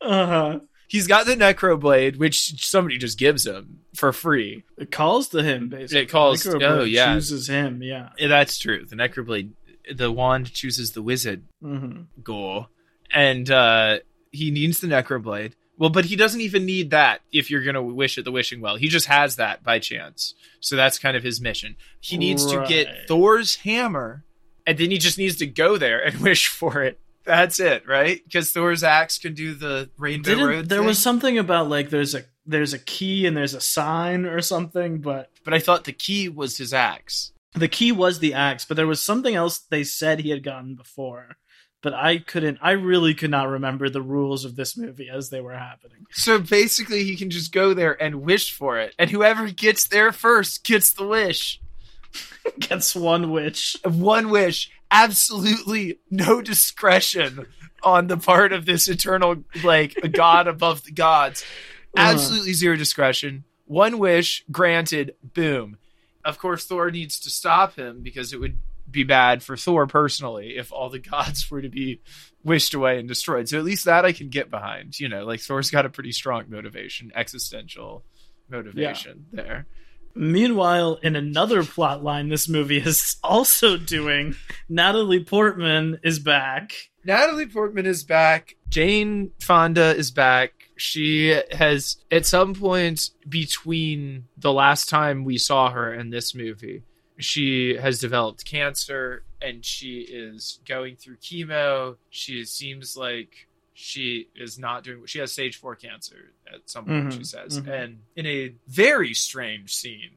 Uh-huh. 0.00 0.58
He's 0.92 1.06
got 1.06 1.24
the 1.24 1.34
necro 1.36 1.80
blade, 1.80 2.18
which 2.18 2.62
somebody 2.62 2.98
just 2.98 3.18
gives 3.18 3.46
him 3.46 3.78
for 3.94 4.12
free. 4.12 4.64
It 4.76 4.90
calls 4.90 5.28
to 5.28 5.42
him, 5.42 5.70
basically. 5.70 6.02
It 6.02 6.10
calls- 6.10 6.44
Necroblade 6.44 6.68
oh, 6.68 6.82
yeah. 6.84 7.14
chooses 7.14 7.48
him, 7.48 7.82
yeah. 7.82 8.10
Yeah, 8.18 8.28
That's 8.28 8.58
true. 8.58 8.84
The 8.84 8.96
necro 8.96 9.24
blade, 9.24 9.54
the 9.90 10.12
wand 10.12 10.52
chooses 10.52 10.92
the 10.92 11.00
wizard. 11.00 11.44
hmm 11.62 12.02
Gorr, 12.22 12.68
and 13.10 13.50
uh, 13.50 14.00
he 14.32 14.50
needs 14.50 14.80
the 14.80 14.86
necroblade. 14.86 15.52
Well, 15.78 15.88
but 15.88 16.04
he 16.04 16.14
doesn't 16.14 16.42
even 16.42 16.66
need 16.66 16.90
that 16.90 17.22
if 17.32 17.50
you're 17.50 17.64
gonna 17.64 17.82
wish 17.82 18.18
at 18.18 18.24
the 18.24 18.30
wishing 18.30 18.60
well. 18.60 18.76
He 18.76 18.88
just 18.88 19.06
has 19.06 19.36
that 19.36 19.64
by 19.64 19.78
chance. 19.78 20.34
So 20.60 20.76
that's 20.76 20.98
kind 20.98 21.16
of 21.16 21.22
his 21.22 21.40
mission. 21.40 21.76
He 22.00 22.18
needs 22.18 22.44
to 22.52 22.66
get 22.68 23.08
Thor's 23.08 23.56
hammer, 23.56 24.24
and 24.66 24.76
then 24.76 24.90
he 24.90 24.98
just 24.98 25.16
needs 25.16 25.36
to 25.36 25.46
go 25.46 25.78
there 25.78 26.04
and 26.04 26.20
wish 26.20 26.48
for 26.48 26.82
it. 26.82 27.00
That's 27.24 27.60
it, 27.60 27.86
right? 27.86 28.20
Because 28.24 28.50
Thor's 28.52 28.82
axe 28.82 29.18
can 29.18 29.34
do 29.34 29.54
the 29.54 29.90
rainbow 29.98 30.30
Didn't 30.30 30.46
road. 30.48 30.68
there 30.68 30.78
thing. 30.78 30.86
was 30.86 30.98
something 30.98 31.38
about 31.38 31.68
like 31.68 31.90
there's 31.90 32.14
a 32.14 32.24
there's 32.46 32.72
a 32.72 32.78
key 32.78 33.26
and 33.26 33.36
there's 33.36 33.54
a 33.54 33.60
sign 33.60 34.24
or 34.26 34.40
something, 34.40 35.00
but 35.00 35.30
but 35.44 35.54
I 35.54 35.58
thought 35.60 35.84
the 35.84 35.92
key 35.92 36.28
was 36.28 36.56
his 36.58 36.72
axe. 36.74 37.32
the 37.54 37.68
key 37.68 37.92
was 37.92 38.18
the 38.18 38.34
axe, 38.34 38.64
but 38.64 38.76
there 38.76 38.86
was 38.86 39.00
something 39.00 39.34
else 39.34 39.58
they 39.58 39.84
said 39.84 40.20
he 40.20 40.30
had 40.30 40.42
gotten 40.42 40.74
before. 40.74 41.36
But 41.82 41.94
I 41.94 42.18
couldn't 42.18 42.58
I 42.62 42.72
really 42.72 43.12
could 43.14 43.30
not 43.30 43.48
remember 43.48 43.88
the 43.88 44.02
rules 44.02 44.44
of 44.44 44.54
this 44.56 44.76
movie 44.76 45.08
as 45.12 45.30
they 45.30 45.40
were 45.40 45.54
happening. 45.54 46.06
So 46.12 46.38
basically, 46.38 47.02
he 47.04 47.16
can 47.16 47.28
just 47.30 47.52
go 47.52 47.74
there 47.74 48.00
and 48.00 48.22
wish 48.22 48.52
for 48.52 48.78
it, 48.78 48.94
and 48.98 49.10
whoever 49.10 49.50
gets 49.50 49.86
there 49.88 50.12
first 50.12 50.64
gets 50.64 50.92
the 50.92 51.06
wish. 51.06 51.60
Gets 52.58 52.94
one 52.94 53.30
wish. 53.30 53.74
one 53.84 54.28
wish, 54.28 54.70
absolutely 54.92 55.98
no 56.10 56.42
discretion 56.42 57.46
on 57.82 58.06
the 58.06 58.16
part 58.16 58.52
of 58.52 58.66
this 58.66 58.88
eternal, 58.88 59.42
like 59.64 59.96
god 60.12 60.46
above 60.46 60.84
the 60.84 60.92
gods. 60.92 61.44
Uh-huh. 61.94 62.14
Absolutely 62.14 62.54
zero 62.54 62.74
discretion. 62.74 63.44
One 63.66 63.98
wish 63.98 64.46
granted. 64.50 65.14
Boom. 65.22 65.76
Of 66.24 66.38
course, 66.38 66.64
Thor 66.64 66.90
needs 66.90 67.20
to 67.20 67.28
stop 67.28 67.76
him 67.76 68.00
because 68.02 68.32
it 68.32 68.40
would 68.40 68.56
be 68.90 69.04
bad 69.04 69.42
for 69.42 69.56
Thor 69.58 69.86
personally 69.86 70.56
if 70.56 70.72
all 70.72 70.88
the 70.88 70.98
gods 70.98 71.50
were 71.50 71.60
to 71.60 71.68
be 71.68 72.00
wished 72.42 72.72
away 72.72 72.98
and 72.98 73.06
destroyed. 73.06 73.48
So 73.48 73.58
at 73.58 73.64
least 73.64 73.84
that 73.84 74.06
I 74.06 74.12
can 74.12 74.30
get 74.30 74.50
behind. 74.50 74.98
You 74.98 75.10
know, 75.10 75.26
like 75.26 75.40
Thor's 75.40 75.70
got 75.70 75.84
a 75.84 75.90
pretty 75.90 76.12
strong 76.12 76.44
motivation, 76.48 77.12
existential 77.14 78.04
motivation 78.48 79.26
there. 79.32 79.66
Meanwhile, 80.14 80.98
in 81.02 81.16
another 81.16 81.64
plot 81.64 82.02
line 82.02 82.28
this 82.28 82.48
movie 82.48 82.78
is 82.78 83.16
also 83.22 83.76
doing, 83.76 84.36
Natalie 84.68 85.24
Portman 85.24 85.98
is 86.02 86.18
back. 86.18 86.72
Natalie 87.04 87.46
Portman 87.46 87.86
is 87.86 88.04
back. 88.04 88.56
Jane 88.68 89.32
Fonda 89.40 89.94
is 89.96 90.10
back. 90.10 90.52
She 90.76 91.40
has, 91.52 91.96
at 92.10 92.26
some 92.26 92.54
point 92.54 93.10
between 93.28 94.26
the 94.36 94.52
last 94.52 94.88
time 94.88 95.24
we 95.24 95.38
saw 95.38 95.70
her 95.70 95.92
and 95.92 96.12
this 96.12 96.34
movie, 96.34 96.82
she 97.18 97.76
has 97.76 98.00
developed 98.00 98.44
cancer 98.44 99.24
and 99.40 99.64
she 99.64 100.00
is 100.00 100.60
going 100.66 100.96
through 100.96 101.16
chemo. 101.16 101.96
She 102.10 102.44
seems 102.44 102.96
like 102.96 103.48
she 103.74 104.28
is 104.36 104.58
not 104.58 104.84
doing, 104.84 105.06
she 105.06 105.18
has 105.18 105.32
stage 105.32 105.56
four 105.56 105.74
cancer 105.76 106.32
at 106.52 106.68
some 106.68 106.84
point, 106.84 107.08
Mhm, 107.08 107.18
she 107.18 107.24
says. 107.24 107.60
mhm. 107.60 107.68
And 107.68 107.98
in 108.16 108.26
a 108.26 108.54
very 108.68 109.14
strange 109.14 109.74
scene. 109.74 110.10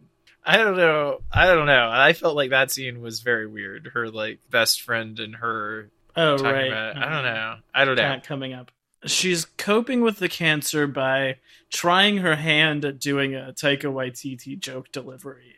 I 0.48 0.58
don't 0.58 0.78
know. 0.78 1.22
I 1.32 1.48
don't 1.48 1.66
know. 1.66 1.90
I 1.92 2.14
felt 2.14 2.36
like 2.36 2.52
that 2.52 2.70
scene 2.72 3.02
was 3.02 3.22
very 3.22 3.48
weird. 3.48 3.92
Her 3.94 4.10
like 4.10 4.40
best 4.52 4.82
friend 4.82 5.20
and 5.20 5.38
her 5.38 5.90
Oh, 6.16 6.38
right. 6.38 6.68
about. 6.68 6.98
I 6.98 7.10
don't 7.10 7.24
know. 7.24 7.58
I 7.74 7.86
don't 7.86 7.96
know. 7.96 8.02
Cat 8.04 8.24
coming 8.24 8.54
up. 8.54 8.72
She's 9.06 9.46
coping 9.58 10.02
with 10.02 10.18
the 10.20 10.30
cancer 10.30 10.88
by 10.88 11.38
trying 11.72 12.18
her 12.20 12.36
hand 12.36 12.86
at 12.86 13.00
doing 13.00 13.36
a 13.36 13.54
Taika 13.54 13.92
Waititi 13.92 14.58
joke 14.60 14.92
delivery. 14.92 15.56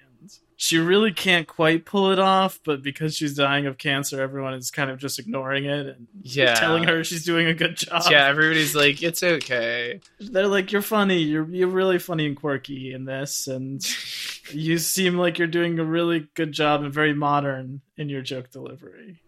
And 0.58 0.62
she 0.68 0.80
really 0.80 1.12
can't 1.12 1.48
quite 1.48 1.86
pull 1.86 2.12
it 2.12 2.18
off, 2.20 2.60
but 2.66 2.82
because 2.82 3.16
she's 3.16 3.36
dying 3.36 3.68
of 3.68 3.78
cancer, 3.78 4.22
everyone 4.22 4.56
is 4.56 4.72
kind 4.72 4.90
of 4.90 4.98
just 4.98 5.20
ignoring 5.20 5.66
it 5.66 5.86
and 5.88 6.08
Yeah. 6.24 6.56
telling 6.56 6.84
her 6.84 7.04
she's 7.04 7.24
doing 7.24 7.46
a 7.46 7.54
good 7.54 7.78
job. 7.78 8.04
Yeah, 8.10 8.26
everybody's 8.28 8.76
like, 8.76 9.04
it's 9.04 9.22
okay. 9.22 10.00
They're 10.20 10.48
like, 10.48 10.72
"You're 10.72 10.82
funny. 10.82 11.20
You're 11.20 11.48
you're 11.50 11.68
really 11.68 12.00
funny 12.00 12.26
and 12.26 12.36
quirky 12.36 12.92
in 12.92 13.06
this, 13.06 13.48
and 13.48 13.82
you 14.52 14.80
seem 14.80 15.18
like 15.18 15.38
you're 15.38 15.48
doing 15.48 15.78
a 15.80 15.86
really 15.86 16.28
good 16.34 16.52
job 16.52 16.84
and 16.84 16.92
very 16.94 17.14
modern 17.14 17.82
in 17.96 18.10
your 18.10 18.22
joke 18.24 18.50
delivery. 18.52 19.22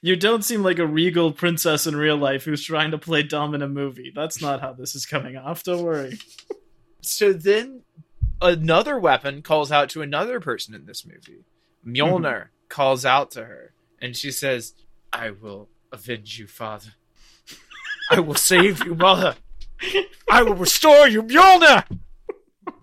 You 0.00 0.16
don't 0.16 0.44
seem 0.44 0.62
like 0.62 0.78
a 0.78 0.86
regal 0.86 1.30
princess 1.32 1.86
in 1.86 1.94
real 1.94 2.16
life 2.16 2.44
who's 2.44 2.64
trying 2.64 2.90
to 2.92 2.98
play 2.98 3.22
dumb 3.22 3.54
in 3.54 3.60
a 3.62 3.68
movie. 3.68 4.12
That's 4.14 4.40
not 4.40 4.62
how 4.62 4.72
this 4.72 4.94
is 4.94 5.04
coming 5.04 5.36
off. 5.36 5.62
Don't 5.62 5.82
worry." 5.82 6.18
So 7.06 7.34
then 7.34 7.82
another 8.40 8.98
weapon 8.98 9.42
calls 9.42 9.72
out 9.72 9.88
to 9.90 10.02
another 10.02 10.40
person 10.40 10.74
in 10.74 10.86
this 10.86 11.06
movie. 11.06 11.44
Mjolnir 11.86 12.22
mm-hmm. 12.22 12.68
calls 12.68 13.04
out 13.04 13.30
to 13.32 13.44
her 13.44 13.74
and 14.00 14.16
she 14.16 14.30
says, 14.30 14.74
I 15.12 15.30
will 15.30 15.68
avenge 15.92 16.38
you, 16.38 16.46
father. 16.46 16.94
I 18.10 18.20
will 18.20 18.34
save 18.34 18.84
you, 18.84 18.94
mother. 18.94 19.36
I 20.30 20.42
will 20.42 20.54
restore 20.54 21.08
you, 21.08 21.22
Mjolnir. 21.22 21.84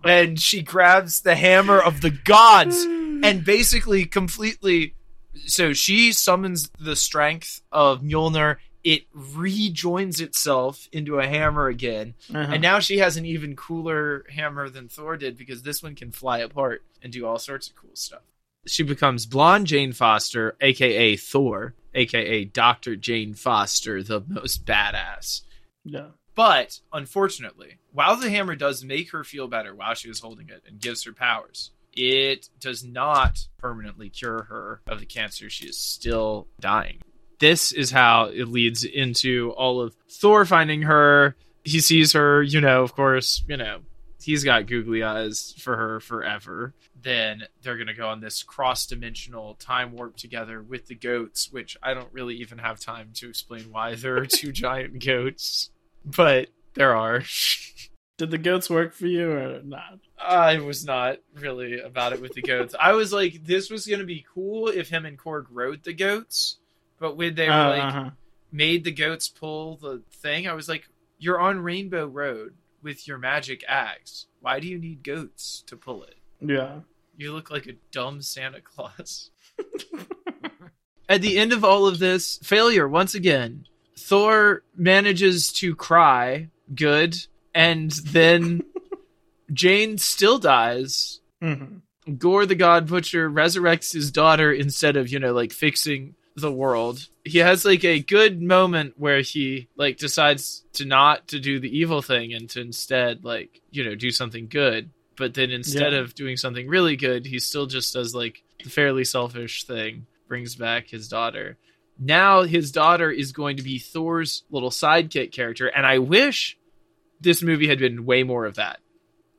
and 0.04 0.40
she 0.40 0.62
grabs 0.62 1.20
the 1.20 1.34
hammer 1.34 1.78
of 1.78 2.00
the 2.00 2.10
gods 2.10 2.82
and 2.82 3.44
basically 3.44 4.04
completely. 4.04 4.94
So 5.46 5.72
she 5.72 6.12
summons 6.12 6.70
the 6.78 6.96
strength 6.96 7.62
of 7.70 8.00
Mjolnir. 8.00 8.56
It 8.84 9.04
rejoins 9.14 10.20
itself 10.20 10.88
into 10.92 11.18
a 11.18 11.26
hammer 11.26 11.68
again. 11.68 12.14
Uh-huh. 12.34 12.52
And 12.52 12.62
now 12.62 12.80
she 12.80 12.98
has 12.98 13.16
an 13.16 13.24
even 13.24 13.54
cooler 13.54 14.24
hammer 14.30 14.68
than 14.68 14.88
Thor 14.88 15.16
did 15.16 15.36
because 15.36 15.62
this 15.62 15.82
one 15.82 15.94
can 15.94 16.10
fly 16.10 16.38
apart 16.38 16.82
and 17.00 17.12
do 17.12 17.26
all 17.26 17.38
sorts 17.38 17.68
of 17.68 17.76
cool 17.76 17.94
stuff. 17.94 18.22
She 18.66 18.82
becomes 18.82 19.26
blonde 19.26 19.66
Jane 19.66 19.92
Foster, 19.92 20.56
aka 20.60 21.16
Thor, 21.16 21.74
aka 21.94 22.44
Dr. 22.44 22.96
Jane 22.96 23.34
Foster, 23.34 24.02
the 24.02 24.22
most 24.26 24.64
badass. 24.64 25.42
yeah. 25.84 26.08
But 26.34 26.80
unfortunately, 26.92 27.76
while 27.92 28.16
the 28.16 28.30
hammer 28.30 28.56
does 28.56 28.82
make 28.82 29.10
her 29.12 29.22
feel 29.22 29.48
better 29.48 29.74
while 29.74 29.92
she 29.92 30.08
was 30.08 30.20
holding 30.20 30.48
it 30.48 30.62
and 30.66 30.80
gives 30.80 31.04
her 31.04 31.12
powers, 31.12 31.72
it 31.92 32.48
does 32.58 32.82
not 32.82 33.48
permanently 33.58 34.08
cure 34.08 34.44
her 34.44 34.80
of 34.86 34.98
the 34.98 35.04
cancer. 35.04 35.50
She 35.50 35.66
is 35.66 35.78
still 35.78 36.48
dying. 36.58 37.01
This 37.42 37.72
is 37.72 37.90
how 37.90 38.26
it 38.26 38.48
leads 38.48 38.84
into 38.84 39.50
all 39.56 39.80
of 39.80 39.94
Thor 40.08 40.44
finding 40.44 40.82
her. 40.82 41.36
He 41.64 41.80
sees 41.80 42.12
her, 42.12 42.42
you 42.42 42.60
know, 42.60 42.82
of 42.82 42.94
course, 42.94 43.44
you 43.48 43.56
know, 43.56 43.80
he's 44.22 44.44
got 44.44 44.66
googly 44.66 45.02
eyes 45.02 45.54
for 45.58 45.76
her 45.76 46.00
forever. 46.00 46.72
Then 47.00 47.42
they're 47.62 47.76
going 47.76 47.88
to 47.88 47.94
go 47.94 48.08
on 48.08 48.20
this 48.20 48.42
cross 48.42 48.86
dimensional 48.86 49.54
time 49.54 49.92
warp 49.92 50.16
together 50.16 50.62
with 50.62 50.86
the 50.86 50.94
goats, 50.94 51.52
which 51.52 51.76
I 51.82 51.94
don't 51.94 52.12
really 52.12 52.36
even 52.36 52.58
have 52.58 52.78
time 52.78 53.10
to 53.14 53.28
explain 53.28 53.72
why 53.72 53.96
there 53.96 54.16
are 54.16 54.26
two 54.26 54.52
giant 54.52 55.04
goats 55.04 55.70
but 56.04 56.48
there 56.74 56.96
are. 56.96 57.22
Did 58.18 58.30
the 58.30 58.38
goats 58.38 58.70
work 58.70 58.94
for 58.94 59.06
you 59.06 59.32
or 59.32 59.62
not? 59.64 59.98
I 60.18 60.58
was 60.58 60.84
not 60.84 61.18
really 61.34 61.80
about 61.80 62.12
it 62.12 62.20
with 62.20 62.34
the 62.34 62.42
goats. 62.42 62.74
I 62.78 62.92
was 62.92 63.12
like, 63.12 63.44
this 63.44 63.70
was 63.70 63.86
gonna 63.86 64.04
be 64.04 64.24
cool 64.34 64.68
if 64.68 64.88
him 64.88 65.06
and 65.06 65.18
Korg 65.18 65.46
rode 65.50 65.82
the 65.82 65.94
goats, 65.94 66.58
but 67.02 67.16
when 67.16 67.34
they 67.34 67.48
were 67.48 67.52
Uh, 67.52 67.68
like 67.70 67.82
uh-huh. 67.82 68.10
made 68.52 68.84
the 68.84 68.92
goats 68.92 69.28
pull 69.28 69.76
the 69.76 70.02
thing, 70.22 70.46
I 70.46 70.52
was 70.54 70.68
like, 70.68 70.88
you're 71.18 71.40
on 71.40 71.58
Rainbow 71.58 72.06
Road 72.06 72.54
with 72.82 73.06
your 73.08 73.18
magic 73.18 73.64
axe. 73.68 74.26
Why 74.40 74.60
do 74.60 74.68
you 74.68 74.78
need 74.78 75.02
goats 75.02 75.62
to 75.66 75.76
pull 75.76 76.04
it? 76.04 76.14
Yeah. 76.40 76.80
You 77.16 77.32
look 77.32 77.50
like 77.50 77.66
a 77.66 77.74
dumb 77.90 78.22
Santa 78.22 78.60
Claus. 78.60 79.30
At 81.08 81.20
the 81.22 81.38
end 81.38 81.52
of 81.52 81.64
all 81.64 81.86
of 81.86 81.98
this, 81.98 82.38
failure 82.42 82.88
once 82.88 83.14
again. 83.14 83.66
Thor 83.98 84.62
manages 84.76 85.52
to 85.54 85.74
cry, 85.76 86.48
good, 86.74 87.16
and 87.54 87.90
then 87.90 88.62
Jane 89.52 89.98
still 89.98 90.38
dies. 90.38 91.20
hmm 91.40 91.78
Gorr 92.18 92.46
the 92.46 92.56
God 92.56 92.88
Butcher 92.88 93.30
resurrects 93.30 93.92
his 93.92 94.10
daughter 94.10 94.52
instead 94.52 94.96
of, 94.96 95.08
you 95.08 95.20
know, 95.20 95.32
like 95.32 95.52
fixing 95.52 96.16
the 96.36 96.52
world. 96.52 97.06
He 97.24 97.38
has 97.38 97.64
like 97.64 97.84
a 97.84 98.00
good 98.00 98.40
moment 98.40 98.94
where 98.96 99.20
he 99.20 99.68
like 99.76 99.98
decides 99.98 100.64
to 100.74 100.84
not 100.84 101.28
to 101.28 101.38
do 101.40 101.60
the 101.60 101.76
evil 101.78 102.02
thing 102.02 102.32
and 102.32 102.48
to 102.50 102.60
instead 102.60 103.24
like, 103.24 103.60
you 103.70 103.84
know, 103.84 103.94
do 103.94 104.10
something 104.10 104.48
good. 104.48 104.90
But 105.16 105.34
then 105.34 105.50
instead 105.50 105.92
Yeah. 105.92 105.98
of 106.00 106.14
doing 106.14 106.36
something 106.36 106.66
really 106.68 106.96
good, 106.96 107.26
he 107.26 107.38
still 107.38 107.66
just 107.66 107.92
does 107.92 108.14
like 108.14 108.42
the 108.64 108.70
fairly 108.70 109.04
selfish 109.04 109.64
thing, 109.64 110.06
brings 110.26 110.54
back 110.56 110.88
his 110.88 111.08
daughter. 111.08 111.58
Now 111.98 112.42
his 112.42 112.72
daughter 112.72 113.10
is 113.10 113.32
going 113.32 113.58
to 113.58 113.62
be 113.62 113.78
Thor's 113.78 114.44
little 114.50 114.70
sidekick 114.70 115.30
character, 115.32 115.66
and 115.66 115.84
I 115.84 115.98
wish 115.98 116.56
this 117.20 117.42
movie 117.42 117.68
had 117.68 117.78
been 117.78 118.06
way 118.06 118.22
more 118.22 118.46
of 118.46 118.54
that. 118.54 118.80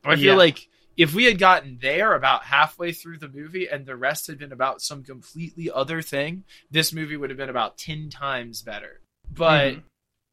I 0.04 0.14
feel 0.14 0.24
Yeah. 0.26 0.34
like 0.36 0.68
if 0.96 1.14
we 1.14 1.24
had 1.24 1.38
gotten 1.38 1.78
there 1.80 2.14
about 2.14 2.44
halfway 2.44 2.92
through 2.92 3.18
the 3.18 3.28
movie 3.28 3.66
and 3.68 3.84
the 3.86 3.96
rest 3.96 4.26
had 4.26 4.38
been 4.38 4.52
about 4.52 4.80
some 4.82 5.02
completely 5.02 5.70
other 5.70 6.02
thing, 6.02 6.44
this 6.70 6.92
movie 6.92 7.16
would 7.16 7.30
have 7.30 7.36
been 7.36 7.50
about 7.50 7.76
10 7.78 8.10
times 8.10 8.62
better. 8.62 9.00
But 9.30 9.74
Mhm. 9.74 9.82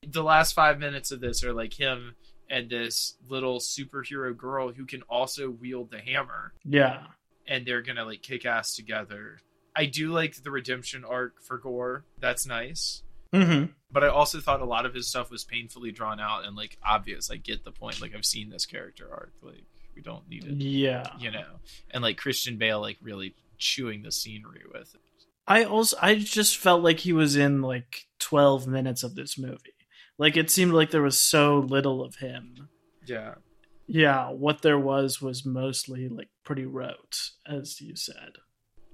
the 0.07 0.23
last 0.23 0.53
five 0.53 0.79
minutes 0.79 1.11
of 1.11 1.19
this 1.21 1.43
are 1.43 1.53
like 1.53 1.73
him 1.73 2.15
and 2.49 2.69
this 2.69 3.15
little 3.27 3.59
superhero 3.59 4.35
girl 4.35 4.71
who 4.73 4.85
can 4.85 5.01
also 5.03 5.49
wield 5.49 5.89
the 5.89 6.01
hammer, 6.01 6.53
Yeah. 6.65 7.07
and 7.47 7.65
they're 7.65 7.81
gonna 7.81 8.05
like 8.05 8.21
kick 8.21 8.45
ass 8.45 8.75
together. 8.75 9.39
I 9.75 9.85
do 9.85 10.11
like 10.11 10.35
the 10.35 10.51
redemption 10.51 11.05
arc 11.05 11.41
for 11.41 11.57
Gorr. 11.57 12.03
That's 12.19 12.45
nice. 12.45 13.03
hmm 13.33 13.65
But 13.89 14.03
I 14.03 14.07
also 14.09 14.41
thought 14.41 14.61
a 14.61 14.65
lot 14.65 14.85
of 14.85 14.93
his 14.93 15.07
stuff 15.07 15.31
was 15.31 15.45
painfully 15.45 15.91
drawn 15.93 16.19
out 16.19 16.43
and 16.45 16.55
like 16.57 16.77
obvious. 16.83 17.31
I 17.31 17.37
get 17.37 17.63
the 17.63 17.71
point. 17.71 18.01
Like 18.01 18.13
I've 18.13 18.25
seen 18.25 18.49
this 18.49 18.65
character 18.65 19.09
arc. 19.11 19.31
Like 19.41 19.63
we 19.95 20.01
don't 20.01 20.27
need 20.29 20.45
it 20.45 20.53
Yeah. 20.55 21.05
you 21.19 21.31
know, 21.31 21.59
and 21.91 22.03
like 22.03 22.17
Christian 22.17 22.57
Bale 22.57 22.79
like 22.81 22.97
really 23.01 23.35
chewing 23.57 24.03
the 24.03 24.11
scenery 24.11 24.61
with 24.71 24.93
it. 24.95 25.01
I 25.47 25.63
also 25.63 25.97
I 26.01 26.15
just 26.15 26.57
felt 26.57 26.83
like 26.83 26.99
he 26.99 27.13
was 27.13 27.35
in 27.35 27.61
like 27.61 28.07
12 28.19 28.67
minutes 28.67 29.03
of 29.03 29.15
this 29.15 29.37
movie. 29.37 29.73
Like 30.17 30.37
it 30.37 30.49
seemed 30.51 30.73
like 30.73 30.91
there 30.91 31.01
was 31.01 31.19
so 31.19 31.59
little 31.59 32.03
of 32.03 32.15
him. 32.15 32.69
Yeah. 33.05 33.35
Yeah, 33.87 34.29
what 34.29 34.61
there 34.61 34.79
was 34.79 35.21
was 35.21 35.45
mostly 35.45 36.07
like 36.07 36.29
pretty 36.45 36.65
rote, 36.65 37.31
as 37.45 37.81
you 37.81 37.95
said. 37.95 38.33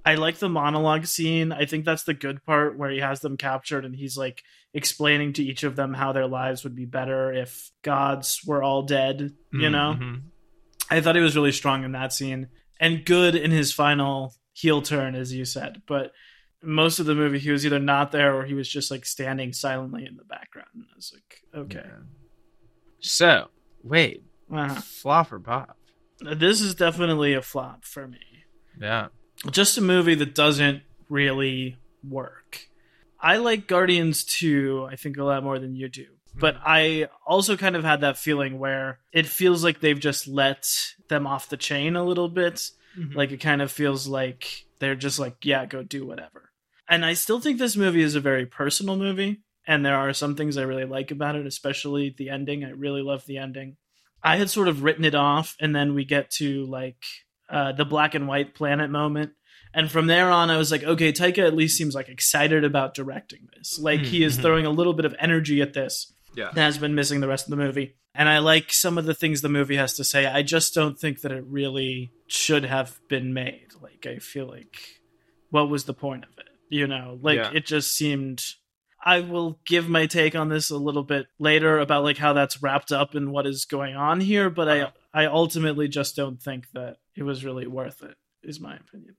I 0.04 0.14
like 0.14 0.38
the 0.38 0.48
monologue 0.48 1.04
scene. 1.06 1.52
I 1.52 1.66
think 1.66 1.84
that's 1.84 2.04
the 2.04 2.14
good 2.14 2.44
part 2.44 2.78
where 2.78 2.90
he 2.90 2.98
has 3.00 3.20
them 3.20 3.36
captured 3.36 3.84
and 3.84 3.94
he's 3.94 4.16
like 4.16 4.42
explaining 4.72 5.34
to 5.34 5.44
each 5.44 5.62
of 5.64 5.76
them 5.76 5.92
how 5.92 6.12
their 6.12 6.26
lives 6.26 6.64
would 6.64 6.74
be 6.74 6.86
better 6.86 7.32
if 7.32 7.70
gods 7.82 8.40
were 8.46 8.62
all 8.62 8.82
dead, 8.82 9.34
you 9.52 9.68
know? 9.70 9.96
Mm-hmm. 9.98 10.14
I 10.90 11.00
thought 11.00 11.16
he 11.16 11.22
was 11.22 11.36
really 11.36 11.52
strong 11.52 11.84
in 11.84 11.92
that 11.92 12.12
scene 12.12 12.48
and 12.80 13.04
good 13.04 13.34
in 13.34 13.50
his 13.50 13.72
final 13.72 14.34
heel 14.52 14.82
turn, 14.82 15.14
as 15.14 15.32
you 15.34 15.44
said. 15.44 15.82
But 15.86 16.12
most 16.62 16.98
of 16.98 17.06
the 17.06 17.14
movie, 17.14 17.38
he 17.38 17.50
was 17.50 17.64
either 17.66 17.78
not 17.78 18.10
there 18.12 18.34
or 18.34 18.44
he 18.44 18.54
was 18.54 18.68
just 18.68 18.90
like 18.90 19.04
standing 19.04 19.52
silently 19.52 20.04
in 20.06 20.16
the 20.16 20.24
background. 20.24 20.68
And 20.74 20.84
I 20.90 20.96
was 20.96 21.12
like, 21.14 21.42
okay. 21.64 21.84
Yeah. 21.88 22.02
So, 23.00 23.48
wait, 23.82 24.24
Uh-huh. 24.52 24.80
flop 24.80 25.32
or 25.32 25.38
pop? 25.40 25.76
This 26.20 26.60
is 26.60 26.74
definitely 26.74 27.34
a 27.34 27.42
flop 27.42 27.84
for 27.84 28.08
me. 28.08 28.18
Yeah. 28.80 29.08
Just 29.50 29.78
a 29.78 29.80
movie 29.80 30.16
that 30.16 30.34
doesn't 30.34 30.82
really 31.08 31.76
work. 32.02 32.66
I 33.20 33.36
like 33.36 33.66
Guardians 33.68 34.24
2, 34.24 34.88
I 34.90 34.96
think, 34.96 35.16
a 35.16 35.24
lot 35.24 35.42
more 35.44 35.58
than 35.58 35.76
you 35.76 35.88
do. 35.88 36.06
But 36.34 36.56
I 36.64 37.08
also 37.26 37.56
kind 37.56 37.74
of 37.76 37.84
had 37.84 38.00
that 38.02 38.16
feeling 38.18 38.58
where 38.58 39.00
it 39.12 39.26
feels 39.26 39.64
like 39.64 39.80
they've 39.80 39.98
just 39.98 40.28
let 40.28 40.66
them 41.08 41.26
off 41.26 41.48
the 41.48 41.56
chain 41.56 41.96
a 41.96 42.04
little 42.04 42.28
bit. 42.28 42.70
Like 43.14 43.30
it 43.32 43.38
kind 43.38 43.62
of 43.62 43.70
feels 43.70 44.08
like 44.08 44.64
they're 44.80 44.96
just 44.96 45.18
like, 45.20 45.44
yeah, 45.44 45.66
go 45.66 45.82
do 45.84 46.04
whatever. 46.06 46.50
And 46.88 47.04
I 47.04 47.14
still 47.14 47.38
think 47.40 47.58
this 47.58 47.76
movie 47.76 48.02
is 48.02 48.14
a 48.16 48.20
very 48.20 48.44
personal 48.46 48.96
movie. 48.96 49.42
And 49.66 49.84
there 49.84 49.96
are 49.96 50.12
some 50.12 50.34
things 50.34 50.56
I 50.56 50.62
really 50.62 50.84
like 50.86 51.10
about 51.10 51.36
it, 51.36 51.46
especially 51.46 52.14
the 52.16 52.30
ending. 52.30 52.64
I 52.64 52.70
really 52.70 53.02
love 53.02 53.24
the 53.26 53.38
ending. 53.38 53.76
I 54.22 54.36
had 54.36 54.50
sort 54.50 54.66
of 54.68 54.82
written 54.82 55.04
it 55.04 55.14
off, 55.14 55.54
and 55.60 55.76
then 55.76 55.94
we 55.94 56.04
get 56.04 56.30
to 56.32 56.64
like 56.66 57.02
uh, 57.50 57.72
the 57.72 57.84
black 57.84 58.14
and 58.16 58.26
white 58.26 58.54
planet 58.54 58.90
moment. 58.90 59.32
And 59.74 59.90
from 59.90 60.06
there 60.06 60.30
on, 60.30 60.50
I 60.50 60.56
was 60.56 60.72
like, 60.72 60.82
okay, 60.82 61.12
Taika 61.12 61.46
at 61.46 61.54
least 61.54 61.76
seems 61.76 61.94
like 61.94 62.08
excited 62.08 62.64
about 62.64 62.94
directing 62.94 63.48
this. 63.56 63.78
Like 63.78 64.00
he 64.00 64.24
is 64.24 64.38
Mhm. 64.38 64.42
throwing 64.42 64.66
a 64.66 64.70
little 64.70 64.94
bit 64.94 65.04
of 65.04 65.14
energy 65.20 65.60
at 65.60 65.74
this 65.74 66.12
Yeah. 66.38 66.50
that 66.54 66.62
has 66.62 66.78
been 66.78 66.94
missing 66.94 67.20
the 67.20 67.28
rest 67.28 67.46
of 67.46 67.50
the 67.50 67.56
movie. 67.56 67.96
And 68.14 68.28
I 68.28 68.38
like 68.38 68.72
some 68.72 68.96
of 68.96 69.04
the 69.04 69.14
things 69.14 69.40
the 69.40 69.48
movie 69.48 69.76
has 69.76 69.94
to 69.94 70.04
say. 70.04 70.24
I 70.26 70.42
just 70.42 70.72
don't 70.74 70.98
think 70.98 71.20
that 71.22 71.32
it 71.32 71.44
really 71.46 72.12
should 72.28 72.64
have 72.64 72.98
been 73.08 73.34
made. 73.34 73.66
Like 73.82 74.06
I 74.06 74.18
feel 74.18 74.46
like 74.46 74.76
what 75.50 75.68
was 75.68 75.84
the 75.84 75.94
point 75.94 76.24
of 76.24 76.30
it? 76.38 76.48
You 76.68 76.86
know, 76.86 77.18
like 77.20 77.36
Yeah. 77.36 77.50
it 77.52 77.66
just 77.66 77.90
seemed 77.90 78.42
I 79.04 79.20
will 79.20 79.60
give 79.66 79.88
my 79.88 80.06
take 80.06 80.34
on 80.34 80.48
this 80.48 80.70
a 80.70 80.76
little 80.76 81.04
bit 81.04 81.26
later 81.38 81.78
about 81.78 82.04
like 82.04 82.18
how 82.18 82.32
that's 82.32 82.62
wrapped 82.62 82.92
up 82.92 83.14
in 83.14 83.30
what 83.30 83.46
is 83.46 83.64
going 83.64 83.96
on 83.96 84.20
here, 84.20 84.50
but 84.50 84.68
I 84.68 84.80
uh-huh. 84.80 84.92
I 85.14 85.26
ultimately 85.26 85.88
just 85.88 86.14
don't 86.14 86.40
think 86.40 86.70
that 86.74 86.98
it 87.16 87.22
was 87.22 87.44
really 87.44 87.66
worth 87.66 88.02
it. 88.02 88.16
Is 88.42 88.60
my 88.60 88.76
opinion. 88.76 89.16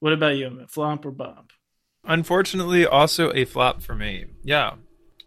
What 0.00 0.12
about 0.12 0.36
you, 0.36 0.66
Flop 0.68 1.04
or 1.04 1.10
Bob? 1.10 1.50
Unfortunately, 2.04 2.84
also 2.84 3.32
a 3.32 3.44
flop 3.44 3.82
for 3.82 3.94
me. 3.94 4.26
Yeah. 4.42 4.74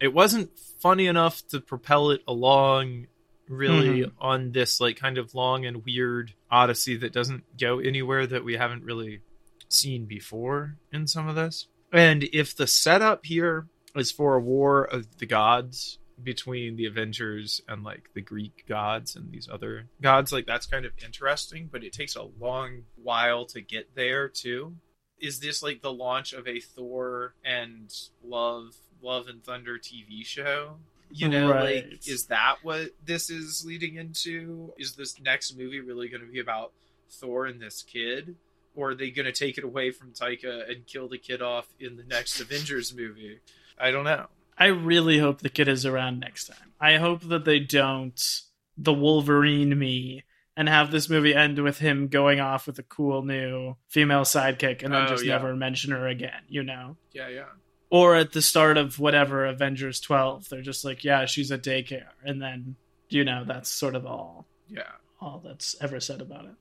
It 0.00 0.12
wasn't 0.12 0.58
funny 0.58 1.06
enough 1.06 1.46
to 1.48 1.60
propel 1.60 2.10
it 2.10 2.22
along 2.28 3.06
really 3.48 4.00
Mhm. 4.00 4.12
on 4.18 4.52
this 4.52 4.80
like 4.80 4.96
kind 4.96 5.18
of 5.18 5.34
long 5.34 5.64
and 5.64 5.84
weird 5.84 6.34
odyssey 6.50 6.96
that 6.96 7.12
doesn't 7.12 7.44
go 7.58 7.78
anywhere 7.78 8.26
that 8.26 8.44
we 8.44 8.54
haven't 8.56 8.82
really 8.82 9.20
seen 9.68 10.04
before 10.06 10.76
in 10.92 11.06
some 11.06 11.28
of 11.28 11.36
this. 11.36 11.68
And 11.92 12.24
if 12.32 12.54
the 12.56 12.66
setup 12.66 13.24
here 13.26 13.68
is 13.94 14.10
for 14.10 14.34
a 14.34 14.40
war 14.40 14.84
of 14.84 15.18
the 15.18 15.26
gods 15.26 15.98
between 16.22 16.76
the 16.76 16.86
Avengers 16.86 17.60
and 17.68 17.84
like 17.84 18.10
the 18.14 18.20
Greek 18.20 18.64
gods 18.66 19.14
and 19.14 19.30
these 19.30 19.48
other 19.48 19.88
gods, 20.00 20.32
like 20.32 20.46
that's 20.46 20.66
kind 20.66 20.84
of 20.84 20.92
interesting, 21.04 21.68
but 21.70 21.84
it 21.84 21.92
takes 21.92 22.16
a 22.16 22.22
long 22.22 22.84
while 22.96 23.44
to 23.46 23.60
get 23.60 23.94
there 23.94 24.28
too 24.28 24.76
is 25.20 25.40
this 25.40 25.62
like 25.62 25.80
the 25.82 25.92
launch 25.92 26.32
of 26.32 26.46
a 26.46 26.60
Thor 26.60 27.34
and 27.44 27.92
Love 28.24 28.74
Love 29.02 29.28
and 29.28 29.42
Thunder 29.44 29.78
TV 29.78 30.24
show? 30.24 30.76
You 31.10 31.28
know, 31.28 31.50
Right. 31.50 31.86
like 31.90 32.08
is 32.08 32.26
that 32.26 32.56
what 32.62 32.90
this 33.04 33.30
is 33.30 33.64
leading 33.66 33.94
into? 33.96 34.72
Is 34.78 34.94
this 34.96 35.20
next 35.20 35.56
movie 35.56 35.80
really 35.80 36.08
going 36.08 36.24
to 36.24 36.30
be 36.30 36.40
about 36.40 36.72
Thor 37.10 37.46
and 37.46 37.60
this 37.60 37.82
kid? 37.82 38.36
Or 38.74 38.90
are 38.90 38.94
they 38.94 39.10
going 39.10 39.24
to 39.26 39.32
take 39.32 39.56
it 39.56 39.64
away 39.64 39.90
from 39.90 40.12
Taika 40.12 40.70
and 40.70 40.86
kill 40.86 41.08
the 41.08 41.16
kid 41.16 41.40
off 41.40 41.66
in 41.80 41.96
the 41.96 42.02
next 42.04 42.40
Avengers 42.40 42.94
movie? 42.94 43.38
I 43.78 43.90
don't 43.90 44.04
know. 44.04 44.26
I 44.58 44.66
really 44.66 45.18
hope 45.18 45.40
the 45.40 45.48
kid 45.48 45.68
is 45.68 45.86
around 45.86 46.18
next 46.20 46.46
time. 46.48 46.72
I 46.80 46.96
hope 46.96 47.22
that 47.28 47.44
they 47.44 47.58
don't 47.60 48.20
the 48.76 48.92
Wolverine 48.92 49.78
me 49.78 50.24
and 50.56 50.68
have 50.68 50.90
this 50.90 51.08
movie 51.10 51.34
end 51.34 51.58
with 51.62 51.78
him 51.78 52.08
going 52.08 52.40
off 52.40 52.66
with 52.66 52.78
a 52.78 52.82
cool 52.82 53.22
new 53.22 53.76
female 53.88 54.22
sidekick 54.22 54.82
and 54.82 54.92
then 54.94 55.02
Oh, 55.04 55.08
just 55.08 55.24
yeah. 55.24 55.32
never 55.32 55.54
mention 55.54 55.92
her 55.92 56.06
again, 56.08 56.42
you 56.48 56.62
know? 56.62 56.96
Yeah, 57.12 57.28
yeah. 57.28 57.44
Or 57.90 58.16
at 58.16 58.32
the 58.32 58.42
start 58.42 58.78
of 58.78 58.98
whatever 58.98 59.44
Avengers 59.46 60.00
12, 60.00 60.48
they're 60.48 60.62
just 60.62 60.84
like, 60.84 61.04
yeah, 61.04 61.26
she's 61.26 61.50
a 61.50 61.58
daycare. 61.58 62.08
And 62.24 62.40
then, 62.42 62.76
you 63.08 63.24
know, 63.24 63.44
that's 63.46 63.68
sort 63.70 63.94
of 63.94 64.06
all 64.06 64.46
Yeah. 64.68 64.92
all 65.20 65.40
that's 65.44 65.76
ever 65.80 66.00
said 66.00 66.20
about 66.20 66.46
it. 66.46 66.54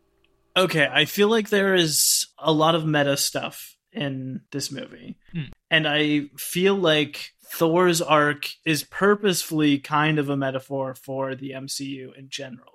Okay, 0.58 0.88
I 0.92 1.06
feel 1.06 1.28
like 1.28 1.50
there 1.50 1.74
is 1.74 2.28
a 2.38 2.52
lot 2.52 2.76
of 2.76 2.86
meta 2.86 3.18
stuff 3.18 3.76
in 3.92 4.42
this 4.52 4.72
movie. 4.72 5.18
Hmm. 5.34 5.44
And 5.72 5.88
I 5.88 6.30
feel 6.38 6.76
like 6.76 7.32
Thor's 7.48 8.02
arc 8.02 8.50
is 8.66 8.84
purposefully 8.84 9.80
kind 9.80 10.20
of 10.20 10.30
a 10.30 10.38
metaphor 10.38 10.94
for 10.96 11.34
the 11.36 11.52
MCU 11.52 12.14
in 12.18 12.30
general. 12.30 12.74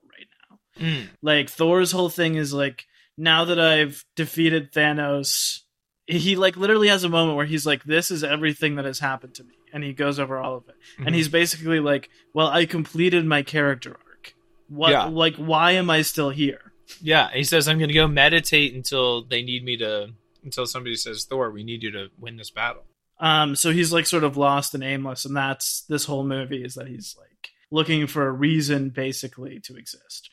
Mm. 0.81 1.09
Like 1.23 1.49
Thor's 1.51 1.93
whole 1.93 2.09
thing 2.09 2.35
is 2.37 2.53
like 2.53 2.87
now 3.17 3.45
that 3.45 3.61
I've 3.61 4.05
defeated 4.17 4.73
Thanos, 4.73 5.61
he 6.07 6.37
like 6.37 6.57
literally 6.57 6.89
has 6.89 7.05
a 7.05 7.09
moment 7.09 7.37
where 7.37 7.47
he's 7.47 7.67
like 7.67 7.85
this 7.85 8.11
is 8.11 8.25
everything 8.25 8.77
that 8.77 8.85
has 8.85 8.99
happened 8.99 9.35
to 9.35 9.45
me 9.45 9.55
and 9.73 9.85
he 9.85 9.93
goes 9.93 10.19
over 10.19 10.39
all 10.39 10.57
of 10.57 10.69
it. 10.69 10.75
Mhm. 10.99 11.07
And 11.07 11.15
he's 11.15 11.29
basically 11.29 11.81
like, 11.81 12.09
well, 12.35 12.49
I 12.49 12.67
completed 12.67 13.25
my 13.27 13.43
character 13.43 13.91
arc. 13.91 14.35
What 14.69 14.91
Yeah. 14.91 15.05
like 15.05 15.37
why 15.37 15.73
am 15.73 15.91
I 15.91 16.03
still 16.03 16.31
here? 16.31 16.73
Yeah, 17.01 17.31
he 17.33 17.45
says 17.45 17.69
I'm 17.69 17.79
going 17.79 17.89
to 17.89 17.95
go 17.95 18.09
meditate 18.09 18.75
until 18.75 19.23
they 19.23 19.43
need 19.43 19.65
me 19.65 19.77
to. 19.77 20.11
Until 20.43 20.65
somebody 20.65 20.97
says 20.97 21.27
Thor, 21.29 21.51
we 21.51 21.63
need 21.63 21.83
you 21.83 21.91
to 21.91 22.09
win 22.19 22.37
this 22.39 22.51
battle. 22.51 22.85
Um 23.21 23.55
so 23.55 23.71
he's 23.71 23.93
like 23.93 24.07
sort 24.07 24.25
of 24.25 24.39
lost 24.39 24.75
and 24.75 24.83
aimless 24.83 25.27
and 25.27 25.37
that's 25.37 25.83
this 25.83 26.07
whole 26.07 26.25
movie 26.25 26.65
is 26.65 26.75
that 26.75 26.89
he's 26.89 27.15
like 27.19 27.51
looking 27.71 28.07
for 28.09 28.27
a 28.27 28.33
reason 28.33 28.89
basically 28.89 29.61
to 29.61 29.77
exist. 29.77 30.31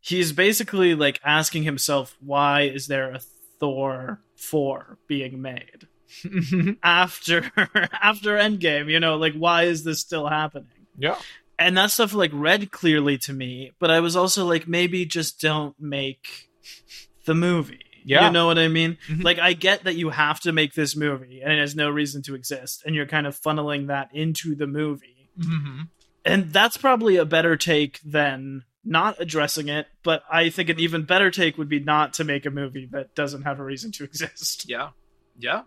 He's 0.00 0.32
basically 0.32 0.94
like 0.94 1.20
asking 1.24 1.64
himself 1.64 2.16
why 2.20 2.62
is 2.62 2.86
there 2.86 3.12
a 3.12 3.20
Thor 3.58 4.20
4 4.36 4.98
being 5.06 5.42
made? 5.42 5.86
after 6.82 7.50
after 8.02 8.36
Endgame, 8.36 8.90
you 8.90 8.98
know, 9.00 9.16
like 9.16 9.34
why 9.34 9.64
is 9.64 9.84
this 9.84 10.00
still 10.00 10.26
happening? 10.26 10.86
yeah, 10.98 11.18
And 11.58 11.76
that 11.76 11.90
stuff 11.90 12.12
like 12.14 12.30
read 12.34 12.70
clearly 12.70 13.16
to 13.18 13.32
me, 13.32 13.72
but 13.78 13.90
I 13.90 14.00
was 14.00 14.16
also 14.16 14.46
like 14.46 14.66
maybe 14.66 15.04
just 15.04 15.40
don't 15.40 15.74
make 15.78 16.48
the 17.26 17.34
movie. 17.34 17.84
Yeah. 18.04 18.26
You 18.26 18.32
know 18.32 18.46
what 18.46 18.58
I 18.58 18.68
mean? 18.68 18.96
Mhm. 19.08 19.22
Like 19.22 19.38
I 19.38 19.52
get 19.52 19.84
that 19.84 19.94
you 19.94 20.08
have 20.10 20.40
to 20.40 20.52
make 20.52 20.72
this 20.74 20.96
movie 20.96 21.42
and 21.42 21.52
it 21.52 21.60
has 21.60 21.76
no 21.76 21.90
reason 21.90 22.22
to 22.22 22.34
exist 22.34 22.82
and 22.86 22.94
you're 22.94 23.06
kind 23.06 23.26
of 23.26 23.38
funneling 23.38 23.86
that 23.88 24.08
into 24.12 24.54
the 24.54 24.66
movie. 24.66 25.28
mm-hmm. 25.38 25.82
And 26.24 26.52
that's 26.52 26.76
probably 26.76 27.16
a 27.16 27.24
better 27.24 27.56
take 27.56 28.00
than 28.04 28.64
not 28.84 29.16
addressing 29.20 29.68
it, 29.68 29.86
but 30.02 30.22
I 30.30 30.48
think 30.50 30.68
an 30.68 30.80
even 30.80 31.04
better 31.04 31.30
take 31.30 31.58
would 31.58 31.68
be 31.68 31.80
not 31.80 32.14
to 32.14 32.24
make 32.24 32.46
a 32.46 32.50
movie 32.50 32.88
that 32.92 33.14
doesn't 33.14 33.42
have 33.42 33.60
a 33.60 33.64
reason 33.64 33.92
to 33.92 34.04
exist. 34.04 34.68
Yeah. 34.68 34.90
Yeah. 35.38 35.62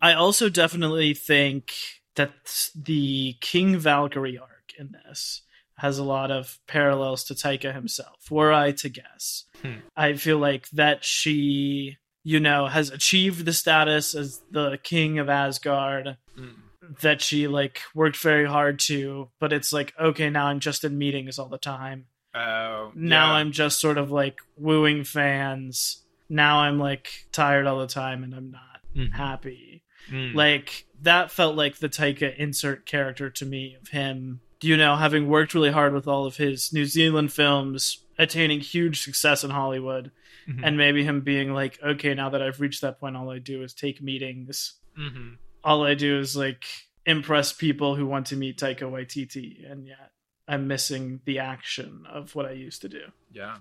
I 0.00 0.12
also 0.12 0.48
definitely 0.48 1.14
think 1.14 1.72
that 2.16 2.70
the 2.74 3.36
King 3.40 3.78
Valkyrie 3.78 4.38
arc 4.38 4.72
in 4.78 4.92
this 4.92 5.42
has 5.78 5.98
a 5.98 6.04
lot 6.04 6.30
of 6.30 6.58
parallels 6.66 7.24
to 7.24 7.34
Taika 7.34 7.74
himself. 7.74 8.30
Were 8.30 8.52
I 8.52 8.72
to 8.72 8.88
guess, 8.88 9.44
Hmm. 9.62 9.80
I 9.96 10.14
feel 10.14 10.38
like 10.38 10.68
that 10.70 11.04
she, 11.04 11.96
you 12.24 12.40
know, 12.40 12.66
has 12.66 12.90
achieved 12.90 13.44
the 13.44 13.52
status 13.52 14.14
as 14.14 14.42
the 14.50 14.78
king 14.82 15.18
of 15.18 15.28
Asgard. 15.28 16.16
Mm. 16.38 16.54
That 17.00 17.20
she 17.20 17.48
like 17.48 17.80
worked 17.94 18.18
very 18.18 18.46
hard 18.46 18.78
to, 18.80 19.30
but 19.40 19.52
it's 19.52 19.72
like 19.72 19.92
okay, 19.98 20.30
now 20.30 20.46
I'm 20.46 20.60
just 20.60 20.84
in 20.84 20.96
meetings 20.96 21.36
all 21.38 21.48
the 21.48 21.58
time. 21.58 22.06
Oh. 22.36 22.92
Now 22.94 23.28
yeah. 23.32 23.38
I'm 23.38 23.52
just 23.52 23.80
sort 23.80 23.98
of 23.98 24.10
like 24.10 24.40
wooing 24.56 25.04
fans. 25.04 26.04
Now 26.28 26.58
I'm 26.60 26.78
like 26.78 27.26
tired 27.32 27.66
all 27.66 27.80
the 27.80 27.86
time, 27.86 28.22
and 28.24 28.34
I'm 28.34 28.50
not 28.50 28.80
Mhm. 28.96 29.12
happy 29.12 29.82
Mm. 30.10 30.34
like 30.34 30.86
that 31.02 31.30
felt 31.32 31.56
like 31.56 31.78
the 31.78 31.88
Taika 31.88 32.34
insert 32.36 32.86
character 32.86 33.28
to 33.30 33.44
me 33.44 33.74
of 33.80 33.88
him 33.88 34.40
you 34.62 34.76
know 34.76 34.94
having 34.96 35.26
worked 35.28 35.52
really 35.52 35.70
hard 35.72 35.92
with 35.92 36.06
all 36.06 36.24
of 36.26 36.36
his 36.36 36.72
New 36.72 36.84
Zealand 36.86 37.32
films 37.32 38.04
attaining 38.16 38.60
huge 38.60 39.00
success 39.02 39.42
in 39.44 39.50
Hollywood 39.50 40.12
Mhm. 40.48 40.60
and 40.62 40.76
maybe 40.78 41.02
him 41.04 41.20
being 41.22 41.52
like 41.52 41.78
okay 41.82 42.14
now 42.14 42.28
that 42.30 42.40
I've 42.40 42.60
reached 42.60 42.80
that 42.82 43.00
point 43.00 43.16
all 43.16 43.30
I 43.30 43.38
do 43.40 43.62
is 43.62 43.74
take 43.74 44.00
meetings 44.00 44.74
Mhm. 44.96 45.38
all 45.64 45.84
I 45.84 45.94
do 45.94 46.18
is 46.20 46.36
like 46.36 46.64
impress 47.04 47.52
people 47.52 47.96
who 47.96 48.06
want 48.06 48.26
to 48.28 48.36
meet 48.36 48.58
Taika 48.58 48.82
Waititi 48.90 49.68
and 49.70 49.86
yet 49.88 50.12
I'm 50.48 50.68
missing 50.68 51.20
the 51.24 51.38
action 51.40 52.04
of 52.08 52.34
what 52.34 52.46
I 52.46 52.52
used 52.52 52.82
to 52.82 52.88
do 52.88 53.02
Yeah. 53.32 53.56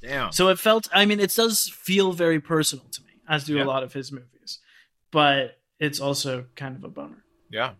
Damn. 0.00 0.32
so 0.32 0.48
it 0.48 0.58
felt, 0.58 0.88
I 0.92 1.06
mean, 1.06 1.20
it 1.20 1.32
does 1.34 1.70
feel 1.74 2.12
very 2.12 2.40
personal 2.40 2.84
to 2.90 3.02
me, 3.02 3.20
as 3.28 3.44
do 3.44 3.56
Yeah. 3.56 3.64
a 3.64 3.66
lot 3.66 3.82
of 3.82 3.92
his 3.92 4.10
movies. 4.12 4.58
But 5.10 5.60
it's 5.78 6.00
also 6.00 6.46
kind 6.56 6.76
of 6.76 6.84
a 6.84 6.88
bummer. 6.88 7.24
Yeah. 7.50 7.74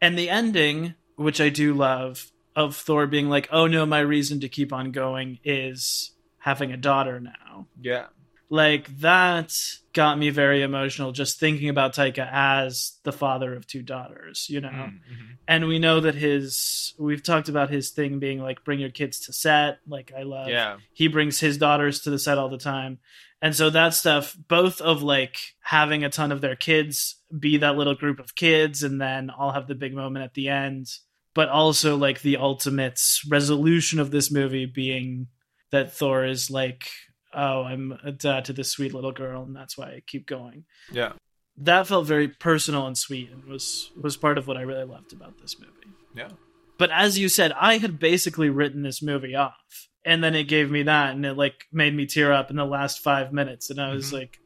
And 0.00 0.18
the 0.18 0.28
ending, 0.30 0.94
which 1.16 1.40
I 1.40 1.48
do 1.50 1.72
love, 1.74 2.30
of 2.56 2.74
Thor 2.76 3.06
being 3.06 3.28
like, 3.28 3.48
oh 3.52 3.66
no, 3.66 3.86
my 3.86 4.00
reason 4.00 4.40
to 4.40 4.48
keep 4.48 4.72
on 4.72 4.90
going 4.90 5.38
is 5.44 6.12
having 6.38 6.72
a 6.72 6.76
daughter 6.76 7.20
now. 7.20 7.66
Yeah. 7.80 8.06
Like, 8.48 8.98
that 8.98 9.52
got 9.92 10.18
me 10.18 10.30
very 10.30 10.62
emotional 10.62 11.10
just 11.12 11.40
thinking 11.40 11.68
about 11.68 11.94
Taika 11.94 12.28
as 12.30 12.98
the 13.02 13.12
father 13.12 13.54
of 13.54 13.66
two 13.66 13.82
daughters, 13.82 14.46
you 14.48 14.60
know? 14.60 14.68
Mhm. 14.68 15.00
And 15.48 15.66
we 15.66 15.78
know 15.80 16.00
that 16.00 16.14
his, 16.14 16.94
we've 16.98 17.22
talked 17.24 17.48
about 17.48 17.70
his 17.70 17.90
thing 17.90 18.18
being 18.20 18.40
like, 18.40 18.62
bring 18.64 18.78
your 18.78 18.90
kids 18.90 19.18
to 19.26 19.32
set. 19.32 19.80
Like, 19.88 20.12
I 20.16 20.22
love 20.22 20.48
Yeah. 20.48 20.76
he 20.92 21.08
brings 21.08 21.40
his 21.40 21.58
daughters 21.58 22.00
to 22.02 22.10
the 22.10 22.18
set 22.20 22.38
all 22.38 22.48
the 22.48 22.56
time 22.58 22.98
and 23.42 23.56
so 23.56 23.70
that 23.70 23.94
stuff 23.94 24.36
both 24.48 24.80
of 24.82 25.02
like 25.02 25.38
having 25.62 26.04
a 26.04 26.10
ton 26.10 26.30
of 26.30 26.40
their 26.42 26.54
kids 26.56 27.16
be 27.38 27.56
that 27.56 27.74
little 27.76 27.94
group 27.94 28.20
of 28.20 28.34
kids 28.34 28.82
and 28.82 29.00
then 29.00 29.30
i'll 29.38 29.52
have 29.52 29.66
the 29.66 29.74
big 29.74 29.94
moment 29.94 30.22
at 30.24 30.34
the 30.34 30.48
end 30.50 30.86
but 31.32 31.48
also 31.48 31.96
like 31.96 32.20
the 32.20 32.36
ultimate 32.36 33.00
resolution 33.30 33.98
of 33.98 34.10
this 34.10 34.30
movie 34.30 34.66
being 34.66 35.26
that 35.70 35.90
thor 35.90 36.26
is 36.26 36.50
like 36.50 36.90
oh 37.32 37.62
i'm 37.62 37.98
a 38.04 38.12
dad 38.12 38.44
to 38.46 38.52
this 38.52 38.70
sweet 38.72 38.92
little 38.94 39.12
girl 39.12 39.42
and 39.42 39.54
that's 39.54 39.76
why 39.78 39.86
i 39.86 40.02
keep 40.06 40.26
going 40.26 40.64
Yeah. 40.92 41.12
that 41.58 41.86
felt 41.86 42.06
very 42.06 42.28
personal 42.28 42.86
and 42.86 42.96
sweet 42.98 43.30
and 43.30 43.44
was 43.44 43.90
was 44.00 44.16
part 44.16 44.38
of 44.38 44.46
what 44.46 44.56
i 44.56 44.62
really 44.62 44.84
loved 44.84 45.12
about 45.12 45.40
this 45.40 45.58
movie 45.58 45.94
Yeah. 46.14 46.30
but 46.78 46.90
as 46.90 47.18
you 47.18 47.28
said, 47.28 47.52
I 47.52 47.78
had 47.78 47.98
basically 47.98 48.48
written 48.50 48.82
this 48.82 49.02
movie 49.02 49.34
off. 49.36 49.88
And 50.02 50.24
then 50.24 50.34
it 50.34 50.44
gave 50.44 50.70
me 50.70 50.84
that 50.84 51.14
and 51.14 51.26
it 51.26 51.34
like 51.36 51.66
made 51.70 51.94
me 51.94 52.06
tear 52.06 52.32
up 52.32 52.48
in 52.50 52.56
the 52.56 52.64
last 52.64 53.00
five 53.00 53.34
minutes. 53.34 53.68
And 53.68 53.78
I 53.78 53.92
was 53.92 54.08
Mhm. 54.08 54.12
like, 54.14 54.40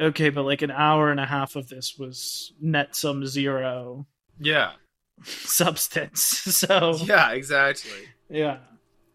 okay, 0.00 0.30
but 0.30 0.44
like 0.46 0.62
an 0.62 0.70
hour 0.70 1.10
and 1.10 1.20
a 1.20 1.26
half 1.26 1.56
of 1.56 1.68
this 1.68 1.98
was 1.98 2.54
net 2.58 2.96
some 2.96 3.26
zero 3.26 4.06
Yeah. 4.40 4.72
substance. 5.24 6.22
So 6.62 6.96
Yeah. 7.04 7.32
Exactly. 7.32 8.00
yeah. 8.30 8.58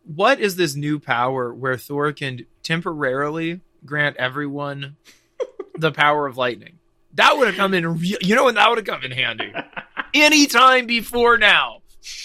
What 0.05 0.39
is 0.39 0.55
this 0.55 0.75
new 0.75 0.99
power 0.99 1.53
where 1.53 1.77
Thor 1.77 2.11
can 2.11 2.45
temporarily 2.61 3.61
grant 3.85 4.17
everyone 4.17 4.97
the 5.77 5.91
power 5.91 6.27
of 6.27 6.37
lightning? 6.37 6.79
That 7.15 7.37
would 7.37 7.47
have 7.47 7.55
come 7.57 7.73
in. 7.73 7.99
Re- 7.99 8.17
you 8.21 8.35
know 8.35 8.45
when 8.45 8.55
that 8.55 8.69
would 8.69 8.79
have 8.79 8.87
come 8.87 9.03
in 9.03 9.11
handy. 9.11 9.53
Anytime 10.13 10.85
before 10.85 11.37
now, 11.37 11.81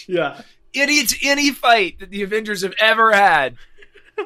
Yeah. 0.07 0.43
any 0.75 1.03
any 1.23 1.51
fight 1.53 2.01
that 2.01 2.11
the 2.11 2.23
Avengers 2.23 2.63
have 2.63 2.75
ever 2.79 3.13
had, 3.13 3.57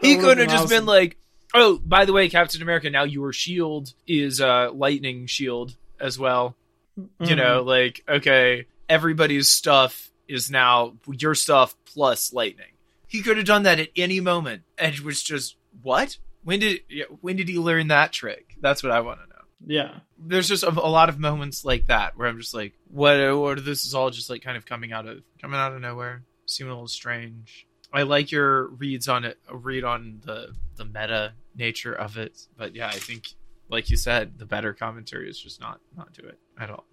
he 0.00 0.16
could 0.16 0.38
have 0.38 0.48
just 0.48 0.68
been 0.68 0.80
been 0.80 0.86
like, 0.86 1.16
"Oh, 1.54 1.78
by 1.84 2.04
the 2.04 2.12
way, 2.12 2.28
Captain 2.28 2.62
America, 2.62 2.90
now 2.90 3.04
your 3.04 3.32
shield 3.32 3.92
is 4.06 4.40
uh 4.40 4.70
lightning 4.72 5.26
shield 5.26 5.76
as 6.00 6.18
well." 6.18 6.56
awesome. 6.98 7.10
You 7.30 7.36
know, 7.36 7.62
like 7.62 8.02
okay, 8.08 8.66
everybody's 8.88 9.48
stuff 9.48 10.10
is 10.28 10.50
now 10.50 10.94
your 11.08 11.34
stuff 11.34 11.74
plus 11.84 12.32
lightning. 12.32 12.71
He 13.12 13.20
could 13.20 13.36
have 13.36 13.44
done 13.44 13.64
that 13.64 13.78
at 13.78 13.90
any 13.94 14.20
moment. 14.20 14.62
Edge 14.78 15.00
was 15.02 15.22
just 15.22 15.56
what? 15.82 16.16
When 16.44 16.60
did 16.60 16.80
when 17.20 17.36
did 17.36 17.46
he 17.46 17.58
learn 17.58 17.88
that 17.88 18.10
trick? 18.10 18.56
That's 18.62 18.82
what 18.82 18.90
I 18.90 19.00
want 19.00 19.20
to 19.20 19.26
know. 19.26 19.42
Yeah. 19.66 19.98
There's 20.18 20.48
just 20.48 20.64
a, 20.64 20.70
a 20.70 20.88
lot 20.88 21.10
of 21.10 21.18
moments 21.18 21.62
like 21.62 21.88
that 21.88 22.16
where 22.16 22.26
I'm 22.26 22.38
just 22.38 22.54
like, 22.54 22.72
what? 22.88 23.18
What? 23.38 23.62
This 23.66 23.84
is 23.84 23.94
all 23.94 24.08
just 24.08 24.30
like 24.30 24.42
kind 24.42 24.56
of 24.56 24.64
coming 24.64 24.94
out 24.94 25.06
of 25.06 25.22
coming 25.42 25.60
out 25.60 25.74
of 25.74 25.82
nowhere. 25.82 26.22
Seeming 26.46 26.70
a 26.70 26.74
little 26.74 26.88
strange. 26.88 27.66
I 27.92 28.04
like 28.04 28.32
your 28.32 28.68
reads 28.68 29.08
on 29.08 29.24
it. 29.24 29.38
Read 29.50 29.84
on 29.84 30.22
the 30.24 30.54
the 30.76 30.86
meta 30.86 31.34
nature 31.54 31.92
of 31.92 32.16
it, 32.16 32.40
but 32.56 32.74
yeah, 32.74 32.88
I 32.88 32.92
think 32.92 33.34
like 33.68 33.90
you 33.90 33.98
said, 33.98 34.38
the 34.38 34.46
better 34.46 34.72
commentary 34.72 35.28
is 35.28 35.38
just 35.38 35.60
not 35.60 35.80
not 35.94 36.14
to 36.14 36.26
it 36.28 36.38
at 36.58 36.70
all. 36.70 36.86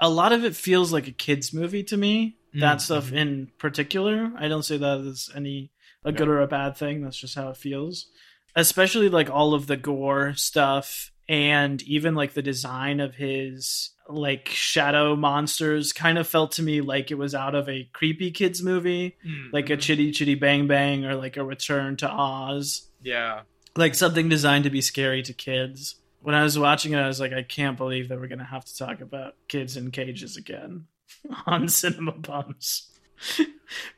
a 0.00 0.10
lot 0.10 0.32
of 0.32 0.44
it 0.44 0.56
feels 0.56 0.92
like 0.92 1.06
a 1.06 1.12
kids 1.12 1.52
movie 1.54 1.84
to 1.84 1.96
me 1.96 2.36
that 2.54 2.78
Mm, 2.78 2.80
stuff 2.80 3.10
mhm. 3.10 3.16
in 3.16 3.50
particular. 3.58 4.32
I 4.36 4.48
don't 4.48 4.62
say 4.64 4.76
that 4.76 5.00
as 5.00 5.30
any 5.34 5.70
a 6.04 6.12
good 6.12 6.28
or 6.28 6.40
a 6.40 6.46
bad 6.46 6.76
thing. 6.76 7.02
That's 7.02 7.16
just 7.16 7.34
how 7.36 7.48
it 7.50 7.56
feels. 7.56 8.06
Especially 8.54 9.08
like 9.08 9.30
all 9.30 9.54
of 9.54 9.66
the 9.66 9.76
Gorr 9.76 10.34
stuff 10.34 11.10
and 11.28 11.80
even 11.84 12.14
like 12.14 12.34
the 12.34 12.42
design 12.42 13.00
of 13.00 13.14
his 13.14 13.90
like 14.08 14.48
shadow 14.48 15.14
monsters 15.16 15.92
kind 15.92 16.18
of 16.18 16.26
felt 16.28 16.52
to 16.52 16.62
me 16.62 16.80
like 16.80 17.10
it 17.10 17.14
was 17.14 17.34
out 17.34 17.54
of 17.54 17.68
a 17.68 17.88
creepy 17.92 18.30
kids 18.32 18.62
movie, 18.62 19.16
Mm, 19.24 19.52
like 19.52 19.70
a 19.70 19.76
mhm. 19.76 19.80
Chitty 19.80 20.10
Chitty 20.10 20.34
Bang 20.34 20.66
Bang 20.66 21.04
or 21.06 21.14
like 21.14 21.36
a 21.36 21.44
Return 21.44 21.96
to 21.98 22.10
Oz, 22.10 22.88
yeah. 23.02 23.42
like 23.76 23.94
something 23.94 24.28
designed 24.28 24.64
to 24.64 24.70
be 24.70 24.80
scary 24.82 25.22
to 25.22 25.32
kids. 25.32 25.94
When 26.20 26.34
I 26.34 26.42
was 26.42 26.58
watching 26.58 26.92
it, 26.92 26.98
I 26.98 27.06
was 27.06 27.20
like, 27.20 27.32
I 27.32 27.42
can't 27.42 27.76
believe 27.78 28.08
that 28.08 28.20
we're 28.20 28.26
gonna 28.28 28.44
have 28.44 28.64
to 28.64 28.76
talk 28.76 29.00
about 29.00 29.36
kids 29.48 29.76
in 29.76 29.90
cages 29.92 30.36
again 30.36 30.86
on 31.46 31.68
Cinema 31.68 32.12
Bums. 32.12 32.88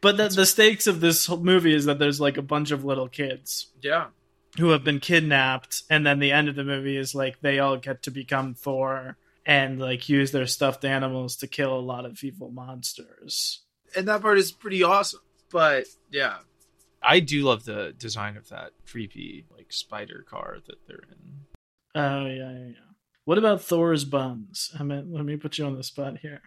but 0.01 0.17
the, 0.17 0.29
the 0.29 0.47
stakes 0.47 0.87
of 0.87 1.01
this 1.01 1.27
whole 1.27 1.39
movie 1.39 1.75
is 1.75 1.87
that 1.87 1.99
there's 1.99 2.21
like 2.21 2.37
a 2.37 2.43
bunch 2.43 2.71
of 2.71 2.85
little 2.85 3.09
kids 3.09 3.69
Yeah. 3.83 4.09
who 4.59 4.71
have 4.71 4.85
been 4.85 5.01
kidnapped, 5.01 5.83
and 5.91 6.07
then 6.07 6.19
the 6.19 6.33
end 6.33 6.49
of 6.49 6.55
the 6.57 6.65
movie 6.65 6.97
is 6.97 7.15
like 7.15 7.41
they 7.41 7.59
all 7.59 7.77
get 7.77 8.03
to 8.03 8.11
become 8.11 8.55
Thor 8.55 9.17
and 9.47 9.81
like 9.81 10.09
use 10.09 10.31
their 10.33 10.47
stuffed 10.47 10.85
animals 10.85 11.37
to 11.37 11.47
kill 11.47 11.75
a 11.77 11.81
lot 11.81 12.05
of 12.05 12.23
evil 12.23 12.51
monsters. 12.51 13.61
And 13.97 14.09
that 14.09 14.23
part 14.23 14.39
is 14.39 14.53
pretty 14.53 14.83
awesome. 14.83 15.21
But 15.51 15.87
yeah, 16.11 16.39
I 17.03 17.21
do 17.21 17.43
love 17.45 17.65
the 17.65 17.95
design 17.97 18.37
of 18.37 18.49
that 18.49 18.71
creepy 18.91 19.45
like 19.55 19.73
spider 19.73 20.25
car 20.29 20.59
that 20.67 20.77
they're 20.87 21.03
in. 21.11 21.41
Oh 21.95 22.27
yeah, 22.27 22.53
yeah, 22.53 22.67
yeah. 22.69 22.75
What 23.25 23.39
about 23.39 23.63
Thor's 23.63 24.05
buns? 24.05 24.71
I 24.79 24.83
mean, 24.83 25.13
let 25.13 25.25
me 25.25 25.37
put 25.37 25.57
you 25.59 25.65
on 25.67 25.77
the 25.77 25.83
spot 25.85 26.19
here. 26.19 26.43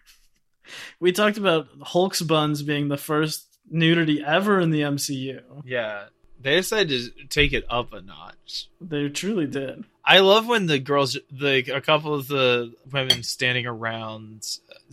We 0.99 1.11
talked 1.11 1.37
about 1.37 1.67
Hulk's 1.81 2.21
buns 2.21 2.61
being 2.63 2.87
the 2.87 2.97
first 2.97 3.45
nudity 3.69 4.23
ever 4.25 4.59
in 4.59 4.69
the 4.71 4.81
MCU. 4.81 5.41
Yeah. 5.65 6.05
They 6.39 6.55
decided 6.57 7.17
to 7.17 7.25
take 7.27 7.51
it 7.53 7.65
up 7.69 7.93
a 7.93 8.01
notch. 8.01 8.67
They 8.79 9.09
truly 9.09 9.47
did. 9.47 9.83
I 10.05 10.19
love 10.19 10.47
when 10.47 10.67
the 10.67 10.79
girls, 10.79 11.17
like 11.37 11.67
a 11.67 11.81
couple 11.81 12.13
of 12.13 12.27
the 12.27 12.73
women 12.91 13.23
standing 13.23 13.65
around 13.65 14.43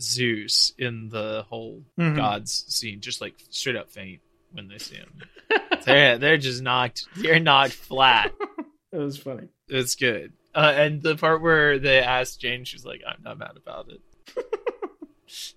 Zeus 0.01 0.73
in 0.77 1.09
the 1.09 1.45
whole 1.47 1.83
Mhm. 1.97 2.15
gods 2.15 2.65
scene, 2.67 2.99
just 2.99 3.21
like 3.21 3.35
straight 3.49 3.75
up 3.75 3.91
faint 3.91 4.21
when 4.51 4.67
they 4.67 4.77
see 4.79 4.95
him. 4.95 5.21
they're 5.85 6.17
they're 6.17 6.37
just 6.37 6.61
knocked. 6.61 7.05
They're 7.15 7.39
knocked 7.39 7.73
flat. 7.73 8.33
It 8.91 8.99
was 8.99 9.17
funny. 9.17 9.49
It's 9.67 9.95
good. 9.95 10.31
Uh, 10.53 10.71
and 10.73 11.03
the 11.03 11.17
part 11.17 11.41
where 11.41 11.79
they 11.79 11.99
asked 11.99 12.39
Jane, 12.39 12.63
she's 12.63 12.85
like, 12.85 13.01
"I'm 13.05 13.21
not 13.23 13.37
mad 13.37 13.57
about 13.57 13.89
it." 13.89 13.99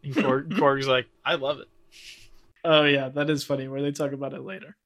and 0.03 0.15
Korg, 0.15 0.49
Korg's 0.59 0.87
like, 0.89 1.07
"I 1.25 1.35
love 1.37 1.61
it." 1.61 1.69
Oh 2.65 2.85
yeah, 2.85 3.09
that 3.11 3.31
is 3.31 3.45
funny. 3.45 3.69
Where 3.69 3.83
they 3.83 3.93
talk 3.93 4.13
about 4.13 4.35
it 4.35 4.43
later. 4.43 4.77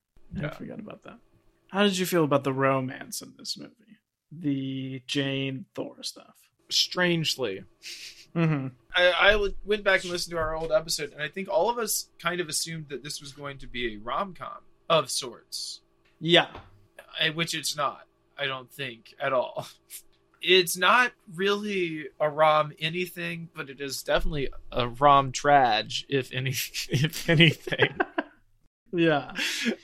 I 0.43 0.49
forgot 0.49 0.79
about 0.81 1.03
that. 1.05 1.19
How 1.69 1.83
did 1.83 1.99
you 1.99 2.07
feel 2.07 2.25
about 2.25 2.45
the 2.45 2.53
romance 2.53 3.21
in 3.23 3.35
this 3.39 3.57
movie? 3.59 3.73
The 4.31 5.03
Jane 5.07 5.67
Thor 5.75 6.03
stuff. 6.03 6.35
Strangely, 6.71 7.65
Mm-hmm. 8.35 8.69
I, 8.97 9.11
I 9.35 9.49
went 9.67 9.85
back 9.85 10.03
and 10.05 10.11
listened 10.11 10.31
to 10.33 10.39
our 10.39 10.55
old 10.57 10.73
episode, 10.73 11.13
and 11.13 11.21
I 11.23 11.29
think 11.29 11.51
all 11.51 11.69
of 11.69 11.77
us 11.77 12.09
kind 12.19 12.41
of 12.41 12.49
assumed 12.49 12.87
that 12.89 13.03
this 13.05 13.21
was 13.21 13.33
going 13.33 13.59
to 13.59 13.67
be 13.67 13.95
a 13.95 13.99
rom 13.99 14.33
com 14.33 14.63
of 14.89 15.11
sorts, 15.11 15.81
Yeah. 16.19 16.47
which 17.35 17.55
it's 17.55 17.77
not. 17.77 18.07
I 18.39 18.47
don't 18.47 18.73
think 18.73 19.15
at 19.21 19.33
all. 19.35 19.67
It's 20.43 20.77
not 20.77 21.13
really 21.35 22.07
a 22.21 22.29
rom 22.29 22.73
anything, 22.81 23.49
but 23.55 23.71
it 23.71 23.81
is 23.81 24.03
definitely 24.03 24.49
a 24.71 24.89
rom 24.89 25.31
trage, 25.33 26.05
if 26.09 26.33
any, 26.33 26.51
if 26.91 27.29
anything. 27.29 27.95
Yeah. 28.95 29.33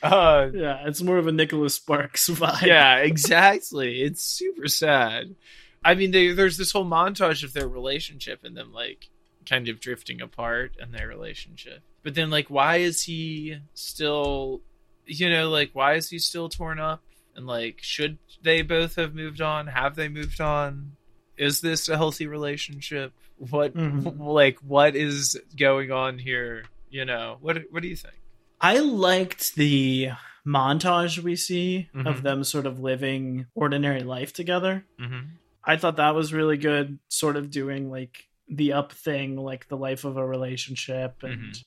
uh, 0.02 0.48
Yeah. 0.52 0.86
It's 0.86 1.00
more 1.00 1.16
of 1.16 1.26
a 1.26 1.32
Nicholas 1.32 1.74
Sparks 1.76 2.28
vibe. 2.28 2.60
yeah, 2.66 2.98
exactly. 2.98 4.02
It's 4.02 4.20
super 4.22 4.68
sad. 4.68 5.34
I 5.82 5.94
mean, 5.94 6.10
they, 6.10 6.32
there's 6.32 6.58
this 6.58 6.72
whole 6.72 6.84
montage 6.84 7.42
of 7.42 7.54
their 7.54 7.66
relationship 7.68 8.44
and 8.44 8.54
them 8.54 8.70
like 8.70 9.08
kind 9.48 9.68
of 9.70 9.80
drifting 9.80 10.20
apart 10.20 10.72
and 10.78 10.92
their 10.92 11.08
relationship. 11.08 11.80
But 12.02 12.16
then, 12.16 12.28
like, 12.28 12.50
why 12.50 12.76
is 12.76 13.02
he 13.02 13.56
still, 13.72 14.60
you 15.06 15.30
know, 15.30 15.48
like, 15.48 15.70
why 15.72 15.94
is 15.94 16.10
he 16.10 16.18
still 16.18 16.50
torn 16.50 16.78
up? 16.78 17.02
And 17.38 17.46
like, 17.46 17.78
should 17.80 18.18
they 18.42 18.62
both 18.62 18.96
have 18.96 19.14
moved 19.14 19.40
on? 19.40 19.68
Have 19.68 19.94
they 19.94 20.08
moved 20.08 20.40
on? 20.40 20.96
Is 21.36 21.60
this 21.60 21.88
a 21.88 21.96
healthy 21.96 22.26
relationship? 22.26 23.12
What, 23.36 23.74
Mhm. 23.74 24.18
like, 24.18 24.58
what 24.58 24.96
is 24.96 25.40
going 25.56 25.92
on 25.92 26.18
here? 26.18 26.64
You 26.90 27.04
know, 27.04 27.38
what 27.40 27.62
what 27.70 27.82
do 27.82 27.88
you 27.88 27.94
think? 27.94 28.14
I 28.60 28.80
liked 28.80 29.54
the 29.54 30.08
montage 30.44 31.20
we 31.20 31.36
see 31.36 31.88
Mhm. 31.94 32.08
of 32.08 32.22
them 32.24 32.42
sort 32.42 32.66
of 32.66 32.80
living 32.80 33.46
ordinary 33.54 34.02
life 34.02 34.32
together. 34.32 34.84
Mm-hmm. 34.98 35.26
I 35.62 35.76
thought 35.76 35.96
that 35.96 36.16
was 36.16 36.32
really 36.32 36.56
good, 36.56 36.98
sort 37.08 37.36
of 37.36 37.50
doing 37.52 37.88
like 37.88 38.26
the 38.48 38.72
up 38.72 38.90
thing, 38.90 39.36
like 39.36 39.68
the 39.68 39.76
life 39.76 40.04
of 40.04 40.16
a 40.16 40.26
relationship, 40.26 41.22
and 41.22 41.52
Mhm. 41.52 41.64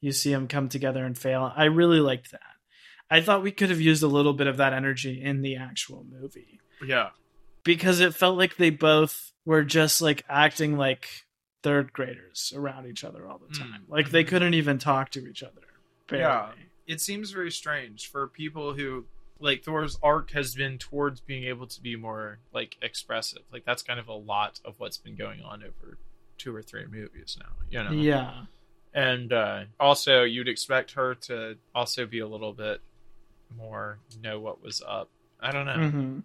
you 0.00 0.12
see 0.12 0.30
them 0.30 0.46
come 0.46 0.68
together 0.68 1.04
and 1.04 1.18
fail. 1.18 1.52
I 1.56 1.64
really 1.64 1.98
liked 2.00 2.30
that. 2.30 2.54
I 3.10 3.20
thought 3.20 3.42
we 3.42 3.52
could 3.52 3.70
have 3.70 3.80
used 3.80 4.02
a 4.02 4.06
little 4.08 4.32
bit 4.34 4.46
of 4.46 4.58
that 4.58 4.72
energy 4.72 5.22
in 5.22 5.40
the 5.42 5.56
actual 5.56 6.04
movie 6.10 6.60
yeah. 6.84 7.10
because 7.64 8.00
it 8.00 8.14
felt 8.14 8.36
like 8.36 8.56
they 8.56 8.70
both 8.70 9.32
were 9.44 9.64
just 9.64 10.02
like 10.02 10.24
acting 10.28 10.76
like 10.76 11.08
third 11.62 11.92
graders 11.92 12.52
around 12.54 12.86
each 12.86 13.04
other 13.04 13.26
all 13.26 13.38
the 13.38 13.54
Mm. 13.54 13.58
time. 13.58 13.84
Like 13.88 14.10
they 14.10 14.24
couldn't 14.24 14.54
even 14.54 14.78
talk 14.78 15.10
to 15.12 15.26
each 15.26 15.42
other. 15.42 15.62
Barely. 16.06 16.22
Yeah. 16.24 16.50
It 16.86 17.00
seems 17.00 17.30
very 17.30 17.50
strange 17.50 18.10
for 18.10 18.26
people 18.28 18.74
who 18.74 19.06
like 19.40 19.62
Thor's 19.62 19.98
arc 20.02 20.32
has 20.32 20.54
been 20.54 20.78
towards 20.78 21.20
being 21.20 21.44
able 21.44 21.66
to 21.68 21.80
be 21.80 21.96
more 21.96 22.38
like 22.52 22.76
expressive. 22.82 23.42
Like 23.52 23.64
that's 23.64 23.82
kind 23.82 24.00
of 24.00 24.08
a 24.08 24.14
lot 24.14 24.60
of 24.64 24.74
what's 24.78 24.98
been 24.98 25.16
going 25.16 25.42
on 25.42 25.62
over 25.62 25.96
two 26.38 26.54
or 26.54 26.62
three 26.62 26.86
movies 26.86 27.38
now. 27.40 27.52
You 27.70 27.84
know. 27.84 27.92
Yeah. 28.02 28.44
And 28.94 29.32
uh, 29.32 29.64
also, 29.78 30.24
you'd 30.24 30.48
expect 30.48 30.92
her 30.92 31.14
to 31.14 31.56
also 31.74 32.06
be 32.06 32.20
a 32.20 32.26
little 32.26 32.52
bit 32.52 32.80
more 33.56 33.98
know 34.20 34.40
what 34.40 34.62
was 34.62 34.82
up. 34.86 35.10
I 35.40 35.50
don't 35.52 35.66
know. 35.66 35.88
hmm 35.90 36.18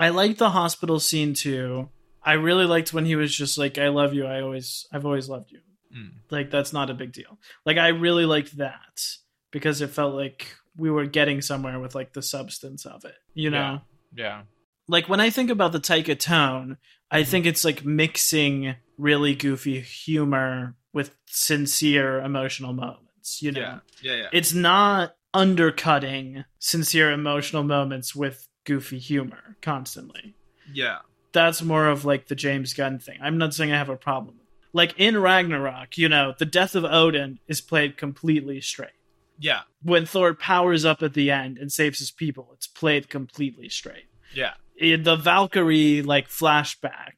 I 0.00 0.08
liked 0.08 0.38
the 0.38 0.50
hospital 0.50 0.98
scene 0.98 1.34
too. 1.34 1.88
I 2.24 2.32
really 2.34 2.64
liked 2.64 2.92
when 2.92 3.04
he 3.04 3.14
was 3.16 3.34
just 3.34 3.58
like, 3.58 3.78
"I 3.78 3.88
love 3.88 4.14
you. 4.14 4.26
I 4.26 4.40
always, 4.40 4.86
I've 4.92 5.04
always 5.06 5.28
loved 5.28 5.50
you." 5.52 5.60
Mm. 5.96 6.10
Like 6.30 6.50
that's 6.50 6.72
not 6.72 6.90
a 6.90 6.94
big 6.94 7.12
deal. 7.12 7.38
Like 7.66 7.76
I 7.78 7.88
really 7.88 8.24
liked 8.24 8.56
that 8.58 9.02
because 9.50 9.80
it 9.80 9.90
felt 9.90 10.14
like 10.14 10.54
we 10.76 10.90
were 10.90 11.06
getting 11.06 11.42
somewhere 11.42 11.78
with 11.78 11.94
like 11.94 12.14
the 12.14 12.22
substance 12.22 12.86
of 12.86 13.04
it. 13.04 13.14
You 13.34 13.50
know, 13.50 13.82
Yeah. 14.14 14.42
like 14.88 15.08
when 15.08 15.20
I 15.20 15.30
think 15.30 15.50
about 15.50 15.72
the 15.72 15.80
Taika 15.80 16.18
tone, 16.18 16.78
I 17.10 17.20
Mm-hmm. 17.22 17.30
think 17.30 17.46
it's 17.46 17.64
like 17.64 17.84
mixing 17.84 18.76
really 18.96 19.34
goofy 19.34 19.80
humor 19.80 20.74
with 20.94 21.14
sincere 21.26 22.20
emotional 22.20 22.72
moments. 22.72 23.42
You 23.42 23.52
know, 23.52 23.60
Yeah. 23.60 23.78
Yeah. 24.02 24.14
Yeah. 24.14 24.28
it's 24.32 24.54
not 24.54 25.14
undercutting 25.34 26.44
sincere 26.58 27.10
emotional 27.10 27.62
moments 27.62 28.14
with 28.14 28.48
goofy 28.64 28.98
humor 28.98 29.56
constantly. 29.60 30.34
yeah. 30.72 30.98
That's 31.32 31.62
more 31.62 31.88
of 31.88 32.04
like 32.04 32.28
the 32.28 32.34
James 32.34 32.74
Gunn 32.74 32.98
thing. 32.98 33.18
I'm 33.22 33.38
not 33.38 33.54
saying 33.54 33.72
I 33.72 33.78
have 33.78 33.88
a 33.88 33.96
problem. 33.96 34.36
Like 34.74 34.92
in 34.98 35.16
Ragnarok, 35.16 35.96
you 35.96 36.06
know, 36.06 36.34
the 36.38 36.44
death 36.44 36.74
of 36.74 36.84
Odin 36.84 37.38
is 37.48 37.62
played 37.62 37.96
completely 37.96 38.60
straight. 38.60 38.90
Yeah. 39.38 39.62
When 39.82 40.04
Thor 40.04 40.34
powers 40.34 40.84
up 40.84 41.02
at 41.02 41.14
the 41.14 41.30
end 41.30 41.56
and 41.56 41.72
saves 41.72 42.00
his 42.00 42.10
people, 42.10 42.50
it's 42.52 42.66
played 42.66 43.08
completely 43.08 43.70
straight. 43.70 44.04
Yeah. 44.34 44.52
In 44.76 45.04
the 45.04 45.16
Valkyrie 45.16 46.02
like 46.02 46.28
flashback, 46.28 47.14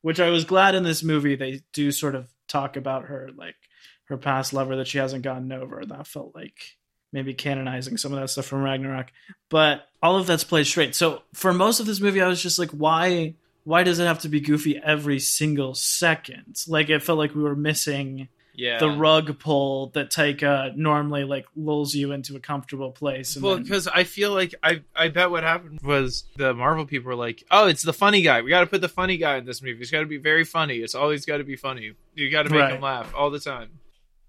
which 0.00 0.18
I 0.18 0.30
was 0.30 0.46
glad 0.46 0.74
in 0.74 0.82
this 0.82 1.02
movie 1.02 1.36
they 1.36 1.60
do 1.74 1.92
sort 1.92 2.14
of 2.14 2.30
talk 2.48 2.74
about 2.74 3.04
her 3.04 3.28
like 3.36 3.56
her 4.04 4.16
past 4.16 4.54
lover 4.54 4.76
that 4.76 4.88
she 4.88 4.96
hasn't 4.96 5.24
gotten 5.24 5.52
over. 5.52 5.84
That 5.84 6.06
felt 6.06 6.34
like 6.34 6.77
maybe 7.12 7.34
canonizing 7.34 7.96
some 7.96 8.12
of 8.12 8.20
that 8.20 8.28
stuff 8.28 8.46
from 8.46 8.62
Ragnarok. 8.62 9.08
But 9.48 9.86
all 10.02 10.16
of 10.16 10.26
that's 10.26 10.44
played 10.44 10.66
straight. 10.66 10.94
So 10.94 11.22
for 11.32 11.52
most 11.52 11.80
of 11.80 11.86
this 11.86 12.00
movie, 12.00 12.20
I 12.22 12.28
was 12.28 12.42
just 12.42 12.58
like, 12.58 12.70
why 12.70 13.34
why 13.64 13.82
does 13.82 13.98
it 13.98 14.06
have 14.06 14.20
to 14.20 14.28
be 14.30 14.40
goofy 14.40 14.78
every 14.82 15.18
single 15.18 15.74
second? 15.74 16.56
Like 16.68 16.88
it 16.88 17.02
felt 17.02 17.18
like 17.18 17.34
we 17.34 17.42
were 17.42 17.56
missing 17.56 18.28
Yeah. 18.54 18.78
the 18.78 18.88
rug 18.88 19.38
pull 19.38 19.90
that 19.90 20.10
Taika 20.10 20.74
normally 20.74 21.24
like 21.24 21.44
lulls 21.54 21.94
you 21.94 22.12
into 22.12 22.34
a 22.34 22.40
comfortable 22.40 22.92
place. 22.92 23.36
And 23.36 23.42
well, 23.44 23.54
then- 23.54 23.64
because 23.64 23.86
I 23.86 24.04
feel 24.04 24.32
like 24.32 24.54
I 24.62 24.82
I 24.96 25.08
bet 25.08 25.30
what 25.30 25.42
happened 25.42 25.80
was 25.82 26.24
the 26.36 26.54
Marvel 26.54 26.86
people 26.86 27.08
were 27.08 27.14
like, 27.14 27.44
"Oh, 27.50 27.66
it's 27.66 27.82
the 27.82 27.92
funny 27.92 28.22
guy. 28.22 28.40
We 28.42 28.48
got 28.50 28.60
to 28.60 28.66
put 28.66 28.80
the 28.80 28.88
funny 28.88 29.16
guy 29.18 29.36
in 29.36 29.44
this 29.44 29.60
movie. 29.62 29.80
It's 29.82 29.90
got 29.90 30.00
to 30.00 30.06
be 30.06 30.16
very 30.18 30.44
funny. 30.44 30.76
It's 30.76 30.94
always 30.94 31.26
got 31.26 31.36
to 31.38 31.44
be 31.44 31.56
funny. 31.56 31.92
You 32.14 32.30
got 32.30 32.44
to 32.44 32.50
make 32.50 32.60
Right. 32.60 32.74
him 32.74 32.80
laugh 32.80 33.12
all 33.14 33.30
the 33.30 33.40
time." 33.40 33.68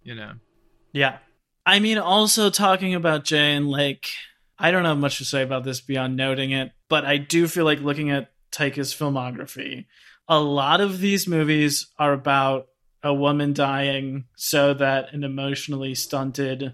You 0.03 0.15
know. 0.15 0.33
Yeah. 0.91 1.17
I 1.69 1.79
mean, 1.79 1.97
also 1.99 2.49
talking 2.49 2.95
about 2.95 3.23
Jane, 3.25 3.67
like, 3.67 4.07
I 4.57 4.71
don't 4.71 4.85
have 4.85 4.97
much 4.97 5.19
to 5.19 5.25
say 5.25 5.43
about 5.43 5.63
this 5.63 5.81
beyond 5.81 6.15
noting 6.15 6.51
it, 6.51 6.71
but 6.89 7.05
I 7.05 7.17
do 7.17 7.47
feel 7.47 7.63
like 7.65 7.79
looking 7.79 8.09
at 8.09 8.31
Taika's 8.51 8.93
filmography, 8.93 9.85
a 10.27 10.39
lot 10.39 10.81
of 10.81 10.99
these 10.99 11.27
movies 11.27 11.87
are 11.99 12.13
about 12.13 12.67
a 13.03 13.13
woman 13.13 13.53
dying 13.53 14.25
so 14.35 14.73
that 14.73 15.13
an 15.13 15.23
emotionally 15.23 15.93
stunted 15.95 16.73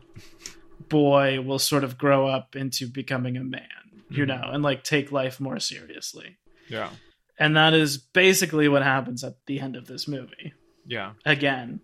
boy 0.90 1.42
will 1.42 1.60
sort 1.60 1.84
of 1.84 1.98
grow 1.98 2.28
up 2.28 2.56
into 2.56 2.88
becoming 2.88 3.38
a 3.38 3.44
man, 3.44 3.68
you 4.10 4.24
Mhm. 4.24 4.28
know, 4.28 4.50
and 4.52 4.64
like 4.64 4.84
take 4.84 5.12
life 5.12 5.40
more 5.40 5.60
seriously. 5.60 6.38
Yeah. 6.70 6.90
And 7.38 7.56
that 7.58 7.74
is 7.74 7.98
basically 7.98 8.68
what 8.70 8.82
happens 8.82 9.24
at 9.24 9.46
the 9.46 9.60
end 9.60 9.76
of 9.76 9.88
this 9.88 10.08
movie. 10.08 10.54
Yeah. 10.88 11.14
Again, 11.26 11.82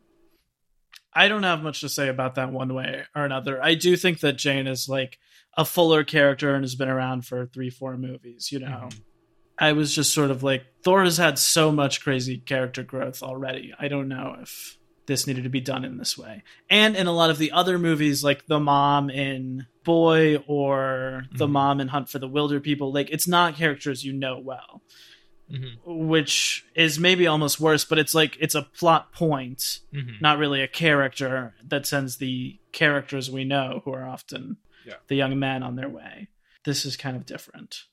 I 1.14 1.28
don't 1.28 1.43
have 1.43 1.62
much 1.64 1.82
to 1.82 1.89
say 1.89 2.07
about 2.07 2.36
that 2.36 2.51
one 2.51 2.74
way 2.74 3.03
or 3.16 3.26
another. 3.26 3.62
I 3.62 3.76
do 3.76 3.95
think 3.97 4.22
that 4.22 4.38
Jane 4.38 4.68
is 4.68 4.88
like 4.88 5.20
a 5.57 5.66
fuller 5.66 6.03
character 6.03 6.55
and 6.55 6.64
has 6.64 6.76
been 6.76 6.88
around 6.89 7.26
for 7.26 7.45
three, 7.45 7.70
four 7.70 7.97
movies, 7.97 8.51
you 8.51 8.59
know. 8.59 8.88
Mhm. 8.89 9.01
I 9.59 9.74
was 9.74 9.93
just 9.93 10.14
sort 10.14 10.32
of 10.32 10.41
like 10.43 10.64
Thor 10.84 11.03
has 11.03 11.18
had 11.18 11.38
so 11.38 11.72
much 11.72 12.01
crazy 12.01 12.38
character 12.38 12.84
growth 12.84 13.22
already. 13.22 13.74
I 13.78 13.89
don't 13.89 14.07
know 14.07 14.38
if 14.41 14.78
this 15.07 15.28
needed 15.28 15.43
to 15.43 15.49
be 15.49 15.59
done 15.59 15.84
in 15.84 15.97
this 15.97 16.18
way. 16.18 16.41
And 16.70 16.95
in 16.95 17.05
a 17.07 17.12
lot 17.12 17.30
of 17.30 17.38
the 17.38 17.51
other 17.51 17.78
movies, 17.78 18.24
like 18.24 18.45
the 18.47 18.59
mom 18.59 19.09
in 19.09 19.68
Boy 19.84 20.38
or 20.47 21.26
the 21.34 21.47
Mhm. 21.47 21.51
mom 21.51 21.82
in 21.82 21.88
Hunt 21.89 22.07
for 22.07 22.20
the 22.20 22.28
Wilder 22.28 22.59
People, 22.59 22.93
like 22.93 23.09
it's 23.09 23.28
not 23.28 23.55
characters 23.55 24.05
you 24.05 24.14
know 24.14 24.39
well, 24.39 24.82
hmm 25.52 25.68
which 25.86 26.66
is 26.76 26.99
maybe 26.99 27.28
almost 27.28 27.60
worse. 27.60 27.84
But 27.86 27.99
it's 27.99 28.14
like 28.16 28.38
it's 28.39 28.56
a 28.56 28.64
plot 28.64 29.14
point, 29.14 29.80
hmm 29.93 30.18
not 30.22 30.38
really 30.38 30.62
a 30.62 30.68
character 30.68 31.54
that 31.68 31.86
sends 31.86 32.18
the 32.18 32.60
characters 32.72 33.30
we 33.30 33.43
know 33.43 33.82
who 33.86 33.91
are 33.93 34.08
often 34.08 34.58
Yeah. 34.86 34.95
the 35.08 35.16
young 35.16 35.38
men 35.39 35.64
on 35.64 35.76
their 35.76 35.89
way. 35.89 36.28
This 36.64 36.86
is 36.86 36.95
kind 36.97 37.16
of 37.18 37.26
different. 37.26 37.84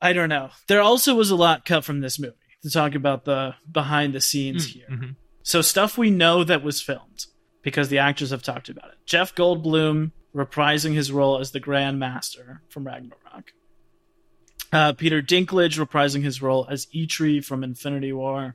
I 0.00 0.12
don't 0.12 0.28
know. 0.28 0.50
There 0.66 0.80
also 0.80 1.14
was 1.14 1.30
a 1.30 1.36
lot 1.36 1.64
cut 1.64 1.84
from 1.84 2.00
this 2.00 2.18
movie 2.18 2.34
to 2.62 2.70
talk 2.70 2.94
about 2.94 3.24
the 3.24 3.54
behind 3.70 4.14
the 4.14 4.20
scenes 4.20 4.66
here. 4.72 4.86
hmm 4.88 5.10
So 5.42 5.62
stuff 5.62 5.96
we 5.98 6.10
know 6.10 6.44
that 6.44 6.62
was 6.62 6.80
filmed 6.82 7.26
because 7.62 7.88
the 7.88 7.98
actors 7.98 8.30
have 8.30 8.42
talked 8.42 8.68
about 8.68 8.90
it. 8.92 8.98
Jeff 9.06 9.34
Goldblum 9.34 10.12
reprising 10.34 10.94
his 10.94 11.10
role 11.10 11.38
as 11.38 11.50
the 11.52 11.60
Grand 11.60 11.98
Master 11.98 12.62
from 12.68 12.86
Ragnarok. 12.86 13.52
Uh, 14.72 14.92
Peter 14.92 15.22
Dinklage 15.22 15.78
reprising 15.84 16.22
his 16.22 16.42
role 16.42 16.66
as 16.70 16.86
Eitri 16.94 17.42
from 17.44 17.64
Infinity 17.64 18.12
War. 18.12 18.54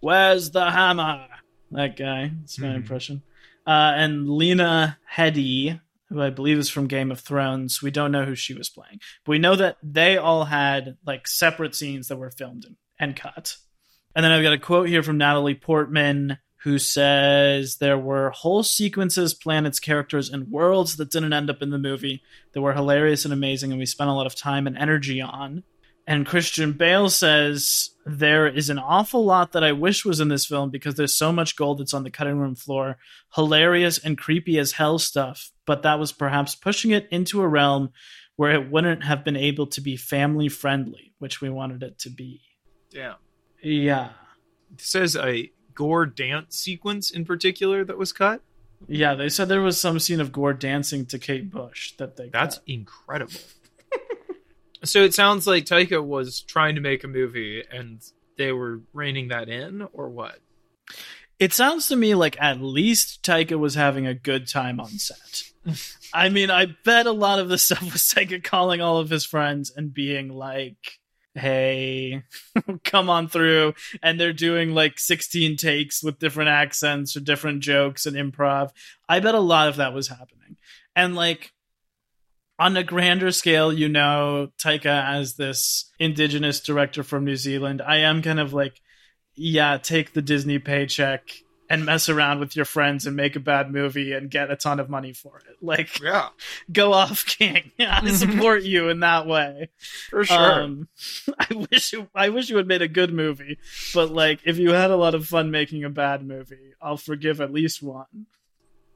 Where's 0.00 0.50
the 0.50 0.70
hammer? 0.70 1.26
That 1.70 1.96
guy. 1.96 2.32
That's 2.40 2.58
my 2.58 2.68
Mhm. 2.68 2.74
impression. 2.76 3.22
Uh, 3.66 3.92
and 3.96 4.28
Lena 4.28 4.98
Headey, 5.14 5.80
who 6.08 6.20
I 6.20 6.30
believe 6.30 6.58
is 6.58 6.68
from 6.70 6.86
Game 6.88 7.10
of 7.10 7.20
Thrones. 7.20 7.80
We 7.82 7.90
don't 7.90 8.12
know 8.12 8.24
who 8.24 8.34
she 8.34 8.54
was 8.54 8.68
playing, 8.68 9.00
but 9.24 9.30
we 9.30 9.38
know 9.38 9.56
that 9.56 9.78
they 9.82 10.16
all 10.16 10.44
had 10.46 10.96
like 11.06 11.26
separate 11.26 11.74
scenes 11.74 12.08
that 12.08 12.16
were 12.16 12.30
filmed 12.30 12.66
and 12.98 13.16
cut. 13.16 13.56
And 14.14 14.24
then 14.24 14.32
I've 14.32 14.42
got 14.42 14.52
a 14.52 14.58
quote 14.58 14.88
here 14.88 15.02
from 15.02 15.16
Natalie 15.18 15.54
Portman 15.54 16.38
who 16.62 16.78
says 16.78 17.76
there 17.76 17.98
were 17.98 18.30
whole 18.30 18.62
sequences, 18.62 19.34
planets, 19.34 19.80
characters, 19.80 20.30
and 20.30 20.50
worlds 20.50 20.96
that 20.96 21.10
didn't 21.10 21.32
end 21.32 21.50
up 21.50 21.60
in 21.60 21.70
the 21.70 21.78
movie 21.78 22.22
that 22.52 22.60
were 22.60 22.72
hilarious 22.72 23.24
and 23.24 23.34
amazing, 23.34 23.72
and 23.72 23.80
we 23.80 23.86
spent 23.86 24.10
a 24.10 24.12
lot 24.12 24.26
of 24.26 24.34
time 24.34 24.66
and 24.66 24.78
energy 24.78 25.20
on. 25.20 25.64
And 26.06 26.26
Christian 26.26 26.72
Bale 26.72 27.10
says 27.10 27.90
there 28.04 28.46
is 28.46 28.70
an 28.70 28.78
awful 28.78 29.24
lot 29.24 29.52
that 29.52 29.64
I 29.64 29.72
wish 29.72 30.04
was 30.04 30.20
in 30.20 30.28
this 30.28 30.46
film 30.46 30.70
because 30.70 30.94
there's 30.94 31.14
so 31.14 31.32
much 31.32 31.56
gold 31.56 31.78
that's 31.78 31.94
on 31.94 32.04
the 32.04 32.10
cutting 32.10 32.38
room 32.38 32.54
floor, 32.54 32.96
hilarious 33.34 33.98
and 33.98 34.18
creepy 34.18 34.58
as 34.58 34.72
hell 34.72 34.98
stuff, 34.98 35.50
but 35.64 35.82
that 35.82 35.98
was 35.98 36.12
perhaps 36.12 36.54
pushing 36.54 36.90
it 36.90 37.08
into 37.10 37.40
a 37.40 37.48
realm 37.48 37.90
where 38.36 38.52
it 38.52 38.70
wouldn't 38.70 39.04
have 39.04 39.24
been 39.24 39.36
able 39.36 39.66
to 39.68 39.80
be 39.80 39.96
family 39.96 40.48
friendly, 40.48 41.12
which 41.18 41.40
we 41.40 41.50
wanted 41.50 41.82
it 41.82 41.98
to 42.00 42.10
be. 42.10 42.40
Yeah. 42.90 43.14
Yeah. 43.62 44.10
It 44.72 44.80
says 44.80 45.16
a 45.16 45.50
Gorr 45.74 46.06
dance 46.06 46.56
sequence 46.56 47.10
in 47.10 47.24
particular 47.24 47.84
that 47.84 47.98
was 47.98 48.12
cut. 48.12 48.40
Yeah, 48.88 49.14
they 49.14 49.28
said 49.28 49.48
there 49.48 49.60
was 49.62 49.80
some 49.80 49.98
scene 50.00 50.20
of 50.20 50.32
Gorr 50.32 50.54
dancing 50.54 51.06
to 51.06 51.18
Kate 51.18 51.50
Bush 51.50 51.92
that 51.98 52.16
they 52.16 52.28
That's 52.28 52.56
cut. 52.56 52.64
incredible. 52.66 53.32
so 54.84 55.02
it 55.02 55.14
sounds 55.14 55.46
like 55.46 55.64
Taika 55.64 56.04
was 56.04 56.40
trying 56.40 56.74
to 56.74 56.80
make 56.80 57.04
a 57.04 57.08
movie 57.08 57.62
and 57.70 58.00
they 58.36 58.52
were 58.52 58.80
reining 58.92 59.28
that 59.28 59.48
in, 59.48 59.86
or 59.92 60.08
what? 60.08 60.38
It 61.38 61.52
sounds 61.52 61.86
to 61.88 61.96
me 61.96 62.14
like 62.14 62.40
at 62.40 62.60
least 62.60 63.22
Taika 63.24 63.58
was 63.58 63.74
having 63.74 64.06
a 64.06 64.14
good 64.14 64.48
time 64.48 64.80
on 64.80 64.90
set. 64.90 65.44
I 66.14 66.28
mean, 66.28 66.50
I 66.50 66.66
bet 66.84 67.06
a 67.06 67.12
lot 67.12 67.38
of 67.38 67.48
the 67.48 67.58
stuff 67.58 67.82
was 67.82 68.02
Taika 68.02 68.42
calling 68.42 68.80
all 68.80 68.98
of 68.98 69.10
his 69.10 69.24
friends 69.24 69.72
and 69.74 69.94
being 69.94 70.28
like, 70.28 70.98
"Hey, 71.34 72.22
come 72.84 73.10
on 73.10 73.28
through," 73.28 73.74
and 74.02 74.18
they're 74.18 74.32
doing 74.32 74.74
like 74.74 74.98
16 74.98 75.56
takes 75.56 76.02
with 76.02 76.18
different 76.18 76.50
accents 76.50 77.16
or 77.16 77.20
different 77.20 77.62
jokes 77.62 78.06
and 78.06 78.16
improv. 78.16 78.70
I 79.08 79.20
bet 79.20 79.34
a 79.34 79.40
lot 79.40 79.68
of 79.68 79.76
that 79.76 79.94
was 79.94 80.08
happening, 80.08 80.56
and 80.94 81.14
like 81.14 81.52
on 82.58 82.76
a 82.76 82.84
grander 82.84 83.32
scale, 83.32 83.72
you 83.72 83.88
know, 83.88 84.50
Taika 84.56 85.04
as 85.04 85.34
this 85.34 85.90
indigenous 85.98 86.60
director 86.60 87.02
from 87.02 87.24
New 87.24 87.34
Zealand, 87.34 87.82
I 87.82 87.98
am 87.98 88.22
kind 88.22 88.38
of 88.38 88.52
like, 88.52 88.80
yeah, 89.34 89.78
take 89.78 90.12
the 90.12 90.22
Disney 90.22 90.60
paycheck 90.60 91.28
and 91.72 91.86
mess 91.86 92.10
around 92.10 92.38
with 92.38 92.54
your 92.54 92.66
friends 92.66 93.06
and 93.06 93.16
make 93.16 93.34
a 93.34 93.40
bad 93.40 93.72
movie 93.72 94.12
and 94.12 94.30
get 94.30 94.50
a 94.50 94.56
ton 94.56 94.78
of 94.78 94.90
money 94.90 95.14
for 95.14 95.38
it. 95.38 95.56
Like, 95.62 96.00
Yeah, 96.00 96.28
go 96.72 96.92
off, 96.92 97.24
King. 97.24 97.72
I 97.80 98.06
support 98.10 98.62
you 98.62 98.90
in 98.90 99.00
that 99.00 99.26
way. 99.26 99.70
for 100.10 100.22
sure. 100.22 100.62
Um, 100.62 100.88
I 101.38 101.66
wish 101.70 101.94
you, 101.94 102.08
I 102.14 102.28
wish 102.28 102.50
you 102.50 102.58
had 102.58 102.66
made 102.66 102.82
a 102.82 102.88
good 102.88 103.14
movie, 103.14 103.56
but 103.94 104.10
like, 104.10 104.40
if 104.44 104.58
you 104.58 104.72
had 104.72 104.90
a 104.90 104.96
lot 104.96 105.14
of 105.14 105.26
fun 105.26 105.50
making 105.50 105.82
a 105.82 105.88
bad 105.88 106.22
movie, 106.22 106.74
I'll 106.82 106.98
forgive 106.98 107.40
at 107.40 107.54
least 107.54 107.82
one. 107.82 108.26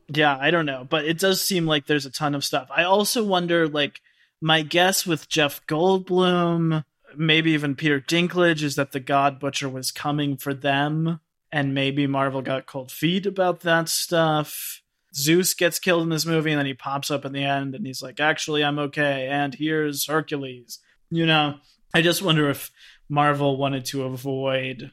Yeah, 0.09 0.37
I 0.39 0.51
don't 0.51 0.66
know, 0.66 0.87
but 0.89 1.07
it 1.07 1.18
does 1.18 1.43
seem 1.43 1.64
like 1.64 1.87
there's 1.87 2.07
a 2.07 2.11
ton 2.11 2.35
of 2.35 2.45
stuff. 2.45 2.68
I 2.70 2.85
also 2.85 3.24
wonder, 3.24 3.66
like, 3.66 4.03
my 4.43 4.61
guess 4.61 5.07
with 5.07 5.31
Jeff 5.31 5.66
Goldblum, 5.66 6.85
maybe 7.16 7.53
even 7.53 7.74
Peter 7.74 8.03
Dinklage, 8.03 8.62
is 8.62 8.77
that 8.77 8.93
the 8.93 9.01
God 9.01 9.41
Butcher 9.41 9.68
was 9.68 9.91
coming 9.91 10.37
for 10.37 10.53
them, 10.53 11.20
and 11.53 11.74
maybe 11.74 12.07
Marvel 12.07 12.42
got 12.42 12.66
cold 12.66 12.90
feet 12.90 13.26
about 13.26 13.61
that 13.61 13.88
stuff. 13.88 14.82
Zeus 15.14 15.55
gets 15.55 15.78
killed 15.78 16.03
in 16.03 16.11
this 16.11 16.26
movie, 16.26 16.51
and 16.51 16.59
then 16.59 16.66
he 16.66 16.74
pops 16.74 17.11
up 17.11 17.24
in 17.24 17.32
the 17.32 17.44
end, 17.44 17.74
and 17.74 17.86
he's 17.86 18.03
like, 18.03 18.20
"Actually, 18.20 18.62
I'm 18.62 18.78
okay." 18.78 19.28
And 19.28 19.55
here's 19.55 20.07
Hercules. 20.07 20.78
You 21.11 21.24
know, 21.24 21.55
I 21.94 22.03
just 22.03 22.20
wonder 22.22 22.51
if 22.51 22.70
Marvel 23.09 23.57
wanted 23.57 23.84
to 23.86 24.03
avoid 24.05 24.90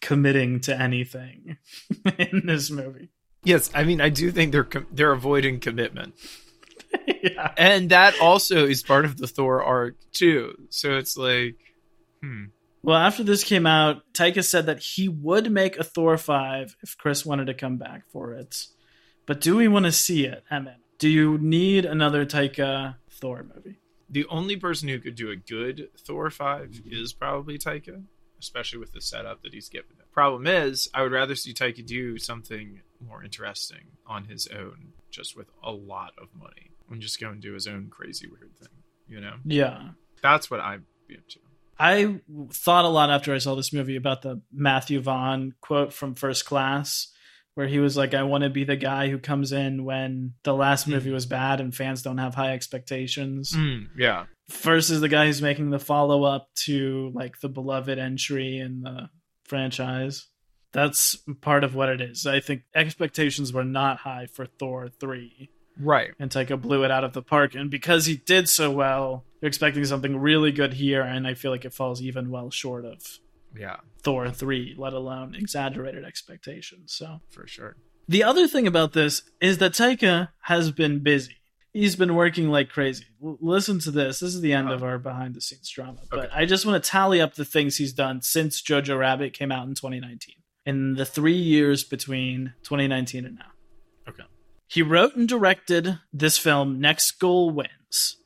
committing 0.00 0.60
to 0.60 0.80
anything 0.80 1.56
in 2.18 2.42
this 2.46 2.70
movie. 2.70 3.08
yes, 3.44 3.70
I 3.74 3.84
mean 3.84 4.00
I 4.00 4.08
do 4.08 4.30
think 4.30 4.52
they're 4.52 4.64
com- 4.64 4.86
they're 4.92 5.12
avoiding 5.12 5.60
commitment, 5.60 6.14
yeah. 7.06 7.52
and 7.56 7.90
that 7.90 8.18
also 8.20 8.66
is 8.66 8.82
part 8.82 9.04
of 9.04 9.16
the 9.16 9.26
Thor 9.26 9.62
arc 9.62 9.96
too. 10.12 10.54
So 10.70 10.96
it's 10.96 11.16
like, 11.16 11.56
hmm, 12.22 12.44
Well, 12.86 12.96
after 12.96 13.24
this 13.24 13.42
came 13.42 13.66
out, 13.66 14.02
Taika 14.14 14.44
said 14.44 14.66
that 14.66 14.78
he 14.78 15.08
would 15.08 15.50
make 15.50 15.76
a 15.76 15.82
Thor 15.84 16.16
5 16.16 16.76
if 16.82 16.96
Chris 16.96 17.26
wanted 17.26 17.46
to 17.48 17.54
come 17.54 17.78
back 17.78 18.04
for 18.12 18.32
it. 18.32 18.68
But 19.26 19.40
do 19.40 19.56
we 19.56 19.66
want 19.66 19.86
to 19.86 19.92
see 19.92 20.24
it, 20.24 20.44
Emmett? 20.50 20.76
Do 20.98 21.08
you 21.08 21.36
need 21.36 21.84
another 21.84 22.24
Taika 22.24 22.94
Thor 23.10 23.44
movie? 23.54 23.78
the 24.08 24.24
only 24.26 24.54
person 24.54 24.88
who 24.88 25.00
could 25.00 25.16
do 25.16 25.30
a 25.32 25.36
good 25.36 25.88
Thor 25.98 26.30
five 26.30 26.80
is 26.86 27.12
probably 27.12 27.58
Taika, 27.58 28.04
especially 28.38 28.78
with 28.78 28.92
the 28.92 29.00
setup 29.00 29.42
that 29.42 29.52
he's 29.52 29.68
given. 29.68 29.90
it. 29.98 30.12
Problem 30.12 30.46
is, 30.46 30.88
I 30.94 31.02
would 31.02 31.10
rather 31.10 31.34
see 31.34 31.52
Taika 31.52 31.84
do 31.84 32.16
something 32.18 32.82
more 33.00 33.24
interesting 33.24 33.80
on 34.06 34.26
his 34.26 34.46
own, 34.46 34.92
just 35.10 35.36
with 35.36 35.48
a 35.60 35.72
lot 35.72 36.12
of 36.22 36.28
money, 36.40 36.70
and 36.88 37.02
just 37.02 37.18
go 37.18 37.30
and 37.30 37.42
do 37.42 37.52
his 37.54 37.66
own 37.66 37.88
crazy 37.90 38.28
weird 38.28 38.56
thing. 38.56 38.68
You 39.08 39.20
know, 39.20 39.34
Yeah. 39.44 39.88
that's 40.22 40.52
what 40.52 40.60
I'd 40.60 40.82
be 41.08 41.16
into. 41.16 41.40
I 41.78 42.20
thought 42.52 42.84
a 42.84 42.88
lot 42.88 43.10
after 43.10 43.34
I 43.34 43.38
saw 43.38 43.54
this 43.54 43.72
movie 43.72 43.96
about 43.96 44.22
the 44.22 44.40
Matthew 44.52 45.00
Vaughn 45.00 45.54
quote 45.60 45.92
from 45.92 46.14
First 46.14 46.46
Class, 46.46 47.08
where 47.54 47.66
he 47.66 47.78
was 47.78 47.96
like, 47.96 48.14
I 48.14 48.22
want 48.22 48.44
to 48.44 48.50
be 48.50 48.64
the 48.64 48.76
guy 48.76 49.08
who 49.08 49.18
comes 49.18 49.52
in 49.52 49.84
when 49.84 50.34
the 50.42 50.54
last 50.54 50.86
movie 50.86 51.10
was 51.10 51.26
bad 51.26 51.60
and 51.60 51.74
fans 51.74 52.02
don't 52.02 52.18
have 52.18 52.34
high 52.34 52.52
expectations. 52.52 53.52
Mm, 53.52 53.88
yeah, 53.96 54.24
versus 54.50 55.00
the 55.00 55.08
guy 55.08 55.26
who's 55.26 55.42
making 55.42 55.70
the 55.70 55.78
follow 55.78 56.24
up 56.24 56.48
to 56.64 57.10
like 57.14 57.40
the 57.40 57.48
beloved 57.48 57.98
entry 57.98 58.58
in 58.58 58.82
the 58.82 59.10
franchise. 59.44 60.26
That's 60.72 61.16
part 61.40 61.64
of 61.64 61.74
what 61.74 61.88
it 61.88 62.00
is. 62.00 62.26
I 62.26 62.40
think 62.40 62.62
expectations 62.74 63.52
were 63.52 63.64
not 63.64 63.98
high 63.98 64.26
for 64.26 64.44
Thor 64.44 64.88
3, 64.88 65.48
right. 65.78 66.10
and 66.18 66.30
Taika 66.30 66.60
blew 66.60 66.84
it 66.84 66.90
out 66.90 67.04
of 67.04 67.12
the 67.12 67.22
park. 67.22 67.54
And 67.54 67.70
because 67.70 68.06
he 68.06 68.16
did 68.16 68.48
so 68.48 68.70
well, 68.70 69.24
you're 69.40 69.48
expecting 69.48 69.84
something 69.84 70.16
really 70.18 70.52
good 70.52 70.74
here, 70.74 71.02
and 71.02 71.26
I 71.26 71.34
feel 71.34 71.50
like 71.50 71.64
it 71.64 71.74
falls 71.74 72.00
even 72.02 72.30
well 72.30 72.50
short 72.50 72.84
of 72.84 73.18
Yeah, 73.56 73.76
Thor 74.02 74.30
3, 74.30 74.74
let 74.78 74.92
alone 74.92 75.34
exaggerated 75.34 76.04
expectations. 76.04 76.92
So 76.92 77.20
for 77.30 77.46
sure. 77.46 77.76
the 78.08 78.22
other 78.24 78.46
thing 78.48 78.66
about 78.66 78.92
this 78.92 79.22
is 79.40 79.58
that 79.58 79.72
Taika 79.72 80.28
has 80.42 80.70
been 80.70 81.00
busy. 81.02 81.36
He's 81.72 81.96
been 81.96 82.14
working 82.14 82.48
like 82.48 82.70
crazy. 82.70 83.04
L- 83.22 83.36
listen 83.40 83.78
to 83.80 83.90
this. 83.90 84.20
This 84.20 84.34
is 84.34 84.40
the 84.40 84.52
end 84.54 84.68
Uh-huh. 84.68 84.76
of 84.76 84.82
our 84.82 84.98
behind 84.98 85.34
the 85.34 85.40
scenes 85.42 85.68
drama. 85.68 85.98
But 86.10 86.30
I 86.32 86.46
just 86.46 86.64
want 86.64 86.82
to 86.82 86.90
tally 86.90 87.20
up 87.20 87.34
the 87.34 87.44
things 87.44 87.76
he's 87.76 87.92
done 87.92 88.22
since 88.22 88.62
Jojo 88.62 88.98
Rabbit 88.98 89.34
came 89.34 89.52
out 89.52 89.66
in 89.68 89.74
2019. 89.74 90.36
in 90.64 90.94
the 90.94 91.04
three 91.04 91.36
years 91.36 91.84
between 91.84 92.52
2019 92.64 93.24
and 93.24 93.36
now. 93.36 93.44
He 94.68 94.82
wrote 94.82 95.14
and 95.14 95.28
directed 95.28 96.00
this 96.12 96.38
film, 96.38 96.80
Next 96.80 97.12
Goal 97.12 97.50
Wins, 97.50 98.16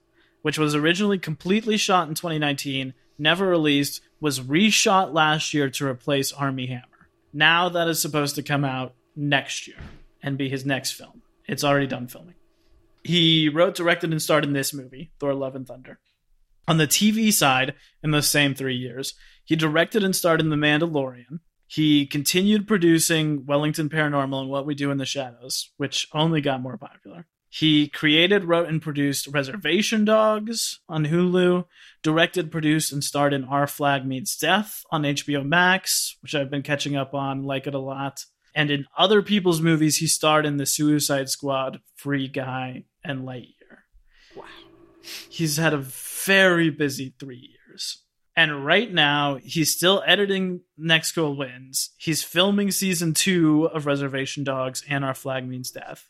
which 0.43 0.59
was 0.59 0.75
originally 0.75 1.19
completely 1.19 1.77
shot 1.77 2.09
in 2.09 2.15
2019, 2.15 2.95
never 3.19 3.47
released, 3.47 4.01
was 4.21 4.41
reshot 4.41 5.13
last 5.13 5.53
year 5.53 5.69
to 5.71 5.87
replace 5.87 6.33
Armie 6.33 6.67
Hammer. 6.67 7.09
Now 7.33 7.69
that 7.69 7.89
is 7.89 8.01
supposed 8.01 8.35
to 8.37 8.43
come 8.43 8.65
out 8.65 8.95
next 9.15 9.69
year 9.69 9.77
and 10.23 10.39
be 10.39 10.49
his 10.49 10.65
next 10.65 10.93
film. 10.93 11.23
It's 11.47 11.65
already 11.65 11.87
done 11.87 12.09
filming. 12.09 12.35
He 13.05 13.49
wrote, 13.49 13.75
directed, 13.75 14.11
and 14.11 14.21
starred 14.21 14.45
in 14.45 14.53
this 14.53 14.75
movie, 14.75 15.11
Thor 15.19 15.35
Love 15.35 15.55
and 15.55 15.67
Thunder. 15.67 15.99
On 16.69 16.77
the 16.77 16.87
TV 16.87 17.33
side, 17.33 17.75
in 18.03 18.11
those 18.11 18.29
same 18.29 18.55
three 18.55 18.77
years, 18.77 19.15
he 19.45 19.57
directed 19.57 20.05
and 20.05 20.15
starred 20.15 20.41
in 20.41 20.51
The 20.51 20.57
Mandalorian. 20.57 21.41
He 21.71 22.05
continued 22.05 22.67
producing 22.67 23.47
Wellington 23.47 23.89
Paranormal 23.89 24.41
and 24.41 24.51
What 24.51 24.67
We 24.67 24.75
Do 24.75 24.91
in 24.91 24.99
the 24.99 25.07
Shadows, 25.07 25.71
which 25.77 26.09
only 26.13 26.41
got 26.41 26.61
more 26.61 26.77
popular. 26.77 27.29
He 27.49 27.87
created, 27.87 28.43
wrote, 28.43 28.69
and 28.69 28.83
produced 28.83 29.29
Reservation 29.29 30.05
Dogs 30.05 30.81
on 30.89 31.07
Hulu, 31.07 31.67
directed, 32.03 32.51
produced, 32.51 32.93
and 32.93 33.05
starred 33.05 33.33
in 33.33 33.45
Our 33.45 33.69
Flag 33.69 34.05
Means 34.05 34.37
Death 34.37 34.83
on 34.91 35.05
HBO 35.05 35.47
Max, 35.47 36.17
which 36.23 36.35
I've 36.35 36.51
been 36.51 36.65
catching 36.65 36.97
up 36.97 37.15
on, 37.15 37.45
like 37.45 37.69
it 37.69 37.75
a 37.75 37.79
lot. 37.79 38.25
And 38.53 38.73
in 38.73 38.87
other 38.99 39.23
people's 39.23 39.61
movies, 39.61 39.99
he 39.99 40.09
starred 40.09 40.47
in 40.47 40.57
The 40.57 40.67
Suicide 40.67 41.29
Squad, 41.29 41.81
Free 41.95 42.27
Guy, 42.27 42.87
and 43.05 43.21
Lightyear. 43.21 43.85
Wow. 44.35 44.47
He's 45.29 45.57
had 45.57 45.73
a 45.73 45.79
very 45.79 46.69
busy 46.69 47.15
three 47.21 47.55
years. 47.69 48.03
And 48.41 48.65
right 48.65 48.91
now, 48.91 49.35
he's 49.43 49.71
still 49.77 50.03
editing 50.07 50.63
Next 50.79 51.13
Goal 51.13 51.37
Wins. 51.37 51.91
He's 51.99 52.23
filming 52.23 52.71
season 52.71 53.13
two 53.13 53.67
of 53.67 53.85
Reservation 53.85 54.45
Dogs 54.45 54.83
and 54.89 55.05
Our 55.05 55.13
Flag 55.13 55.47
Means 55.47 55.71
Death. 55.71 56.09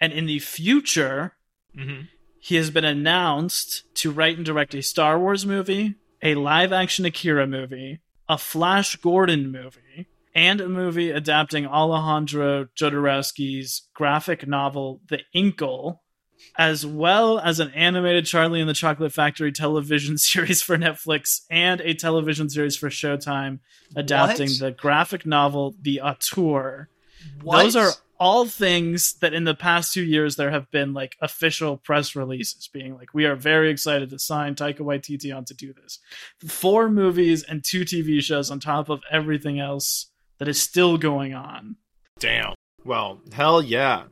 And 0.00 0.12
in 0.12 0.26
the 0.26 0.40
future, 0.40 1.34
Mm-hmm. 1.76 2.06
he 2.40 2.56
has 2.56 2.70
been 2.70 2.84
announced 2.84 3.84
to 3.96 4.10
write 4.10 4.36
and 4.38 4.44
direct 4.44 4.74
a 4.74 4.82
Star 4.82 5.20
Wars 5.20 5.46
movie, 5.46 5.94
a 6.20 6.34
live 6.34 6.72
action 6.72 7.04
Akira 7.04 7.46
movie, 7.46 8.00
a 8.28 8.38
Flash 8.38 8.96
Gordon 8.96 9.52
movie, 9.52 10.08
and 10.34 10.60
a 10.60 10.68
movie 10.68 11.10
adapting 11.12 11.64
Alejandro 11.66 12.66
Jodorowsky's 12.76 13.82
graphic 13.94 14.48
novel, 14.48 15.00
The 15.08 15.20
Incal, 15.32 15.98
as 16.56 16.84
well 16.84 17.38
as 17.38 17.60
an 17.60 17.70
animated 17.72 18.26
Charlie 18.26 18.60
and 18.60 18.68
the 18.68 18.74
Chocolate 18.74 19.12
Factory 19.12 19.52
television 19.52 20.18
series 20.18 20.62
for 20.62 20.76
Netflix 20.76 21.42
and 21.50 21.80
a 21.80 21.94
television 21.94 22.48
series 22.48 22.76
for 22.76 22.88
Showtime 22.88 23.60
adapting 23.96 24.50
What? 24.50 24.58
the 24.60 24.70
graphic 24.72 25.26
novel, 25.26 25.74
The 25.80 26.00
Auteur. 26.00 26.88
What? 27.42 27.62
Those 27.62 27.76
are 27.76 27.90
all 28.20 28.46
things 28.46 29.14
that 29.20 29.32
in 29.32 29.44
the 29.44 29.54
past 29.54 29.92
two 29.92 30.02
years 30.02 30.36
there 30.36 30.50
have 30.50 30.70
been 30.70 30.92
like 30.92 31.16
official 31.20 31.76
press 31.76 32.16
releases 32.16 32.68
being 32.72 32.94
like, 32.96 33.14
we 33.14 33.26
are 33.26 33.36
very 33.36 33.70
excited 33.70 34.10
to 34.10 34.18
sign 34.18 34.54
Taika 34.54 34.80
Waititi 34.80 35.34
on 35.36 35.44
to 35.46 35.54
do 35.54 35.72
this. 35.72 36.00
Four 36.46 36.88
movies 36.88 37.44
and 37.44 37.64
two 37.64 37.82
TV 37.82 38.20
shows 38.20 38.50
on 38.50 38.58
top 38.60 38.88
of 38.88 39.00
everything 39.10 39.60
else 39.60 40.10
that 40.38 40.48
is 40.48 40.60
still 40.60 40.98
going 40.98 41.34
on. 41.34 41.76
Damn. 42.18 42.54
Well, 42.84 43.20
hell 43.32 43.62
yeah. 43.62 44.04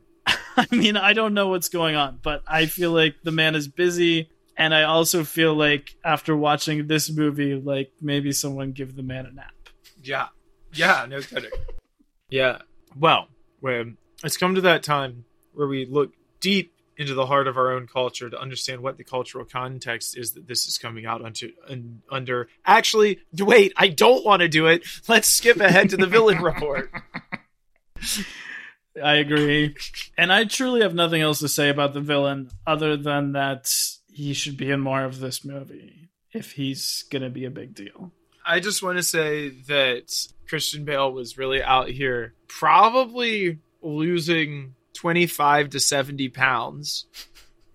I 0.71 0.75
mean, 0.75 0.97
I 0.97 1.13
don't 1.13 1.33
know 1.35 1.49
what's 1.49 1.69
going 1.69 1.95
on, 1.95 2.19
but 2.21 2.41
I 2.47 2.65
feel 2.65 2.91
like 2.91 3.15
the 3.23 3.31
man 3.31 3.55
is 3.55 3.67
busy. 3.67 4.29
And 4.57 4.73
I 4.73 4.83
also 4.83 5.23
feel 5.23 5.53
like 5.53 5.95
after 6.03 6.35
watching 6.35 6.87
this 6.87 7.11
movie, 7.11 7.53
like 7.53 7.91
maybe 8.01 8.31
someone 8.31 8.71
give 8.71 8.95
the 8.95 9.03
man 9.03 9.27
a 9.27 9.31
nap. 9.31 9.53
yeah, 10.03 10.29
yeah, 10.73 11.05
no 11.07 11.21
kidding. 11.21 11.51
Yeah. 12.29 12.57
Well, 12.99 13.29
when 13.61 13.95
it's 14.21 14.35
come 14.35 14.55
to 14.55 14.61
that 14.61 14.83
time 14.83 15.23
where 15.53 15.65
we 15.65 15.85
look 15.85 16.11
deep 16.41 16.73
into 16.97 17.13
the 17.13 17.25
heart 17.25 17.47
of 17.47 17.55
our 17.55 17.71
own 17.71 17.87
culture 17.87 18.29
to 18.29 18.37
understand 18.37 18.81
what 18.81 18.97
the 18.97 19.05
cultural 19.05 19.45
context 19.45 20.17
is 20.17 20.33
that 20.33 20.45
this 20.45 20.67
is 20.67 20.77
coming 20.77 21.05
out 21.05 21.23
onto 21.23 21.51
un, 21.69 22.01
under. 22.11 22.49
Actually, 22.65 23.19
wait, 23.39 23.71
I 23.77 23.87
don't 23.87 24.25
want 24.25 24.41
to 24.41 24.49
do 24.49 24.67
it. 24.67 24.83
Let's 25.07 25.29
skip 25.29 25.57
ahead 25.61 25.91
to 25.91 25.97
the 25.97 26.05
villain 26.07 26.39
report. 26.43 26.91
I 29.03 29.15
agree. 29.15 29.75
And 30.17 30.31
I 30.31 30.45
truly 30.45 30.81
have 30.81 30.93
nothing 30.93 31.21
else 31.21 31.39
to 31.39 31.47
say 31.47 31.69
about 31.69 31.93
the 31.93 32.01
villain 32.01 32.49
other 32.65 32.97
than 32.97 33.33
that 33.33 33.71
he 34.11 34.33
should 34.33 34.57
be 34.57 34.71
in 34.71 34.79
more 34.79 35.03
of 35.03 35.19
this 35.19 35.45
movie 35.45 36.09
if 36.33 36.53
he's 36.53 37.03
going 37.09 37.21
to 37.21 37.29
be 37.29 37.45
a 37.45 37.51
big 37.51 37.75
deal. 37.75 38.11
I 38.45 38.59
just 38.59 38.81
want 38.81 38.97
to 38.97 39.03
say 39.03 39.49
that 39.67 40.27
Christian 40.47 40.85
Bale 40.85 41.11
was 41.11 41.37
really 41.37 41.61
out 41.61 41.89
here, 41.89 42.33
probably 42.47 43.59
losing 43.81 44.75
25 44.93 45.71
to 45.71 45.79
70 45.79 46.29
pounds 46.29 47.05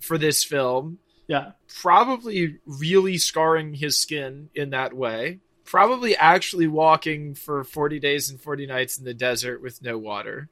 for 0.01 0.19
this 0.19 0.43
film. 0.43 0.99
Yeah. 1.27 1.53
Probably 1.81 2.59
really 2.67 3.19
scarring 3.19 3.75
his 3.75 3.99
skin 3.99 4.51
in 4.55 4.71
that 4.71 4.95
way. 4.95 5.41
Probably 5.65 6.17
actually 6.17 6.67
walking 6.67 7.35
for 7.35 7.65
40 7.65 8.01
days 8.01 8.31
and 8.31 8.41
40 8.41 8.67
nights 8.67 8.99
in 8.99 9.05
the 9.05 9.15
desert 9.15 9.63
with 9.63 9.83
no 9.83 9.97
water 9.97 10.49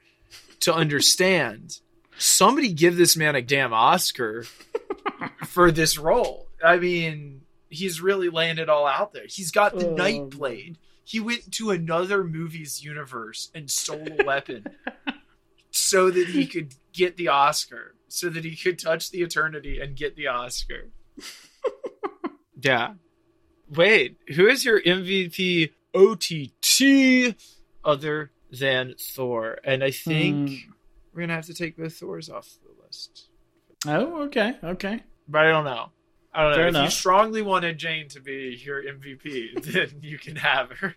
to 0.61 0.75
understand. 0.75 1.81
Somebody 2.19 2.73
give 2.73 2.97
this 2.97 3.17
man 3.17 3.35
a 3.35 3.43
damn 3.43 3.73
Oscar 3.73 4.45
for 5.47 5.71
this 5.71 5.97
role. 5.99 6.49
I 6.63 6.77
mean, 6.77 7.43
he's 7.71 8.01
really 8.01 8.29
laying 8.29 8.59
it 8.59 8.69
all 8.69 8.87
out 8.87 9.13
there. 9.13 9.25
He's 9.27 9.51
got 9.51 9.79
the 9.79 9.89
Oh, 9.89 9.95
night 9.95 10.31
blade. 10.31 10.79
He 11.05 11.19
went 11.19 11.51
to 11.55 11.71
another 11.71 12.23
movie's 12.23 12.85
universe 12.85 13.51
and 13.55 13.71
stole 13.71 14.07
a 14.21 14.25
weapon 14.25 14.67
so 15.71 16.11
that 16.11 16.29
he 16.29 16.47
could 16.47 16.75
get 16.93 17.17
the 17.17 17.29
Oscar, 17.29 17.95
so 18.09 18.29
that 18.29 18.45
he 18.45 18.55
could 18.55 18.79
touch 18.79 19.11
the 19.11 19.23
eternity 19.23 19.81
and 19.81 19.97
get 19.97 20.15
the 20.15 20.27
Oscar. 20.29 20.91
yeah. 22.61 22.95
Wait, 23.69 24.19
who 24.35 24.47
is 24.47 24.65
your 24.65 24.81
MVP 24.83 25.71
OTT 25.95 27.35
other 27.85 28.31
than 28.59 28.95
Thor? 28.99 29.59
And 29.65 29.83
I 29.85 29.91
think 29.91 30.51
Hmm. 30.51 30.71
we're 31.13 31.21
gonna 31.23 31.35
have 31.35 31.47
to 31.47 31.55
take 31.55 31.77
both 31.77 31.97
Thors 31.97 32.29
off 32.29 32.49
the 32.63 32.83
list. 32.85 33.29
Oh, 33.87 34.23
okay. 34.25 34.57
Okay. 34.63 35.03
But 35.29 35.47
I 35.47 35.51
don't 35.51 35.65
know. 35.65 35.91
I 36.33 36.43
don't 36.43 36.51
know. 36.53 36.57
Fair 36.57 36.69
if 36.69 36.85
you 36.85 36.91
strongly 36.91 37.43
wanted 37.43 37.79
Jane 37.79 38.09
to 38.09 38.21
be 38.21 38.61
your 38.65 38.83
MVP, 38.83 39.55
then 39.73 40.01
you 40.03 40.19
can 40.19 40.37
have 40.37 40.71
her. 40.73 40.95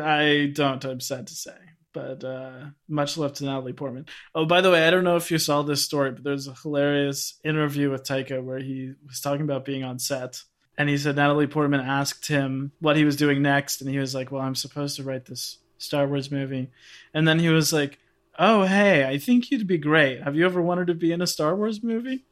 I 0.00 0.50
don't, 0.52 0.84
I'm 0.84 1.00
sad 1.00 1.26
to 1.28 1.34
say. 1.34 1.56
But 1.94 2.22
uh, 2.22 2.66
much 2.86 3.16
love 3.16 3.32
to 3.34 3.44
Natalie 3.44 3.72
Portman. 3.72 4.06
Oh, 4.34 4.44
by 4.44 4.60
the 4.60 4.70
way, 4.70 4.86
I 4.86 4.90
don't 4.90 5.04
know 5.04 5.16
if 5.16 5.30
you 5.30 5.38
saw 5.38 5.62
this 5.62 5.84
story, 5.84 6.12
but 6.12 6.22
there's 6.22 6.46
a 6.46 6.52
hilarious 6.54 7.40
interview 7.42 7.90
with 7.90 8.04
Taika 8.04 8.42
where 8.44 8.58
he 8.58 8.92
was 9.06 9.20
talking 9.20 9.40
about 9.40 9.64
being 9.64 9.82
on 9.82 9.98
set. 9.98 10.42
And 10.76 10.88
he 10.88 10.98
said 10.98 11.16
Natalie 11.16 11.46
Portman 11.48 11.80
asked 11.80 12.28
him 12.28 12.70
what 12.78 12.96
he 12.96 13.04
was 13.04 13.16
doing 13.16 13.42
next. 13.42 13.80
And 13.80 13.90
he 13.90 13.98
was 13.98 14.14
like, 14.14 14.30
Well, 14.30 14.42
I'm 14.42 14.54
supposed 14.54 14.96
to 14.96 15.02
write 15.02 15.24
this 15.24 15.58
Star 15.78 16.06
Wars 16.06 16.30
movie. 16.30 16.68
And 17.14 17.26
then 17.26 17.38
he 17.38 17.48
was 17.48 17.72
like, 17.72 17.98
Oh, 18.38 18.64
hey, 18.64 19.04
I 19.04 19.18
think 19.18 19.50
you'd 19.50 19.66
be 19.66 19.78
great. 19.78 20.22
Have 20.22 20.36
you 20.36 20.44
ever 20.44 20.62
wanted 20.62 20.86
to 20.88 20.94
be 20.94 21.10
in 21.10 21.20
a 21.20 21.26
Star 21.26 21.56
Wars 21.56 21.82
movie? 21.82 22.24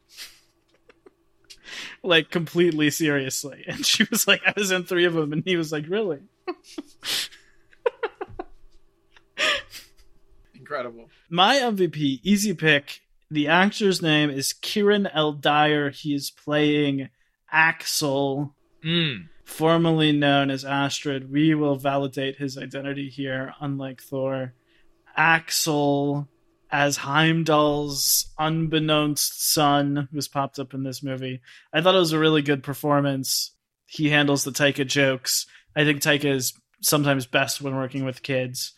like, 2.03 2.29
completely 2.31 2.89
seriously. 2.89 3.65
And 3.67 3.85
she 3.85 4.05
was 4.09 4.27
like, 4.27 4.41
I 4.45 4.53
was 4.55 4.71
in 4.71 4.83
three 4.83 5.05
of 5.05 5.13
them. 5.13 5.33
And 5.33 5.43
he 5.45 5.57
was 5.57 5.71
like, 5.71 5.85
Really? 5.89 6.19
Incredible. 10.55 11.09
My 11.29 11.55
MVP, 11.57 12.19
easy 12.23 12.53
pick. 12.53 13.01
The 13.29 13.47
actor's 13.47 14.01
name 14.01 14.29
is 14.29 14.53
Kieron 14.53 15.09
L. 15.13 15.33
Dyer. 15.33 15.89
He 15.89 16.13
is 16.15 16.31
playing 16.31 17.09
Axel, 17.51 18.53
Mm. 18.83 19.27
Formerly 19.47 20.11
known 20.11 20.51
as 20.51 20.65
Astrid. 20.65 21.31
We 21.31 21.55
will 21.55 21.77
validate 21.77 22.35
his 22.35 22.57
identity 22.57 23.09
here, 23.09 23.53
unlike 23.61 24.01
Thor. 24.01 24.53
Axel 25.15 26.27
as 26.69 26.97
Heimdall's 26.97 28.29
unbeknownst 28.37 29.51
son, 29.51 30.09
who's 30.11 30.27
popped 30.27 30.59
up 30.59 30.73
in 30.73 30.83
this 30.83 31.01
movie. 31.01 31.41
I 31.73 31.81
thought 31.81 31.95
it 31.95 31.99
was 31.99 32.11
a 32.11 32.19
really 32.19 32.41
good 32.41 32.61
performance. 32.61 33.53
He 33.85 34.09
handles 34.09 34.43
the 34.43 34.51
Taika 34.51 34.85
jokes. 34.85 35.47
I 35.75 35.85
think 35.85 36.01
Taika 36.01 36.25
is 36.25 36.53
sometimes 36.81 37.25
best 37.25 37.61
when 37.61 37.75
working 37.75 38.03
with 38.03 38.21
kids. 38.21 38.73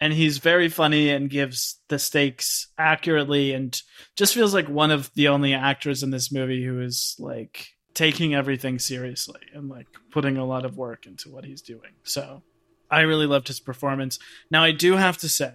And 0.00 0.14
he's 0.14 0.38
very 0.38 0.70
funny 0.70 1.10
and 1.10 1.30
gives 1.30 1.78
the 1.88 1.98
stakes 1.98 2.68
accurately 2.78 3.52
and 3.52 3.80
just 4.16 4.34
feels 4.34 4.54
like 4.54 4.68
one 4.68 4.90
of 4.90 5.12
the 5.14 5.28
only 5.28 5.52
actors 5.52 6.02
in 6.02 6.10
this 6.10 6.32
movie 6.32 6.64
who 6.64 6.80
is 6.80 7.16
like 7.18 7.75
taking 7.96 8.34
everything 8.34 8.78
seriously 8.78 9.40
and 9.54 9.68
like 9.68 9.86
putting 10.12 10.36
a 10.36 10.44
lot 10.44 10.64
of 10.64 10.76
work 10.76 11.06
into 11.06 11.30
what 11.30 11.44
he's 11.44 11.62
doing. 11.62 11.92
So 12.04 12.42
I 12.90 13.00
really 13.00 13.26
loved 13.26 13.48
his 13.48 13.58
performance. 13.58 14.18
Now 14.50 14.62
I 14.62 14.70
do 14.70 14.96
have 14.96 15.16
to 15.18 15.28
say, 15.28 15.52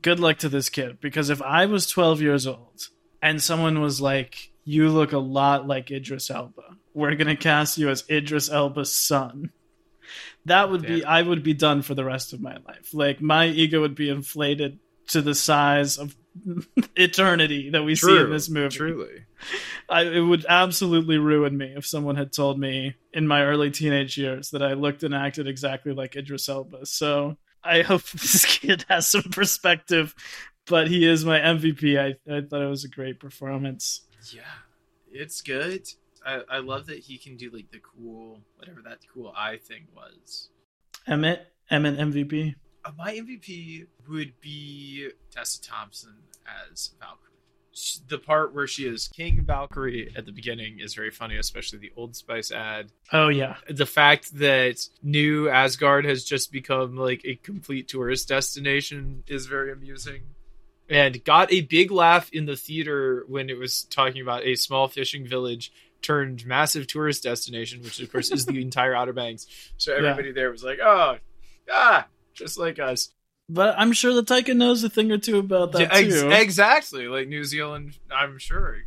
good 0.00 0.20
luck 0.20 0.38
to 0.38 0.48
this 0.48 0.68
kid 0.68 1.00
because 1.00 1.28
if 1.28 1.42
I 1.42 1.66
was 1.66 1.86
12 1.88 2.22
years 2.22 2.46
old 2.46 2.88
and 3.20 3.42
someone 3.42 3.80
was 3.80 4.00
like, 4.00 4.52
"You 4.64 4.88
look 4.88 5.12
a 5.12 5.18
lot 5.18 5.66
like 5.66 5.90
Idris 5.90 6.30
Elba. 6.30 6.76
We're 6.94 7.16
going 7.16 7.26
to 7.26 7.36
cast 7.36 7.78
you 7.78 7.90
as 7.90 8.04
Idris 8.08 8.48
Elba's 8.50 8.96
son." 8.96 9.50
that 10.46 10.70
would 10.70 10.82
be 10.82 11.04
I 11.04 11.22
would 11.22 11.42
be 11.42 11.54
done 11.54 11.82
for 11.82 11.94
the 11.94 12.04
rest 12.04 12.32
of 12.32 12.40
my 12.40 12.56
life. 12.66 12.92
Like 12.92 13.20
my 13.20 13.46
ego 13.46 13.80
would 13.80 13.94
be 13.94 14.08
inflated 14.08 14.78
to 15.08 15.22
the 15.22 15.34
size 15.34 15.98
of 15.98 16.16
eternity 16.96 17.70
that 17.70 17.82
we 17.82 17.94
see 17.94 18.16
in 18.16 18.30
this 18.30 18.48
movie. 18.48 18.76
Truly. 18.76 19.24
I, 19.88 20.02
it 20.02 20.20
would 20.20 20.46
absolutely 20.48 21.18
ruin 21.18 21.56
me 21.56 21.74
if 21.76 21.86
someone 21.86 22.16
had 22.16 22.32
told 22.32 22.58
me 22.58 22.94
in 23.12 23.26
my 23.26 23.42
early 23.42 23.70
teenage 23.70 24.16
years 24.16 24.50
that 24.50 24.62
I 24.62 24.74
looked 24.74 25.02
and 25.02 25.14
acted 25.14 25.46
exactly 25.46 25.92
like 25.92 26.16
Idris 26.16 26.48
Elba. 26.48 26.86
So 26.86 27.36
I 27.62 27.82
hope 27.82 28.02
this 28.10 28.44
kid 28.44 28.84
has 28.88 29.08
some 29.08 29.24
perspective. 29.24 30.14
But 30.66 30.88
he 30.88 31.08
is 31.08 31.24
my 31.24 31.40
MVP. 31.40 31.98
I, 31.98 32.32
I 32.32 32.40
thought 32.42 32.62
it 32.62 32.68
was 32.68 32.84
a 32.84 32.88
great 32.88 33.18
performance. 33.18 34.02
Yeah, 34.32 34.42
it's 35.10 35.42
good. 35.42 35.88
I, 36.24 36.42
I 36.48 36.58
love 36.58 36.86
that 36.86 37.00
he 37.00 37.18
can 37.18 37.36
do 37.36 37.50
like 37.50 37.72
the 37.72 37.80
cool 37.80 38.40
whatever 38.56 38.80
that 38.84 38.98
cool 39.12 39.32
eye 39.36 39.58
thing 39.58 39.88
was. 39.94 40.50
Emmett, 41.06 41.48
Emmett 41.68 41.98
MVP. 41.98 42.54
Uh, 42.84 42.90
my 42.96 43.14
MVP 43.14 43.86
would 44.08 44.32
be 44.40 45.08
Tessa 45.30 45.62
Thompson 45.62 46.14
as 46.70 46.90
Valkyrie. 46.98 47.28
The 48.08 48.18
part 48.18 48.54
where 48.54 48.66
she 48.66 48.86
is 48.86 49.08
King 49.08 49.44
Valkyrie 49.46 50.12
at 50.14 50.26
the 50.26 50.32
beginning 50.32 50.78
is 50.80 50.94
very 50.94 51.10
funny, 51.10 51.36
especially 51.36 51.78
the 51.78 51.92
Old 51.96 52.14
Spice 52.14 52.50
ad. 52.50 52.92
Oh 53.12 53.28
yeah, 53.28 53.56
The 53.68 53.86
fact 53.86 54.36
that 54.38 54.86
New 55.02 55.48
Asgard 55.48 56.04
has 56.04 56.22
just 56.22 56.52
become 56.52 56.96
like 56.96 57.22
a 57.24 57.36
complete 57.36 57.88
tourist 57.88 58.28
destination 58.28 59.24
is 59.26 59.46
very 59.46 59.72
amusing. 59.72 60.22
And 60.90 61.24
got 61.24 61.50
a 61.50 61.62
big 61.62 61.90
laugh 61.90 62.28
in 62.30 62.44
the 62.44 62.56
theater 62.56 63.24
when 63.26 63.48
it 63.48 63.56
was 63.56 63.84
talking 63.84 64.20
about 64.20 64.44
a 64.44 64.56
small 64.56 64.88
fishing 64.88 65.26
village 65.26 65.72
turned 66.02 66.44
massive 66.44 66.86
tourist 66.86 67.22
destination, 67.22 67.80
which 67.82 68.00
of 68.00 68.12
course 68.12 68.30
is 68.30 68.44
the 68.44 68.60
entire 68.60 68.94
Outer 68.94 69.14
Banks. 69.14 69.46
So 69.78 69.94
everybody 69.94 70.32
there 70.32 70.50
was 70.50 70.62
like, 70.62 70.80
"Oh, 70.82 71.16
ah, 71.70 72.06
just 72.34 72.58
like 72.58 72.78
us." 72.78 73.10
but 73.48 73.74
I'm 73.76 73.92
sure 73.92 74.14
that 74.14 74.26
Taika 74.26 74.56
knows 74.56 74.82
a 74.84 74.88
thing 74.88 75.10
or 75.12 75.18
two 75.18 75.38
about 75.38 75.72
that 75.72 75.80
Yeah, 75.80 75.88
ex- 75.92 76.20
too. 76.22 76.30
exactly, 76.30 77.08
like 77.08 77.28
New 77.28 77.44
Zealand. 77.44 77.98
I'm 78.10 78.38
sure. 78.38 78.78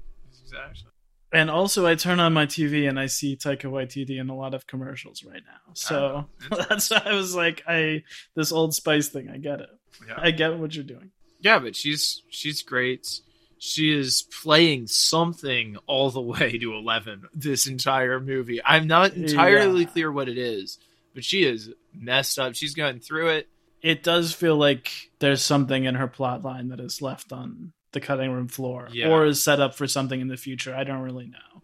Exactly. 0.44 0.90
and 1.34 1.50
also, 1.52 1.86
I 1.86 1.96
turn 1.96 2.20
on 2.20 2.34
my 2.34 2.46
TV 2.46 2.88
and 2.88 3.00
I 3.00 3.08
see 3.08 3.36
Taika 3.36 3.64
Waititi 3.70 4.20
in 4.20 4.30
a 4.30 4.36
lot 4.36 4.54
of 4.54 4.66
commercials 4.68 5.24
right 5.24 5.42
now. 5.46 5.74
So 5.74 6.26
that's 6.70 6.90
why 6.90 7.02
I 7.06 7.14
was 7.16 7.36
like, 7.36 7.64
I 7.68 8.04
this 8.36 8.52
Old 8.52 8.74
Spice 8.74 9.10
thing. 9.10 9.30
I 9.30 9.38
get 9.38 9.60
it. 9.62 9.70
Yeah. 10.08 10.16
I 10.18 10.32
get 10.32 10.58
what 10.58 10.74
you're 10.74 10.84
doing. 10.86 11.12
Yeah, 11.42 11.60
but 11.60 11.76
she's 11.76 12.22
she's 12.30 12.62
great. 12.64 13.20
She 13.58 13.92
is 13.92 14.24
playing 14.44 14.88
something 14.88 15.78
all 15.88 16.10
the 16.12 16.22
way 16.22 16.58
to 16.58 16.74
eleven 16.74 17.24
this 17.34 17.68
entire 17.68 18.20
movie. 18.20 18.62
I'm 18.64 18.88
not 18.88 19.14
entirely 19.14 19.82
Yeah. 19.82 19.88
clear 19.90 20.12
what 20.12 20.30
it 20.30 20.38
is, 20.38 20.80
but 21.16 21.24
she 21.24 21.44
is 21.44 21.72
messed 21.94 22.38
up. 22.38 22.54
She's 22.56 22.76
going 22.76 23.00
through 23.00 23.30
it. 23.30 23.50
It 23.82 24.04
does 24.04 24.34
feel 24.34 24.56
like 24.58 24.92
there's 25.20 25.42
something 25.44 25.86
in 25.86 25.96
her 25.96 26.08
plot 26.08 26.44
line 26.44 26.70
that 26.70 26.80
is 26.80 27.02
left 27.02 27.32
on 27.32 27.72
the 27.94 28.00
cutting 28.02 28.32
room 28.32 28.48
floor 28.48 28.90
Yeah. 28.92 29.10
or 29.10 29.26
is 29.26 29.42
set 29.42 29.60
up 29.60 29.74
for 29.76 29.88
something 29.88 30.20
in 30.22 30.28
the 30.28 30.38
future. 30.38 30.76
I 30.76 30.84
don't 30.84 31.02
really 31.02 31.28
know. 31.28 31.62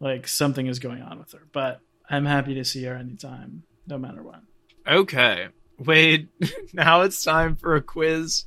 Like 0.00 0.28
something 0.28 0.66
is 0.66 0.78
going 0.78 1.02
on 1.02 1.18
with 1.18 1.32
her, 1.32 1.46
but 1.52 1.80
I'm 2.08 2.26
happy 2.26 2.54
to 2.54 2.64
see 2.64 2.84
her 2.84 2.94
anytime, 2.94 3.62
no 3.86 3.98
matter 3.98 4.22
what. 4.22 4.40
Okay, 4.86 5.48
Wade. 5.78 6.28
Now 6.74 7.02
it's 7.02 7.22
time 7.24 7.56
for 7.56 7.76
a 7.76 7.80
quiz, 7.82 8.44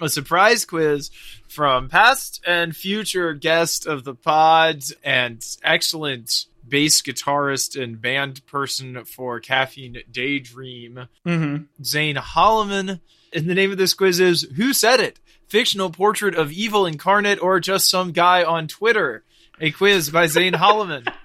a 0.00 0.08
surprise 0.08 0.64
quiz 0.64 1.10
from 1.48 1.88
past 1.88 2.42
and 2.46 2.76
future 2.76 3.32
guest 3.34 3.86
of 3.86 4.04
the 4.04 4.14
pod 4.14 4.82
and 5.02 5.42
excellent 5.62 6.46
bass 6.66 7.02
guitarist 7.02 7.80
and 7.80 8.00
band 8.00 8.44
person 8.46 9.04
for 9.04 9.40
Caffeine 9.40 10.02
Daydream. 10.10 11.08
Mm-hmm. 11.26 11.84
Zane 11.84 12.16
Holloman. 12.16 13.00
And 13.32 13.46
the 13.46 13.54
name 13.54 13.72
of 13.72 13.78
this 13.78 13.94
quiz 13.94 14.20
is 14.20 14.42
Who 14.56 14.72
Said 14.72 15.00
It? 15.00 15.18
Fictional 15.48 15.90
portrait 15.90 16.34
of 16.34 16.52
evil 16.52 16.86
incarnate 16.86 17.42
or 17.42 17.60
just 17.60 17.90
some 17.90 18.12
guy 18.12 18.42
on 18.44 18.68
Twitter? 18.68 19.24
A 19.60 19.70
quiz 19.70 20.10
by 20.10 20.26
Zane 20.26 20.54
Holloman. 20.54 21.12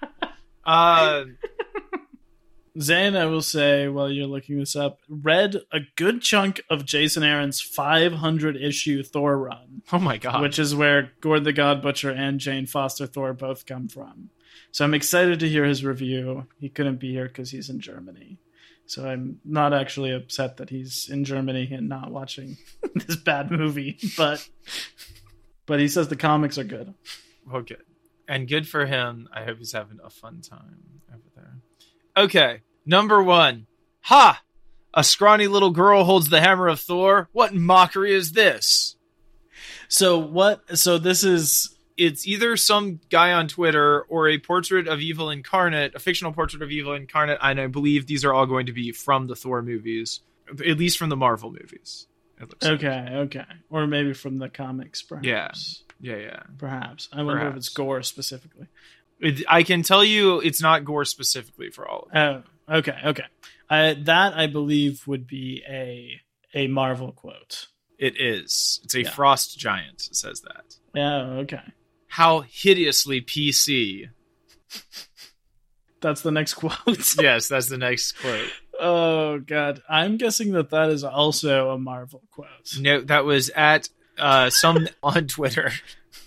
Uh, 0.65 1.25
Zane, 2.79 3.15
I 3.15 3.25
will 3.25 3.41
say 3.41 3.87
while 3.87 4.09
you're 4.11 4.27
looking 4.27 4.59
this 4.59 4.75
up, 4.75 4.99
read 5.09 5.57
a 5.71 5.79
good 5.95 6.21
chunk 6.21 6.61
of 6.69 6.85
Jason 6.85 7.23
Aaron's 7.23 7.59
500 7.59 8.55
issue 8.55 9.01
Thor 9.01 9.37
run, 9.37 9.81
oh 9.91 9.99
my 9.99 10.17
god. 10.17 10.41
which 10.41 10.59
is 10.59 10.75
where 10.75 11.11
Gorr 11.21 11.39
the 11.39 11.53
God 11.53 11.81
Butcher 11.81 12.11
and 12.11 12.39
Jane 12.39 12.67
Foster 12.67 13.07
Thor 13.07 13.33
both 13.33 13.65
come 13.65 13.87
from. 13.87 14.29
So 14.71 14.85
I'm 14.85 14.93
excited 14.93 15.39
to 15.39 15.49
hear 15.49 15.65
his 15.65 15.83
review. 15.83 16.47
He 16.59 16.69
couldn't 16.69 16.99
be 16.99 17.11
here 17.11 17.27
because 17.27 17.51
he's 17.51 17.69
in 17.69 17.79
Germany. 17.79 18.37
So 18.85 19.07
I'm 19.07 19.39
not 19.45 19.73
actually 19.73 20.11
upset 20.13 20.57
that 20.57 20.69
he's 20.69 21.09
in 21.09 21.23
Germany 21.23 21.69
and 21.71 21.87
not 21.87 22.11
watching 22.11 22.57
this 22.95 23.15
bad 23.17 23.51
movie, 23.51 23.99
but 24.17 24.47
but 25.67 25.79
he 25.79 25.87
says 25.87 26.07
the 26.07 26.15
comics 26.15 26.57
are 26.57 26.63
good. 26.63 26.93
well, 27.45 27.61
good. 27.61 27.83
And 28.27 28.47
good 28.47 28.67
for 28.67 28.85
him. 28.85 29.27
I 29.33 29.43
hope 29.43 29.59
he's 29.59 29.71
having 29.71 29.99
a 30.03 30.09
fun 30.09 30.41
time 30.41 31.01
over 31.11 31.21
there. 31.35 31.57
Okay, 32.17 32.61
number 32.85 33.21
one. 33.21 33.67
Ha! 34.01 34.41
A 34.93 35.03
scrawny 35.03 35.45
little 35.45 35.69
girl 35.69 36.03
holds 36.03 36.29
the 36.29 36.41
hammer 36.41 36.67
of 36.67 36.79
Thor. 36.79 37.29
What 37.31 37.53
mockery 37.53 38.13
is 38.13 38.31
this? 38.31 38.95
So 39.87 40.17
what? 40.17 40.77
So 40.77 40.97
this 40.97 41.23
is 41.23 41.75
it's 41.99 42.25
either 42.27 42.55
some 42.57 42.99
guy 43.09 43.33
on 43.33 43.47
Twitter 43.47 44.01
or 44.03 44.27
a 44.29 44.37
portrait 44.39 44.87
of 44.87 44.99
evil 45.01 45.29
incarnate, 45.29 45.93
a 45.95 45.99
fictional 45.99 46.31
portrait 46.33 46.61
of 46.63 46.71
evil 46.71 46.93
incarnate, 46.93 47.37
and 47.41 47.59
I 47.59 47.67
believe 47.67 48.07
these 48.07 48.23
are 48.25 48.33
all 48.33 48.45
going 48.45 48.65
to 48.67 48.73
be 48.73 48.91
from 48.91 49.27
the 49.27 49.35
Thor 49.35 49.61
movies, 49.61 50.21
at 50.49 50.77
least 50.79 50.97
from 50.97 51.09
the 51.09 51.17
Marvel 51.17 51.51
movies. 51.51 52.07
Looks 52.39 52.65
like. 52.65 52.73
okay, 52.83 53.07
okay, 53.25 53.45
or 53.69 53.85
maybe 53.85 54.13
from 54.13 54.37
the 54.37 54.47
comics, 54.47 55.01
perhaps. 55.01 55.83
Yeah, 55.99 56.15
yeah. 56.15 56.21
Yeah. 56.23 56.43
Perhaps. 56.57 57.09
I 57.11 57.21
wonder 57.23 57.47
if 57.49 57.57
it's 57.57 57.67
Gorr 57.69 58.01
specifically. 58.01 58.67
It, 59.19 59.43
I 59.49 59.63
can 59.63 59.83
tell 59.83 60.03
you, 60.05 60.39
it's 60.39 60.61
not 60.61 60.85
Gorr 60.85 61.03
specifically 61.03 61.69
for 61.69 61.85
all 61.85 62.03
of 62.07 62.11
them. 62.13 62.43
Oh, 62.69 62.77
okay, 62.77 62.95
okay. 63.07 63.25
Uh, 63.69 63.95
that 64.03 64.33
I 64.37 64.47
believe 64.47 65.05
would 65.05 65.27
be 65.27 65.61
a 65.69 66.21
a 66.53 66.67
Marvel 66.67 67.11
quote. 67.11 67.67
It 67.97 68.15
is. 68.19 68.79
It's 68.85 68.95
a 68.95 69.01
Yeah. 69.03 69.09
frost 69.09 69.59
giant. 69.59 70.07
It 70.09 70.15
says 70.15 70.39
that. 70.41 70.75
Yeah, 70.95 71.21
okay. 71.41 71.61
How 72.09 72.41
hideously 72.41 73.21
PC. 73.21 74.09
That's 76.01 76.21
the 76.21 76.31
next 76.31 76.53
quote. 76.55 77.15
yes, 77.19 77.47
that's 77.47 77.69
the 77.69 77.77
next 77.77 78.13
quote. 78.13 78.49
oh 78.79 79.39
god, 79.39 79.81
I'm 79.87 80.17
guessing 80.17 80.53
that 80.53 80.71
that 80.71 80.89
is 80.89 81.03
also 81.03 81.69
a 81.71 81.77
Marvel 81.77 82.21
quote. 82.31 82.47
No, 82.79 83.01
that 83.01 83.25
was 83.25 83.49
at 83.49 83.89
uh, 84.17 84.49
some 84.49 84.87
on 85.03 85.27
Twitter. 85.27 85.71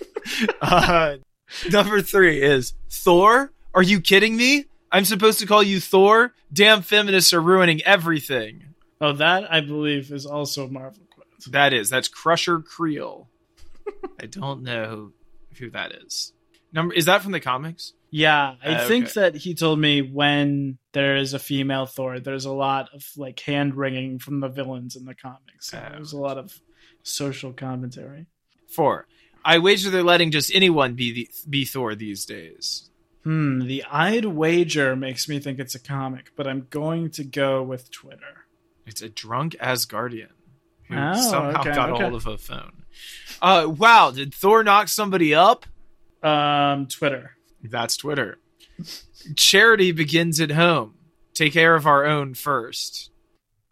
uh, 0.60 1.16
number 1.70 2.00
three 2.00 2.40
is 2.40 2.74
Thor. 2.88 3.52
Are 3.74 3.82
you 3.82 4.00
kidding 4.00 4.36
me? 4.36 4.66
I'm 4.90 5.04
supposed 5.04 5.40
to 5.40 5.46
call 5.46 5.62
you 5.62 5.80
Thor. 5.80 6.32
Damn 6.52 6.82
feminists 6.82 7.32
are 7.32 7.40
ruining 7.40 7.82
everything. 7.82 8.74
Oh, 9.00 9.12
that 9.14 9.52
I 9.52 9.60
believe 9.60 10.12
is 10.12 10.26
also 10.26 10.66
a 10.66 10.70
Marvel 10.70 11.02
quote. 11.12 11.26
That 11.50 11.72
is 11.72 11.90
that's 11.90 12.08
Crusher 12.08 12.60
Creel. 12.60 13.28
I 14.20 14.26
don't 14.26 14.62
know 14.62 15.12
who 15.58 15.70
that 15.70 15.92
is. 15.92 16.32
Number 16.72 16.94
is 16.94 17.04
that 17.06 17.22
from 17.22 17.32
the 17.32 17.40
comics? 17.40 17.92
Yeah, 18.10 18.56
I 18.62 18.74
Uh, 18.74 18.88
think 18.88 19.04
okay. 19.06 19.20
that 19.20 19.36
he 19.36 19.54
told 19.54 19.78
me 19.78 20.02
when 20.02 20.78
there 20.92 21.16
is 21.16 21.32
a 21.34 21.38
female 21.38 21.86
Thor, 21.86 22.20
there's 22.20 22.44
a 22.44 22.52
lot 22.52 22.90
of 22.94 23.04
like 23.16 23.40
hand 23.40 23.74
wringing 23.74 24.18
from 24.18 24.40
the 24.40 24.48
villains 24.48 24.96
in 24.96 25.04
the 25.04 25.14
comics. 25.14 25.72
Oh. 25.74 25.78
there's 25.92 26.12
a 26.12 26.18
lot 26.18 26.36
of 26.38 26.60
social 27.02 27.52
commentary. 27.52 28.26
Four. 28.68 29.06
I 29.44 29.58
wager 29.58 29.90
they're 29.90 30.02
letting 30.02 30.30
just 30.30 30.54
anyone 30.54 30.94
be 30.94 31.12
the, 31.12 31.28
be 31.48 31.64
Thor 31.64 31.94
these 31.94 32.24
days. 32.24 32.90
Hmm, 33.24 33.60
the 33.66 33.84
I'd 33.90 34.24
wager 34.24 34.94
makes 34.96 35.28
me 35.28 35.38
think 35.38 35.58
it's 35.58 35.74
a 35.74 35.80
comic, 35.80 36.32
but 36.36 36.46
I'm 36.46 36.66
going 36.70 37.10
to 37.12 37.24
go 37.24 37.62
with 37.62 37.90
Twitter. 37.90 38.46
It's 38.86 39.00
a 39.02 39.08
drunk 39.08 39.56
Asgardian 39.60 40.28
who 40.88 40.96
Oh, 40.96 41.14
somehow 41.30 41.60
okay, 41.60 41.72
got 41.74 41.90
okay. 41.90 42.02
hold 42.02 42.14
of 42.14 42.26
a 42.26 42.36
phone. 42.38 42.84
Uh, 43.42 43.66
wow! 43.68 44.12
Did 44.12 44.32
Thor 44.32 44.62
knock 44.62 44.88
somebody 44.88 45.34
up? 45.34 45.66
Um, 46.22 46.86
Twitter. 46.86 47.32
That's 47.62 47.96
Twitter. 47.96 48.38
Charity 49.36 49.92
begins 49.92 50.40
at 50.40 50.52
home. 50.52 50.94
Take 51.34 51.52
care 51.52 51.74
of 51.74 51.86
our 51.86 52.04
own 52.04 52.34
first. 52.34 53.10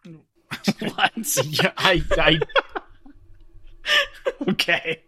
what? 0.79 1.11
Yeah, 1.45 1.71
I, 1.77 2.03
I 2.11 2.39
okay. 4.49 5.03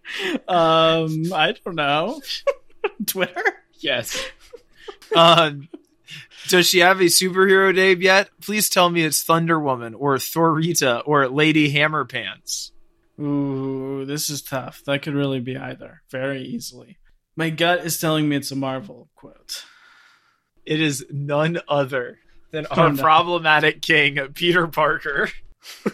Um, 0.48 1.34
I 1.34 1.56
don't 1.64 1.76
know. 1.76 2.22
Twitter? 3.06 3.44
yes. 3.80 4.26
Um, 5.16 5.70
does 6.48 6.68
she 6.68 6.80
have 6.80 7.00
a 7.00 7.06
superhero 7.06 7.74
name 7.74 8.02
yet? 8.02 8.30
Please 8.42 8.70
tell 8.70 8.90
me 8.90 9.04
it's 9.04 9.24
Thunder 9.24 9.60
Woman 9.60 9.94
or 9.94 10.18
Thorita 10.18 11.04
or 11.06 11.28
Lady 11.28 11.70
Hammer 11.70 12.06
Pants. 12.06 12.73
Ooh, 13.24 14.04
this 14.06 14.30
is 14.30 14.42
tough. 14.42 14.82
That 14.86 15.02
could 15.02 15.14
really 15.14 15.40
be 15.40 15.56
either, 15.56 16.02
very 16.12 16.42
easily. 16.42 16.98
My 17.36 17.50
gut 17.50 17.86
is 17.86 18.00
telling 18.00 18.28
me 18.28 18.36
it's 18.36 18.52
a 18.52 18.56
Marvel 18.56 19.10
quote. 19.16 19.64
It 20.66 20.82
is 20.82 21.06
none 21.10 21.60
other 21.68 22.20
than 22.52 22.66
our 22.68 22.76
Calm 22.76 22.96
down. 22.96 23.04
problematic 23.04 23.82
king, 23.82 24.18
Peter 24.34 24.68
Parker. 24.68 25.30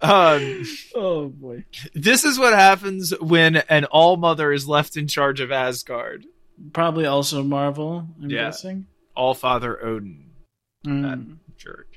um, 0.00 0.62
Oh 0.94 1.28
boy. 1.28 1.64
this 1.94 2.24
is 2.24 2.38
what 2.38 2.54
happens 2.54 3.12
when 3.20 3.56
an 3.56 3.84
all 3.86 4.16
mother 4.16 4.52
is 4.52 4.68
left 4.68 4.96
in 4.96 5.06
charge 5.08 5.40
of 5.40 5.50
Asgard. 5.52 6.24
Probably 6.72 7.06
also 7.06 7.42
Marvel, 7.42 8.06
I'm 8.22 8.30
Yeah. 8.30 8.44
guessing. 8.46 8.86
All 9.14 9.34
Father 9.34 9.82
Odin, 9.84 10.30
Mm, 10.86 11.38
jerk. 11.56 11.89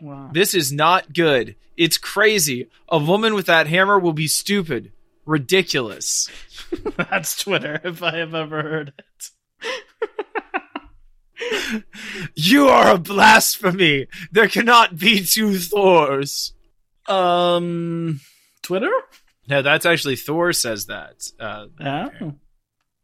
Wow. 0.00 0.30
This 0.32 0.54
is 0.54 0.72
not 0.72 1.12
good. 1.12 1.56
It's 1.76 1.98
crazy. 1.98 2.68
A 2.88 2.98
woman 2.98 3.34
with 3.34 3.46
that 3.46 3.66
hammer 3.66 3.98
will 3.98 4.12
be 4.12 4.26
stupid, 4.28 4.92
ridiculous. 5.26 6.28
That's 6.96 7.42
Twitter, 7.42 7.80
if 7.84 8.02
I 8.02 8.16
have 8.18 8.34
ever 8.34 8.62
heard 8.62 8.92
it. 8.98 9.30
You 12.34 12.68
are 12.68 12.94
a 12.94 12.98
blasphemy. 12.98 14.08
There 14.30 14.48
cannot 14.48 14.98
be 14.98 15.24
two 15.24 15.56
Thors. 15.58 16.52
Um, 17.06 18.20
Twitter? 18.62 18.90
No, 19.48 19.62
that's 19.62 19.86
actually 19.86 20.16
Thor 20.16 20.52
says 20.52 20.86
that. 20.86 21.14
Uh, 21.40 21.66
Yeah. 21.80 22.08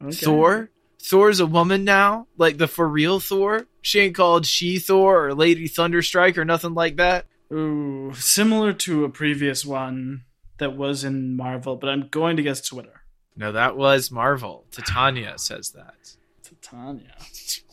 Okay. 0.04 0.12
Thor? 0.16 0.70
Thor's 1.06 1.38
a 1.38 1.46
woman 1.46 1.84
now? 1.84 2.26
Like 2.36 2.58
the 2.58 2.66
for 2.66 2.88
real 2.88 3.20
Thor? 3.20 3.66
She 3.80 4.00
ain't 4.00 4.16
called 4.16 4.44
She 4.44 4.80
Thor 4.80 5.26
or 5.26 5.34
Lady 5.34 5.68
Thunderstrike 5.68 6.36
or 6.36 6.44
nothing 6.44 6.74
like 6.74 6.96
that? 6.96 7.26
Ooh, 7.52 8.12
similar 8.14 8.72
to 8.72 9.04
a 9.04 9.08
previous 9.08 9.64
one 9.64 10.24
that 10.58 10.76
was 10.76 11.04
in 11.04 11.36
Marvel, 11.36 11.76
but 11.76 11.88
I'm 11.88 12.08
going 12.08 12.36
to 12.38 12.42
guess 12.42 12.60
Twitter. 12.60 13.02
No, 13.36 13.52
that 13.52 13.76
was 13.76 14.10
Marvel. 14.10 14.64
Titania 14.72 15.38
says 15.38 15.70
that. 15.70 16.16
Titania. 16.42 17.14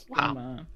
Wow. 0.10 0.28
Come 0.28 0.38
on. 0.38 0.68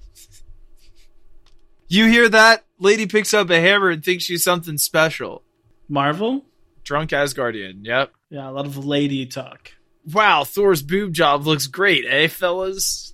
You 1.89 2.07
hear 2.07 2.29
that? 2.29 2.63
Lady 2.79 3.05
picks 3.05 3.33
up 3.33 3.49
a 3.49 3.59
hammer 3.59 3.89
and 3.89 4.03
thinks 4.03 4.23
she's 4.23 4.43
something 4.43 4.77
special. 4.77 5.43
Marvel? 5.89 6.45
Drunk 6.83 7.11
Asgardian, 7.11 7.85
yep. 7.85 8.13
Yeah, 8.29 8.49
a 8.49 8.51
lot 8.51 8.65
of 8.65 8.83
lady 8.83 9.25
talk. 9.25 9.73
Wow, 10.11 10.43
Thor's 10.45 10.81
boob 10.81 11.13
job 11.13 11.45
looks 11.45 11.67
great, 11.67 12.05
eh, 12.07 12.27
fellas? 12.27 13.13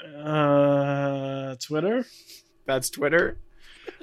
Uh, 0.00 1.56
Twitter? 1.60 2.06
That's 2.66 2.90
Twitter. 2.90 3.36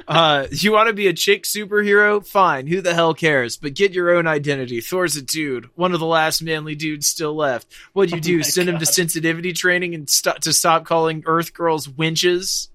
Uh, 0.07 0.47
you 0.51 0.71
want 0.71 0.87
to 0.87 0.93
be 0.93 1.07
a 1.07 1.13
chick 1.13 1.43
superhero? 1.43 2.25
Fine. 2.25 2.67
Who 2.67 2.81
the 2.81 2.93
hell 2.93 3.13
cares? 3.13 3.57
But 3.57 3.73
get 3.73 3.93
your 3.93 4.15
own 4.15 4.27
identity. 4.27 4.81
Thor's 4.81 5.15
a 5.15 5.21
dude, 5.21 5.69
one 5.75 5.93
of 5.93 5.99
the 5.99 6.05
last 6.05 6.41
manly 6.41 6.75
dudes 6.75 7.07
still 7.07 7.35
left. 7.35 7.67
What'd 7.93 8.11
you 8.11 8.17
Oh 8.17 8.21
do? 8.21 8.43
Send 8.43 8.69
him 8.69 8.79
to 8.79 8.85
sensitivity 8.85 9.53
training 9.53 9.95
and 9.95 10.09
st- 10.09 10.41
to 10.41 10.53
stop 10.53 10.85
calling 10.85 11.23
Earth 11.25 11.53
girls 11.53 11.87
winches? 11.89 12.69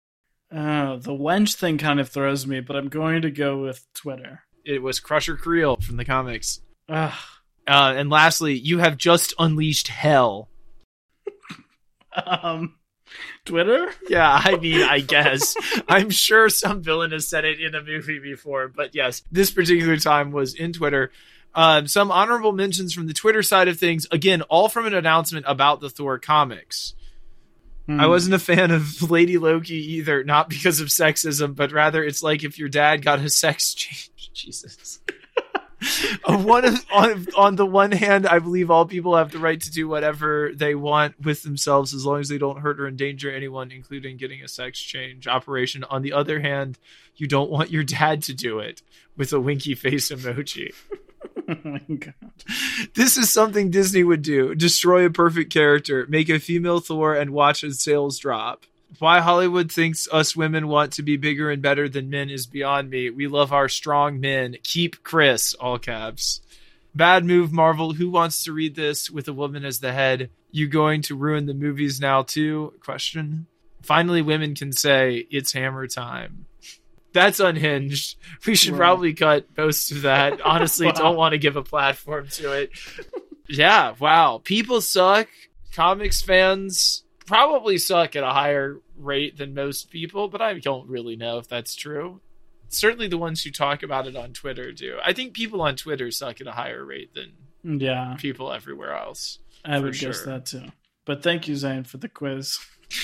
Oh, 0.50 0.96
the 0.98 1.12
wench 1.12 1.54
thing 1.54 1.78
kind 1.78 2.00
of 2.00 2.08
throws 2.08 2.46
me, 2.46 2.60
but 2.60 2.76
I'm 2.76 2.88
going 2.88 3.22
to 3.22 3.30
go 3.30 3.62
with 3.62 3.86
Twitter. 3.94 4.40
It 4.64 4.82
was 4.82 5.00
Crusher 5.00 5.36
Creel 5.36 5.76
from 5.76 5.96
the 5.96 6.04
comics. 6.04 6.60
Ugh. 6.88 7.12
Uh, 7.66 7.94
and 7.96 8.10
lastly, 8.10 8.54
you 8.54 8.78
have 8.78 8.96
just 8.96 9.34
unleashed 9.38 9.88
hell. 9.88 10.48
Um, 12.14 12.74
Twitter? 13.44 13.92
Yeah, 14.08 14.40
I 14.44 14.56
mean, 14.56 14.82
I 14.82 15.00
guess. 15.00 15.54
I'm 15.88 16.10
sure 16.10 16.48
some 16.48 16.82
villain 16.82 17.12
has 17.12 17.26
said 17.28 17.44
it 17.44 17.60
in 17.60 17.74
a 17.74 17.82
movie 17.82 18.18
before, 18.18 18.68
but 18.68 18.94
yes, 18.94 19.22
this 19.30 19.50
particular 19.50 19.96
time 19.96 20.30
was 20.30 20.54
in 20.54 20.72
Twitter. 20.72 21.10
Um, 21.54 21.86
some 21.86 22.10
honorable 22.10 22.52
mentions 22.52 22.94
from 22.94 23.06
the 23.06 23.12
Twitter 23.12 23.42
side 23.42 23.68
of 23.68 23.78
things. 23.78 24.06
Again, 24.10 24.42
all 24.42 24.68
from 24.68 24.86
an 24.86 24.94
announcement 24.94 25.44
about 25.48 25.80
the 25.80 25.90
Thor 25.90 26.18
comics. 26.18 26.94
Hmm. 27.86 28.00
I 28.00 28.06
wasn't 28.06 28.34
a 28.34 28.38
fan 28.38 28.70
of 28.70 29.02
Lady 29.10 29.38
Loki 29.38 29.94
either, 29.94 30.24
not 30.24 30.48
because 30.48 30.80
of 30.80 30.88
sexism, 30.88 31.54
but 31.54 31.72
rather 31.72 32.02
it's 32.02 32.22
like 32.22 32.44
if 32.44 32.58
your 32.58 32.68
dad 32.68 33.02
got 33.02 33.18
a 33.18 33.28
sex 33.28 33.74
change. 33.74 34.10
Jesus. 34.32 35.00
On, 36.24 36.44
one 36.44 36.64
of, 36.64 36.84
on, 36.92 37.26
on 37.36 37.56
the 37.56 37.66
one 37.66 37.92
hand, 37.92 38.26
I 38.26 38.38
believe 38.38 38.70
all 38.70 38.86
people 38.86 39.16
have 39.16 39.30
the 39.30 39.38
right 39.38 39.60
to 39.60 39.70
do 39.70 39.88
whatever 39.88 40.50
they 40.54 40.74
want 40.74 41.20
with 41.20 41.42
themselves 41.42 41.94
as 41.94 42.04
long 42.04 42.20
as 42.20 42.28
they 42.28 42.38
don't 42.38 42.60
hurt 42.60 42.80
or 42.80 42.86
endanger 42.86 43.30
anyone, 43.30 43.70
including 43.70 44.16
getting 44.16 44.42
a 44.42 44.48
sex 44.48 44.80
change 44.80 45.26
operation. 45.26 45.84
On 45.84 46.02
the 46.02 46.12
other 46.12 46.40
hand, 46.40 46.78
you 47.16 47.26
don't 47.26 47.50
want 47.50 47.70
your 47.70 47.84
dad 47.84 48.22
to 48.24 48.34
do 48.34 48.58
it 48.58 48.82
with 49.16 49.32
a 49.32 49.40
winky 49.40 49.74
face 49.74 50.10
emoji. 50.10 50.74
oh 51.48 51.56
my 51.64 51.78
god. 51.96 52.14
This 52.94 53.16
is 53.16 53.30
something 53.30 53.70
Disney 53.70 54.04
would 54.04 54.22
do. 54.22 54.54
Destroy 54.54 55.04
a 55.06 55.10
perfect 55.10 55.52
character, 55.52 56.06
make 56.08 56.28
a 56.28 56.38
female 56.38 56.80
Thor, 56.80 57.14
and 57.14 57.30
watch 57.30 57.62
his 57.62 57.80
sales 57.80 58.18
drop. 58.18 58.64
Why 58.98 59.20
Hollywood 59.20 59.72
thinks 59.72 60.06
us 60.12 60.36
women 60.36 60.68
want 60.68 60.92
to 60.94 61.02
be 61.02 61.16
bigger 61.16 61.50
and 61.50 61.62
better 61.62 61.88
than 61.88 62.10
men 62.10 62.30
is 62.30 62.46
beyond 62.46 62.90
me. 62.90 63.10
We 63.10 63.26
love 63.26 63.52
our 63.52 63.68
strong 63.68 64.20
men. 64.20 64.56
Keep 64.62 65.02
Chris, 65.02 65.54
all 65.54 65.78
caps. 65.78 66.40
Bad 66.94 67.24
move, 67.24 67.52
Marvel. 67.52 67.94
Who 67.94 68.10
wants 68.10 68.44
to 68.44 68.52
read 68.52 68.74
this 68.76 69.10
with 69.10 69.26
a 69.28 69.32
woman 69.32 69.64
as 69.64 69.80
the 69.80 69.92
head? 69.92 70.30
You 70.50 70.68
going 70.68 71.00
to 71.02 71.16
ruin 71.16 71.46
the 71.46 71.54
movies 71.54 72.00
now 72.00 72.22
too? 72.22 72.74
Question. 72.84 73.46
Finally, 73.82 74.22
women 74.22 74.54
can 74.54 74.72
say 74.72 75.26
it's 75.30 75.52
hammer 75.52 75.86
time. 75.86 76.44
That's 77.14 77.40
unhinged. 77.40 78.16
We 78.46 78.54
should 78.54 78.72
Wow. 78.72 78.78
probably 78.78 79.14
cut 79.14 79.46
most 79.56 79.90
of 79.90 80.02
that. 80.02 80.40
Honestly, 80.44 80.86
Wow. 80.86 80.92
don't 80.92 81.16
want 81.16 81.32
to 81.32 81.38
give 81.38 81.56
a 81.56 81.62
platform 81.62 82.28
to 82.32 82.52
it. 82.52 82.70
yeah, 83.48 83.94
wow. 83.98 84.40
People 84.44 84.80
suck. 84.82 85.28
Comics 85.74 86.20
fans 86.20 87.04
probably 87.26 87.78
suck 87.78 88.16
at 88.16 88.22
a 88.24 88.30
higher 88.30 88.78
rate 88.96 89.36
than 89.38 89.54
most 89.54 89.90
people, 89.90 90.28
but 90.28 90.40
I 90.42 90.58
don't 90.58 90.88
really 90.88 91.16
know 91.16 91.38
if 91.38 91.48
that's 91.48 91.74
true. 91.74 92.20
Certainly 92.68 93.08
the 93.08 93.18
ones 93.18 93.42
who 93.42 93.50
talk 93.50 93.82
about 93.82 94.06
it 94.06 94.16
on 94.16 94.32
Twitter 94.32 94.72
do. 94.72 94.98
I 95.04 95.12
think 95.12 95.34
people 95.34 95.60
on 95.62 95.76
Twitter 95.76 96.10
suck 96.10 96.40
at 96.40 96.46
a 96.46 96.52
higher 96.52 96.84
rate 96.84 97.14
than 97.14 97.78
Yeah, 97.80 98.16
people 98.18 98.52
everywhere 98.52 98.96
else. 98.96 99.38
I 99.64 99.78
would 99.78 99.94
guess 99.98 100.22
that 100.22 100.46
too. 100.46 100.66
But 101.04 101.22
thank 101.22 101.48
you, 101.48 101.56
Zane, 101.56 101.84
for 101.84 101.98
the 101.98 102.08
quiz. 102.08 102.58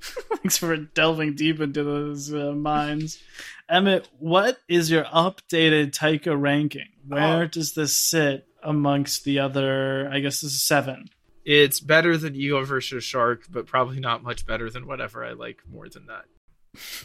Thanks 0.00 0.58
for 0.58 0.76
delving 0.76 1.34
deep 1.34 1.60
into 1.60 1.82
those 1.82 2.32
uh, 2.32 2.52
minds. 2.52 3.22
Emmett, 3.68 4.08
what 4.18 4.58
is 4.68 4.90
your 4.90 5.04
updated 5.04 5.92
Taika 5.92 6.38
ranking? 6.38 6.88
Where 7.06 7.44
Oh. 7.44 7.46
does 7.46 7.72
this 7.74 7.96
sit 7.96 8.46
amongst 8.62 9.24
the 9.24 9.38
other? 9.38 10.08
I 10.12 10.20
guess 10.20 10.40
this 10.40 10.52
is 10.52 10.62
seven. 10.62 11.08
It's 11.44 11.78
better 11.80 12.16
than 12.16 12.34
Eagle 12.34 12.64
versus 12.64 13.04
Shark, 13.04 13.44
but 13.50 13.66
probably 13.66 14.00
not 14.00 14.22
much 14.22 14.46
better 14.46 14.70
than 14.70 14.86
whatever 14.86 15.24
I 15.24 15.32
like 15.32 15.58
more 15.70 15.88
than 15.88 16.06
that. 16.06 16.24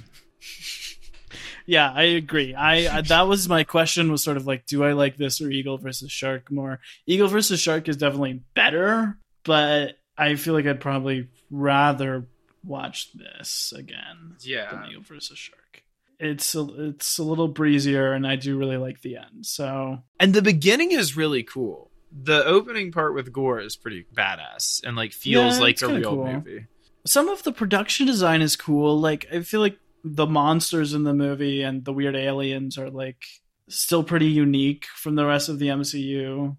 Yeah, 1.66 1.92
I 1.94 2.04
agree. 2.04 2.56
I, 2.56 2.98
I 2.98 3.02
that 3.02 3.28
was 3.28 3.48
my 3.48 3.64
question 3.64 4.12
was 4.12 4.24
sort 4.24 4.38
of 4.38 4.48
like, 4.48 4.66
do 4.66 4.84
I 4.84 4.94
like 4.94 5.18
this 5.18 5.40
or 5.40 5.52
Eagle 5.52 5.78
versus 5.78 6.12
Shark 6.12 6.52
more? 6.52 6.80
Eagle 7.06 7.28
versus 7.28 7.60
Shark 7.60 7.88
is 7.88 7.98
definitely 7.98 8.42
better, 8.56 9.20
but 9.44 10.00
I 10.18 10.34
feel 10.34 10.56
like 10.56 10.66
I'd 10.66 10.80
probably 10.82 11.28
rather 11.52 12.26
watch 12.64 13.14
this 13.14 13.72
again 13.78 14.38
Yeah. 14.42 14.72
than 14.72 14.86
Eagle 14.90 15.04
versus 15.04 15.38
Shark. 15.38 15.84
It's 16.20 16.56
a, 16.56 16.66
it's 16.90 17.20
a 17.20 17.24
little 17.24 17.48
breezier, 17.48 18.14
and 18.14 18.26
I 18.26 18.36
do 18.36 18.58
really 18.58 18.78
like 18.78 19.02
the 19.02 19.18
end. 19.18 19.46
So 19.46 20.00
And 20.20 20.34
the 20.34 20.42
beginning 20.42 20.92
is 20.92 21.16
really 21.16 21.44
cool. 21.44 21.89
The 22.12 22.44
opening 22.46 22.92
part 22.92 23.14
with 23.14 23.32
Gorr 23.32 23.60
is 23.60 23.76
pretty 23.76 24.06
badass 24.14 24.84
and 24.84 24.96
like 24.96 25.14
feels 25.14 25.58
Yeah, 25.58 25.62
like 25.64 25.82
a 25.82 25.88
real 25.88 26.16
cool. 26.16 26.26
movie. 26.34 26.66
some 27.06 27.30
of 27.30 27.44
the 27.44 27.52
production 27.52 28.06
design 28.08 28.42
is 28.42 28.56
cool. 28.56 29.00
Like 29.00 29.28
I 29.32 29.42
feel 29.42 29.62
like 29.62 29.78
the 30.04 30.26
monsters 30.26 30.94
in 30.94 31.04
the 31.04 31.14
movie 31.14 31.62
and 31.62 31.86
the 31.86 31.94
weird 31.94 32.16
aliens 32.16 32.78
are 32.78 32.90
like 32.90 33.24
still 33.68 34.04
pretty 34.04 34.28
unique 34.28 34.86
from 34.96 35.16
the 35.16 35.26
rest 35.26 35.50
of 35.50 35.60
the 35.60 35.68
MCU. 35.68 36.56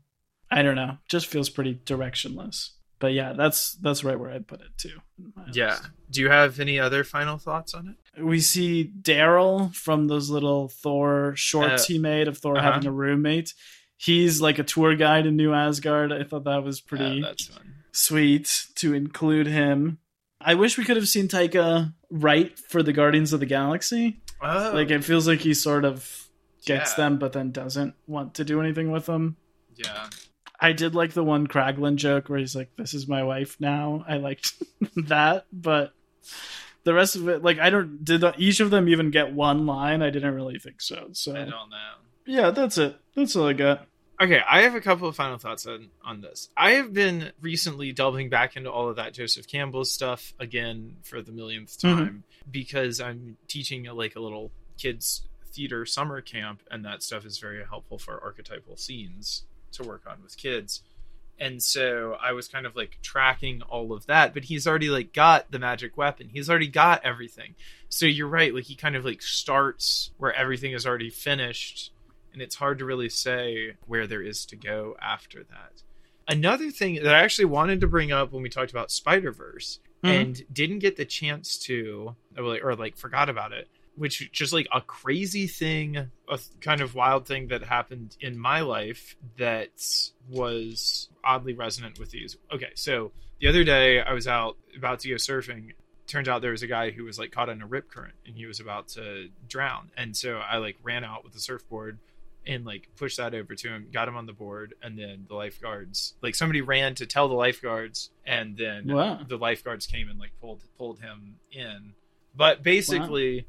I 0.50 0.62
don't 0.62 0.74
know, 0.76 0.98
just 1.08 1.26
feels 1.26 1.48
pretty 1.48 1.74
directionless. 1.86 2.70
But 2.98 3.12
yeah, 3.14 3.32
that's 3.32 3.72
that's 3.74 4.04
right 4.04 4.18
where 4.18 4.30
I'd 4.30 4.46
put 4.46 4.60
it 4.60 4.76
too. 4.76 4.98
Yeah. 5.52 5.68
list. 5.70 5.90
Do 6.10 6.20
you 6.20 6.28
have 6.28 6.60
any 6.60 6.78
other 6.78 7.02
final 7.02 7.38
thoughts 7.38 7.72
on 7.74 7.88
it? 7.88 7.96
we 8.22 8.40
see 8.40 8.92
Daryl 9.00 9.74
from 9.74 10.08
those 10.08 10.28
little 10.28 10.68
Thor 10.68 11.32
shorts 11.36 11.84
Uh, 11.84 11.86
he 11.86 11.98
made 11.98 12.28
of 12.28 12.36
Thor 12.38 12.58
uh-huh. 12.58 12.72
having 12.72 12.86
a 12.88 12.92
roommate. 12.92 13.54
He's 14.02 14.40
like 14.40 14.58
a 14.58 14.62
tour 14.64 14.94
guide 14.96 15.26
in 15.26 15.36
New 15.36 15.52
Asgard. 15.52 16.10
I 16.10 16.22
thought 16.24 16.44
that 16.44 16.64
was 16.64 16.80
pretty 16.80 17.20
that's 17.20 17.50
sweet 17.92 18.66
to 18.76 18.94
include 18.94 19.46
him. 19.46 19.98
I 20.40 20.54
wish 20.54 20.78
we 20.78 20.84
could 20.84 20.96
have 20.96 21.06
seen 21.08 21.28
Taika 21.28 21.92
write 22.10 22.58
for 22.58 22.82
the 22.82 22.94
Guardians 22.94 23.34
of 23.34 23.40
the 23.40 23.46
Galaxy. 23.46 24.22
Oh, 24.40 24.70
Like 24.72 24.88
it 24.90 25.04
feels 25.04 25.28
like 25.28 25.40
he 25.40 25.52
sort 25.52 25.84
of 25.84 26.28
gets 26.64 26.92
Yeah. 26.92 26.96
them, 27.04 27.18
but 27.18 27.34
then 27.34 27.52
doesn't 27.52 27.94
want 28.06 28.34
to 28.36 28.44
do 28.44 28.60
anything 28.60 28.90
with 28.90 29.04
them. 29.04 29.36
yeah. 29.76 30.08
I 30.62 30.72
did 30.72 30.94
like 30.94 31.12
the 31.12 31.24
one 31.24 31.46
Kraglin 31.46 31.96
joke 31.96 32.28
where 32.28 32.38
he's 32.38 32.54
like, 32.54 32.70
"This 32.76 32.92
is 32.92 33.08
my 33.08 33.22
wife 33.22 33.56
now." 33.60 34.04
I 34.06 34.18
liked 34.18 34.52
that, 34.96 35.46
but 35.50 35.94
the 36.84 36.92
rest 36.92 37.16
of 37.16 37.28
it, 37.30 37.42
like, 37.42 37.58
I 37.58 37.70
don't. 37.70 38.04
Did 38.04 38.22
each 38.36 38.60
of 38.60 38.68
them 38.70 38.86
even 38.88 39.10
get 39.10 39.32
one 39.32 39.64
line? 39.64 40.02
I 40.02 40.10
didn't 40.10 40.34
really 40.34 40.58
think 40.58 40.82
so. 40.82 41.08
So 41.12 41.32
I 41.32 41.44
don't 41.44 41.70
know. 41.70 41.94
yeah, 42.26 42.50
that's 42.50 42.76
it. 42.76 42.94
That's 43.16 43.34
all 43.36 43.46
I 43.48 43.54
got. 43.54 43.86
Okay, 44.20 44.40
I 44.46 44.62
have 44.62 44.74
a 44.74 44.82
couple 44.82 45.08
of 45.08 45.16
final 45.16 45.38
thoughts 45.38 45.64
on, 45.66 45.88
on 46.04 46.20
this. 46.20 46.50
I 46.54 46.72
have 46.72 46.92
been 46.92 47.32
recently 47.40 47.92
delving 47.92 48.28
back 48.28 48.54
into 48.54 48.70
all 48.70 48.90
of 48.90 48.96
that 48.96 49.14
Joseph 49.14 49.48
Campbell 49.48 49.84
stuff 49.86 50.34
again 50.38 50.96
for 51.02 51.22
the 51.22 51.32
millionth 51.32 51.78
Mhm. 51.78 51.80
time 51.80 52.24
because 52.50 53.00
I'm 53.00 53.38
teaching 53.48 53.86
a, 53.86 53.94
like 53.94 54.16
a 54.16 54.20
little 54.20 54.52
kids 54.76 55.22
theater 55.52 55.86
summer 55.86 56.20
camp, 56.20 56.62
and 56.70 56.84
that 56.84 57.02
stuff 57.02 57.24
is 57.24 57.38
very 57.38 57.64
helpful 57.64 57.98
for 57.98 58.22
archetypal 58.22 58.76
scenes 58.76 59.44
to 59.72 59.84
work 59.84 60.02
on 60.06 60.22
with 60.22 60.36
kids. 60.36 60.82
And 61.38 61.62
so 61.62 62.18
I 62.20 62.32
was 62.32 62.46
kind 62.46 62.66
of 62.66 62.76
like 62.76 62.98
tracking 63.00 63.62
all 63.62 63.94
of 63.94 64.04
that, 64.06 64.34
but 64.34 64.44
he's 64.44 64.66
already 64.66 64.90
like 64.90 65.14
got 65.14 65.50
the 65.50 65.58
magic 65.58 65.96
weapon. 65.96 66.28
He's 66.28 66.50
already 66.50 66.68
got 66.68 67.02
everything. 67.04 67.54
So 67.88 68.04
you're 68.04 68.28
right, 68.28 68.54
like 68.54 68.64
he 68.64 68.74
kind 68.74 68.96
of 68.96 69.04
like 69.06 69.22
starts 69.22 70.10
where 70.18 70.34
everything 70.34 70.72
is 70.72 70.86
already 70.86 71.08
finished 71.08 71.90
and 72.32 72.40
it's 72.42 72.54
hard 72.56 72.78
to 72.78 72.84
really 72.84 73.08
say 73.08 73.74
where 73.86 74.06
there 74.06 74.22
is 74.22 74.44
to 74.46 74.56
go 74.56 74.96
after 75.00 75.42
that. 75.44 75.82
Another 76.28 76.70
thing 76.70 76.96
that 77.02 77.14
I 77.14 77.20
actually 77.22 77.46
wanted 77.46 77.80
to 77.80 77.88
bring 77.88 78.12
up 78.12 78.32
when 78.32 78.42
we 78.42 78.48
talked 78.48 78.70
about 78.70 78.90
Spider 78.90 79.32
Verse 79.32 79.80
Mhm. 80.04 80.08
and 80.20 80.42
didn't 80.54 80.78
get 80.78 80.96
the 80.96 81.04
chance 81.04 81.58
to, 81.58 82.14
or 82.36 82.44
like, 82.44 82.64
or 82.64 82.74
like 82.76 82.96
forgot 82.96 83.28
about 83.28 83.52
it, 83.52 83.68
which 83.96 84.30
just 84.32 84.52
like 84.52 84.68
a 84.72 84.80
crazy 84.80 85.46
thing, 85.46 86.10
a 86.28 86.38
kind 86.60 86.80
of 86.80 86.94
wild 86.94 87.26
thing 87.26 87.48
that 87.48 87.62
happened 87.64 88.16
in 88.20 88.38
my 88.38 88.60
life 88.60 89.16
that 89.38 89.72
was 90.28 91.08
oddly 91.24 91.52
resonant 91.54 91.98
with 91.98 92.10
these. 92.10 92.36
Okay, 92.52 92.70
so 92.74 93.12
the 93.40 93.48
other 93.48 93.64
day 93.64 94.00
I 94.00 94.12
was 94.12 94.26
out 94.28 94.56
about 94.76 95.00
to 95.00 95.08
go 95.08 95.16
surfing. 95.16 95.72
Turns 96.06 96.28
out 96.28 96.42
there 96.42 96.50
was 96.52 96.62
a 96.62 96.66
guy 96.66 96.90
who 96.90 97.04
was 97.04 97.18
like 97.18 97.30
caught 97.32 97.48
in 97.48 97.62
a 97.62 97.66
rip 97.66 97.90
current 97.90 98.14
and 98.26 98.36
he 98.36 98.46
was 98.46 98.58
about 98.60 98.88
to 98.88 99.28
drown. 99.48 99.90
And 99.96 100.16
so 100.16 100.38
I 100.38 100.56
like 100.58 100.76
ran 100.82 101.04
out 101.04 101.24
with 101.24 101.32
the 101.34 101.40
surfboard 101.40 101.98
and 102.46 102.64
like 102.64 102.88
pushed 102.96 103.18
that 103.18 103.34
over 103.34 103.54
to 103.54 103.68
him, 103.68 103.88
got 103.92 104.08
him 104.08 104.16
on 104.16 104.26
the 104.26 104.32
board, 104.32 104.74
and 104.82 104.98
then 104.98 105.26
the 105.28 105.34
lifeguards 105.34 106.14
like 106.22 106.34
somebody 106.34 106.60
ran 106.60 106.94
to 106.96 107.06
tell 107.06 107.28
the 107.28 107.34
lifeguards, 107.34 108.10
and 108.24 108.56
then 108.56 108.88
Wow. 108.92 109.22
the 109.28 109.36
lifeguards 109.36 109.86
came 109.86 110.08
and 110.08 110.18
like 110.18 110.32
pulled 110.40 110.62
pulled 110.78 111.00
him 111.00 111.36
in. 111.52 111.94
But 112.34 112.62
basically, 112.62 113.46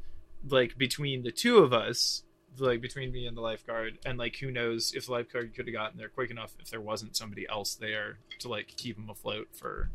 like 0.48 0.78
between 0.78 1.24
the 1.24 1.32
two 1.32 1.60
of 1.60 1.72
us, 1.72 2.24
like 2.58 2.82
between 2.82 3.12
me 3.14 3.26
and 3.28 3.38
the 3.38 3.42
lifeguard, 3.42 4.00
and 4.06 4.18
like 4.18 4.36
who 4.38 4.52
knows 4.52 4.92
if 4.94 5.06
the 5.06 5.12
lifeguard 5.14 5.56
could 5.56 5.68
have 5.68 5.74
gotten 5.74 5.98
there 5.98 6.10
quick 6.10 6.32
enough 6.32 6.54
if 6.60 6.70
there 6.70 6.82
wasn't 6.82 7.16
somebody 7.16 7.48
else 7.48 7.76
there 7.76 8.18
to 8.40 8.50
like 8.50 8.68
keep 8.76 8.98
him 8.98 9.10
afloat 9.10 9.48
for, 9.54 9.90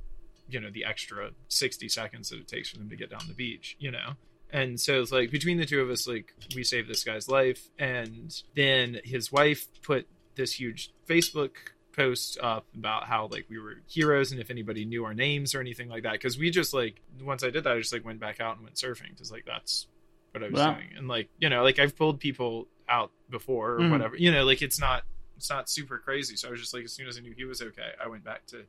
you 0.48 0.58
know, 0.60 0.70
the 0.70 0.84
extra 0.84 1.30
sixty 1.48 1.88
seconds 1.88 2.30
that 2.30 2.38
it 2.38 2.48
takes 2.48 2.70
for 2.70 2.78
them 2.78 2.88
to 2.88 2.96
get 2.96 3.10
down 3.10 3.20
the 3.28 3.34
beach, 3.34 3.76
you 3.78 3.90
know. 3.90 4.12
And 4.50 4.80
so 4.80 5.00
it's 5.00 5.12
like 5.12 5.30
between 5.30 5.58
the 5.58 5.66
two 5.66 5.80
of 5.80 5.90
us, 5.90 6.06
like 6.06 6.32
we 6.54 6.62
saved 6.64 6.88
this 6.88 7.04
guy's 7.04 7.28
life, 7.28 7.68
and 7.78 8.34
then 8.54 8.98
his 9.04 9.30
wife 9.32 9.66
put 9.82 10.06
this 10.36 10.52
huge 10.52 10.92
Facebook 11.08 11.50
post 11.92 12.38
up 12.42 12.66
about 12.76 13.04
how 13.04 13.26
like 13.32 13.46
we 13.48 13.58
were 13.58 13.76
heroes 13.88 14.30
and 14.30 14.40
if 14.40 14.50
anybody 14.50 14.84
knew 14.84 15.04
our 15.04 15.14
names 15.14 15.54
or 15.54 15.60
anything 15.60 15.88
like 15.88 16.02
that. 16.02 16.12
Because 16.12 16.36
we 16.38 16.50
just 16.50 16.74
like 16.74 17.00
once 17.24 17.42
i 17.42 17.48
did 17.48 17.64
that 17.64 17.72
i 17.72 17.78
just 17.78 17.90
like 17.92 18.04
went 18.04 18.20
back 18.20 18.38
out 18.38 18.54
and 18.56 18.64
went 18.64 18.76
surfing 18.76 19.08
because 19.10 19.32
like 19.32 19.46
that's 19.46 19.86
what 20.32 20.44
i 20.44 20.48
was 20.50 20.60
Wow. 20.60 20.74
doing. 20.74 20.88
And 20.98 21.08
like 21.08 21.30
you 21.38 21.48
know 21.48 21.62
like 21.64 21.78
i've 21.78 21.96
pulled 21.96 22.20
people 22.20 22.68
out 22.86 23.12
before 23.30 23.76
or 23.76 23.80
Mhm. 23.80 23.90
whatever. 23.92 24.14
You 24.16 24.30
know 24.30 24.44
like 24.44 24.60
it's 24.60 24.78
not 24.78 25.04
it's 25.38 25.48
not 25.48 25.70
super 25.70 25.98
crazy. 25.98 26.36
So 26.36 26.48
i 26.48 26.50
was 26.50 26.60
just 26.60 26.74
like 26.74 26.84
as 26.84 26.92
soon 26.92 27.08
as 27.08 27.16
i 27.16 27.22
knew 27.22 27.32
he 27.34 27.44
was 27.46 27.62
okay 27.62 27.92
i 28.02 28.06
went 28.08 28.24
back 28.24 28.44
to 28.48 28.64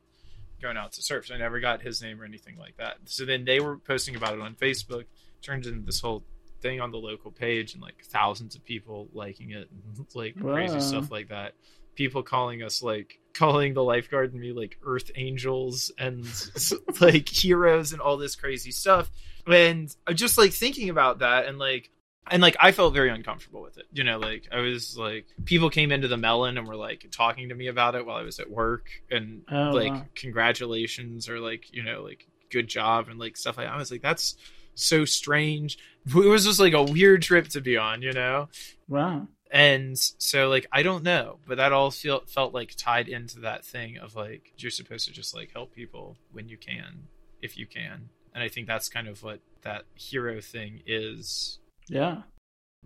going 0.62 0.78
out 0.78 0.92
to 0.92 1.02
surf. 1.02 1.26
So 1.26 1.34
i 1.34 1.38
never 1.38 1.60
got 1.60 1.82
his 1.82 2.00
name 2.00 2.22
or 2.22 2.24
anything 2.24 2.56
like 2.56 2.78
that. 2.78 2.96
So 3.04 3.26
then 3.26 3.44
they 3.44 3.60
were 3.60 3.76
posting 3.76 4.16
about 4.16 4.32
it 4.34 4.40
on 4.40 4.54
facebook 4.54 5.04
turned 5.42 5.66
into 5.66 5.84
this 5.84 6.00
whole 6.00 6.22
thing 6.60 6.80
on 6.80 6.90
the 6.90 6.98
local 6.98 7.30
page 7.30 7.74
and 7.74 7.82
like 7.82 8.04
thousands 8.04 8.56
of 8.56 8.64
people 8.64 9.08
liking 9.12 9.52
it 9.52 9.68
and 9.70 10.06
like 10.14 10.36
crazy 10.40 10.80
stuff 10.80 11.10
like 11.10 11.28
that 11.28 11.54
people 11.94 12.22
calling 12.22 12.62
us 12.62 12.82
like 12.82 13.18
calling 13.32 13.74
the 13.74 13.82
lifeguard 13.82 14.32
and 14.32 14.40
me 14.40 14.52
like 14.52 14.76
earth 14.84 15.10
angels 15.16 15.92
and 15.98 16.24
like 17.00 17.28
heroes 17.28 17.92
and 17.92 18.00
all 18.00 18.16
this 18.16 18.34
crazy 18.36 18.70
stuff 18.72 19.10
and 19.46 19.94
I'm 20.06 20.16
just 20.16 20.36
like 20.38 20.52
thinking 20.52 20.90
about 20.90 21.20
that 21.20 21.46
and 21.46 21.58
like 21.58 21.90
and 22.30 22.42
like 22.42 22.56
I 22.60 22.72
felt 22.72 22.92
very 22.92 23.08
uncomfortable 23.08 23.62
with 23.62 23.78
it. 23.78 23.86
You 23.90 24.04
know, 24.04 24.18
like 24.18 24.48
I 24.52 24.60
was 24.60 24.98
like 24.98 25.26
people 25.46 25.70
came 25.70 25.90
into 25.90 26.08
the 26.08 26.18
melon 26.18 26.58
and 26.58 26.68
were 26.68 26.76
like 26.76 27.06
talking 27.10 27.48
to 27.48 27.54
me 27.54 27.68
about 27.68 27.94
it 27.94 28.04
while 28.04 28.16
I 28.18 28.22
was 28.22 28.38
at 28.38 28.50
work 28.50 28.90
and 29.10 29.42
Oh, 29.50 29.70
like 29.70 29.92
wow. 29.92 30.02
congratulations 30.14 31.28
or 31.28 31.40
like, 31.40 31.72
you 31.72 31.82
know, 31.82 32.02
like 32.02 32.26
good 32.50 32.68
job 32.68 33.08
and 33.08 33.18
like 33.18 33.36
stuff 33.36 33.56
like 33.56 33.66
that. 33.66 33.72
I 33.74 33.78
was 33.78 33.90
like, 33.90 34.02
that's 34.02 34.36
so 34.78 35.04
strange. 35.04 35.78
It 36.06 36.14
was 36.14 36.44
just 36.44 36.60
like 36.60 36.72
a 36.72 36.82
weird 36.82 37.22
trip 37.22 37.48
to 37.48 37.60
be 37.60 37.76
on, 37.76 38.00
you 38.02 38.12
know? 38.12 38.48
Wow. 38.88 39.28
and 39.50 39.96
so 39.98 40.48
like 40.48 40.66
i 40.72 40.82
don't 40.82 41.02
know 41.02 41.38
but 41.46 41.56
that 41.56 41.72
all 41.72 41.90
feel, 41.90 42.20
felt 42.26 42.52
like 42.54 42.74
tied 42.76 43.08
into 43.08 43.40
that 43.40 43.64
thing 43.64 43.96
of 43.98 44.14
like 44.14 44.52
you're 44.58 44.70
supposed 44.70 45.06
to 45.06 45.12
just 45.12 45.34
like 45.34 45.50
help 45.52 45.74
people 45.74 46.16
when 46.32 46.48
you 46.50 46.56
can 46.58 47.06
if 47.42 47.56
you 47.56 47.66
can 47.66 48.10
and 48.34 48.42
i 48.44 48.48
think 48.48 48.66
that's 48.66 48.88
kind 48.90 49.08
of 49.08 49.22
what 49.22 49.40
that 49.62 49.84
hero 49.94 50.40
thing 50.40 50.80
is 50.86 51.58
Yeah. 51.88 52.22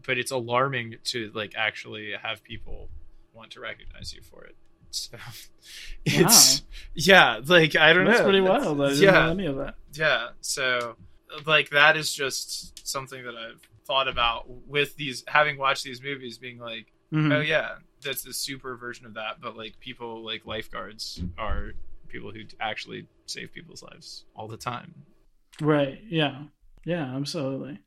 but 0.07 0.18
it's 0.18 0.30
alarming 0.32 0.97
to 1.07 1.30
like 1.34 1.55
actually 1.57 2.12
have 2.20 2.43
people 2.45 2.88
want 3.34 3.51
to 3.53 3.61
recognize 3.61 4.12
you 4.14 4.22
for 4.22 4.45
it 4.45 4.55
so 4.90 5.16
it's 6.05 6.62
yeah 6.95 7.40
like 7.45 7.74
i 7.76 7.93
don't 7.93 8.05
That's 8.07 8.18
know 8.20 8.24
pretty 8.24 8.40
That's- 8.40 8.64
wild. 8.64 8.80
I 8.82 8.88
didn't 8.90 9.03
yeah 9.03 9.11
know 9.12 9.30
any 9.30 9.47
of 9.47 9.57
that. 9.57 9.74
yeah 9.95 10.28
so 10.40 10.97
like 11.46 11.70
that 11.70 11.96
is 11.96 12.12
just 12.12 12.86
something 12.86 13.24
that 13.24 13.34
i've 13.34 13.60
thought 13.86 14.08
about 14.08 14.48
with 14.68 14.94
these 14.96 15.24
having 15.26 15.58
watched 15.58 15.84
these 15.84 16.02
movies 16.02 16.38
being 16.38 16.58
like 16.58 16.86
Mhm. 17.12 17.32
oh 17.36 17.40
yeah 17.40 17.76
that's 18.02 18.22
the 18.22 18.32
super 18.32 18.76
version 18.76 19.04
of 19.06 19.14
that 19.14 19.40
but 19.40 19.56
like 19.56 19.78
people 19.80 20.24
like 20.24 20.46
lifeguards 20.46 21.22
are 21.36 21.72
people 22.08 22.30
who 22.30 22.40
actually 22.60 23.06
save 23.26 23.52
people's 23.52 23.82
lives 23.82 24.24
all 24.34 24.48
the 24.48 24.56
time 24.56 24.94
Right. 25.60 26.00
Yeah. 26.08 26.44
Yeah, 26.86 27.14
absolutely. 27.14 27.78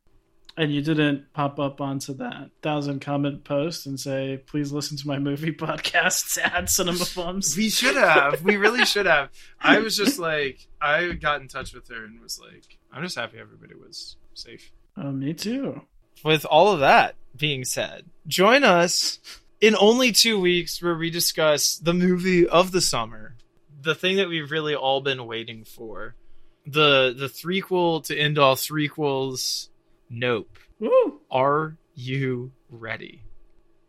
And 0.57 0.73
you 0.73 0.81
didn't 0.81 1.33
pop 1.33 1.59
up 1.59 1.81
onto 1.81 2.13
that 2.13 2.49
thousand 2.61 3.01
comment 3.01 3.43
post 3.43 3.85
and 3.87 3.99
say, 3.99 4.41
please 4.47 4.71
listen 4.71 4.95
to 4.97 5.07
my 5.07 5.19
movie 5.19 5.51
podcasts 5.53 6.37
at 6.41 6.69
Cinema 6.69 7.03
Bums. 7.13 7.57
we 7.57 7.69
should 7.69 7.97
have 7.97 8.41
we 8.43 8.55
really 8.55 8.85
should 8.85 9.05
have 9.05 9.29
i 9.59 9.79
was 9.79 9.97
just 9.97 10.17
like 10.17 10.67
i 10.81 11.09
got 11.11 11.41
in 11.41 11.47
touch 11.49 11.73
with 11.73 11.87
her 11.89 12.05
and 12.05 12.21
was 12.21 12.39
like 12.39 12.77
i'm 12.93 13.03
just 13.03 13.17
happy 13.17 13.37
everybody 13.37 13.75
was 13.75 14.15
safe 14.33 14.71
Oh, 14.97 15.11
me 15.11 15.33
too. 15.33 15.81
with 16.23 16.45
all 16.45 16.71
of 16.71 16.79
that 16.79 17.15
being 17.35 17.65
said, 17.65 18.05
join 18.27 18.63
us 18.63 19.19
in 19.59 19.75
only 19.75 20.13
two 20.13 20.39
weeks 20.39 20.81
where 20.81 20.95
we 20.95 21.09
discuss 21.09 21.75
the 21.75 21.93
movie 21.93 22.47
of 22.47 22.71
the 22.71 22.79
summer, 22.79 23.35
the 23.81 23.93
thing 23.93 24.15
that 24.15 24.29
we've 24.29 24.49
really 24.51 24.73
all 24.73 25.01
been 25.01 25.25
waiting 25.27 25.65
for, 25.65 26.15
the 26.65 27.13
the 27.17 27.27
threequel 27.27 28.01
to 28.05 28.17
end 28.17 28.37
all 28.39 28.55
threequels. 28.55 29.67
Nope. 30.09 30.57
Woo! 30.79 31.21
Are 31.31 31.77
you 31.95 32.51
ready? 32.69 33.21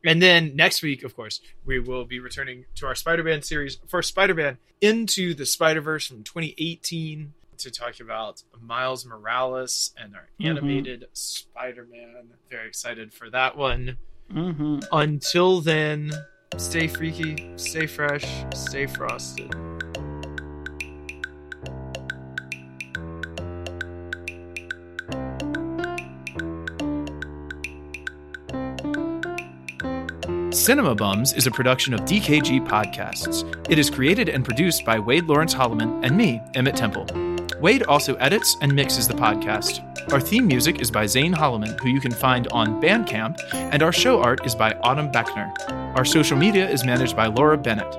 And 0.05 0.23
then 0.23 0.55
next 0.55 0.83
week, 0.83 1.03
of 1.03 1.17
course, 1.17 1.41
we 1.65 1.81
will 1.81 2.05
be 2.05 2.21
returning 2.21 2.67
to 2.77 2.87
our 2.87 2.95
Spider-Man 2.95 3.43
series 3.43 3.79
for 3.89 4.03
Spider-Man 4.03 4.59
into 4.81 5.35
the 5.35 5.45
Spider-Verse 5.47 6.07
from 6.07 6.23
2018 6.23 7.33
to 7.59 7.71
talk 7.71 7.99
about 8.01 8.43
Miles 8.61 9.05
Morales 9.05 9.93
and 9.97 10.15
our 10.15 10.29
Mhm. 10.41 10.47
animated 10.51 11.07
Spider-Man. 11.13 12.35
Very 12.51 12.69
excited 12.69 13.13
for 13.13 13.31
that 13.31 13.57
one. 13.57 13.97
hmm 14.31 14.81
Until 14.93 15.61
then, 15.61 16.13
stay 16.57 16.87
freaky, 16.89 17.51
stay 17.57 17.87
fresh, 17.87 18.25
stay 18.55 18.87
frosted. 18.87 19.53
Cinema 30.67 30.97
Bums 30.97 31.33
is 31.33 31.47
a 31.47 31.51
production 31.53 31.95
of 31.95 32.01
DKG 32.01 32.67
Podcasts. 32.67 33.45
It 33.71 33.79
is 33.79 33.89
created 33.89 34.29
and 34.29 34.45
produced 34.45 34.85
by 34.85 34.99
Wade 34.99 35.27
Lawrence 35.27 35.55
Holloman 35.55 36.05
and 36.05 36.17
me, 36.17 36.43
Emmett 36.55 36.75
Temple. 36.75 37.07
Wade 37.61 37.85
also 37.85 38.17
edits 38.17 38.57
and 38.61 38.75
mixes 38.75 39.07
the 39.07 39.15
podcast. 39.15 39.81
Our 40.13 40.21
theme 40.21 40.45
music 40.45 40.81
is 40.81 40.91
by 40.91 41.07
Zane 41.07 41.33
Holloman, 41.33 41.79
who 41.79 41.91
you 41.91 42.01
can 42.01 42.11
find 42.11 42.49
on 42.49 42.83
Bandcamp, 42.83 43.39
and 43.55 43.81
our 43.81 43.93
show 43.93 44.21
art 44.21 44.45
is 44.45 44.57
by 44.57 44.73
Autumn 44.83 45.13
Beckner. 45.13 45.57
Our 45.97 46.05
social 46.05 46.37
media 46.37 46.69
is 46.69 46.85
managed 46.85 47.15
by 47.15 47.27
Laura 47.27 47.57
Bennett. 47.57 47.97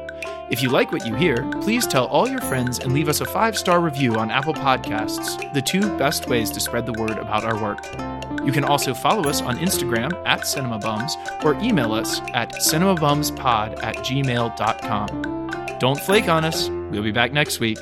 If 0.51 0.61
you 0.61 0.67
like 0.67 0.91
what 0.91 1.07
you 1.07 1.15
hear, 1.15 1.49
please 1.61 1.87
tell 1.87 2.07
all 2.07 2.27
your 2.27 2.41
friends 2.41 2.79
and 2.79 2.91
leave 2.91 3.07
us 3.07 3.21
a 3.21 3.25
five 3.25 3.57
star 3.57 3.79
review 3.79 4.15
on 4.15 4.29
Apple 4.29 4.53
Podcasts, 4.53 5.53
the 5.53 5.61
two 5.61 5.97
best 5.97 6.27
ways 6.27 6.51
to 6.51 6.59
spread 6.59 6.85
the 6.85 6.99
word 6.99 7.11
about 7.11 7.45
our 7.45 7.63
work. 7.63 7.79
You 8.47 8.53
can 8.53 8.63
also 8.63 8.93
follow 8.93 9.27
us 9.29 9.41
on 9.41 9.57
Instagram 9.57 10.13
at 10.25 10.43
CinemaBums 10.43 11.43
or 11.43 11.55
email 11.61 11.91
us 11.91 12.21
at 12.33 12.53
cinemabumspod 12.55 13.83
at 13.83 13.97
gmail.com. 13.97 15.79
Don't 15.79 15.99
flake 15.99 16.29
on 16.29 16.45
us. 16.45 16.69
We'll 16.69 17.03
be 17.03 17.11
back 17.11 17.33
next 17.33 17.59
week. 17.59 17.77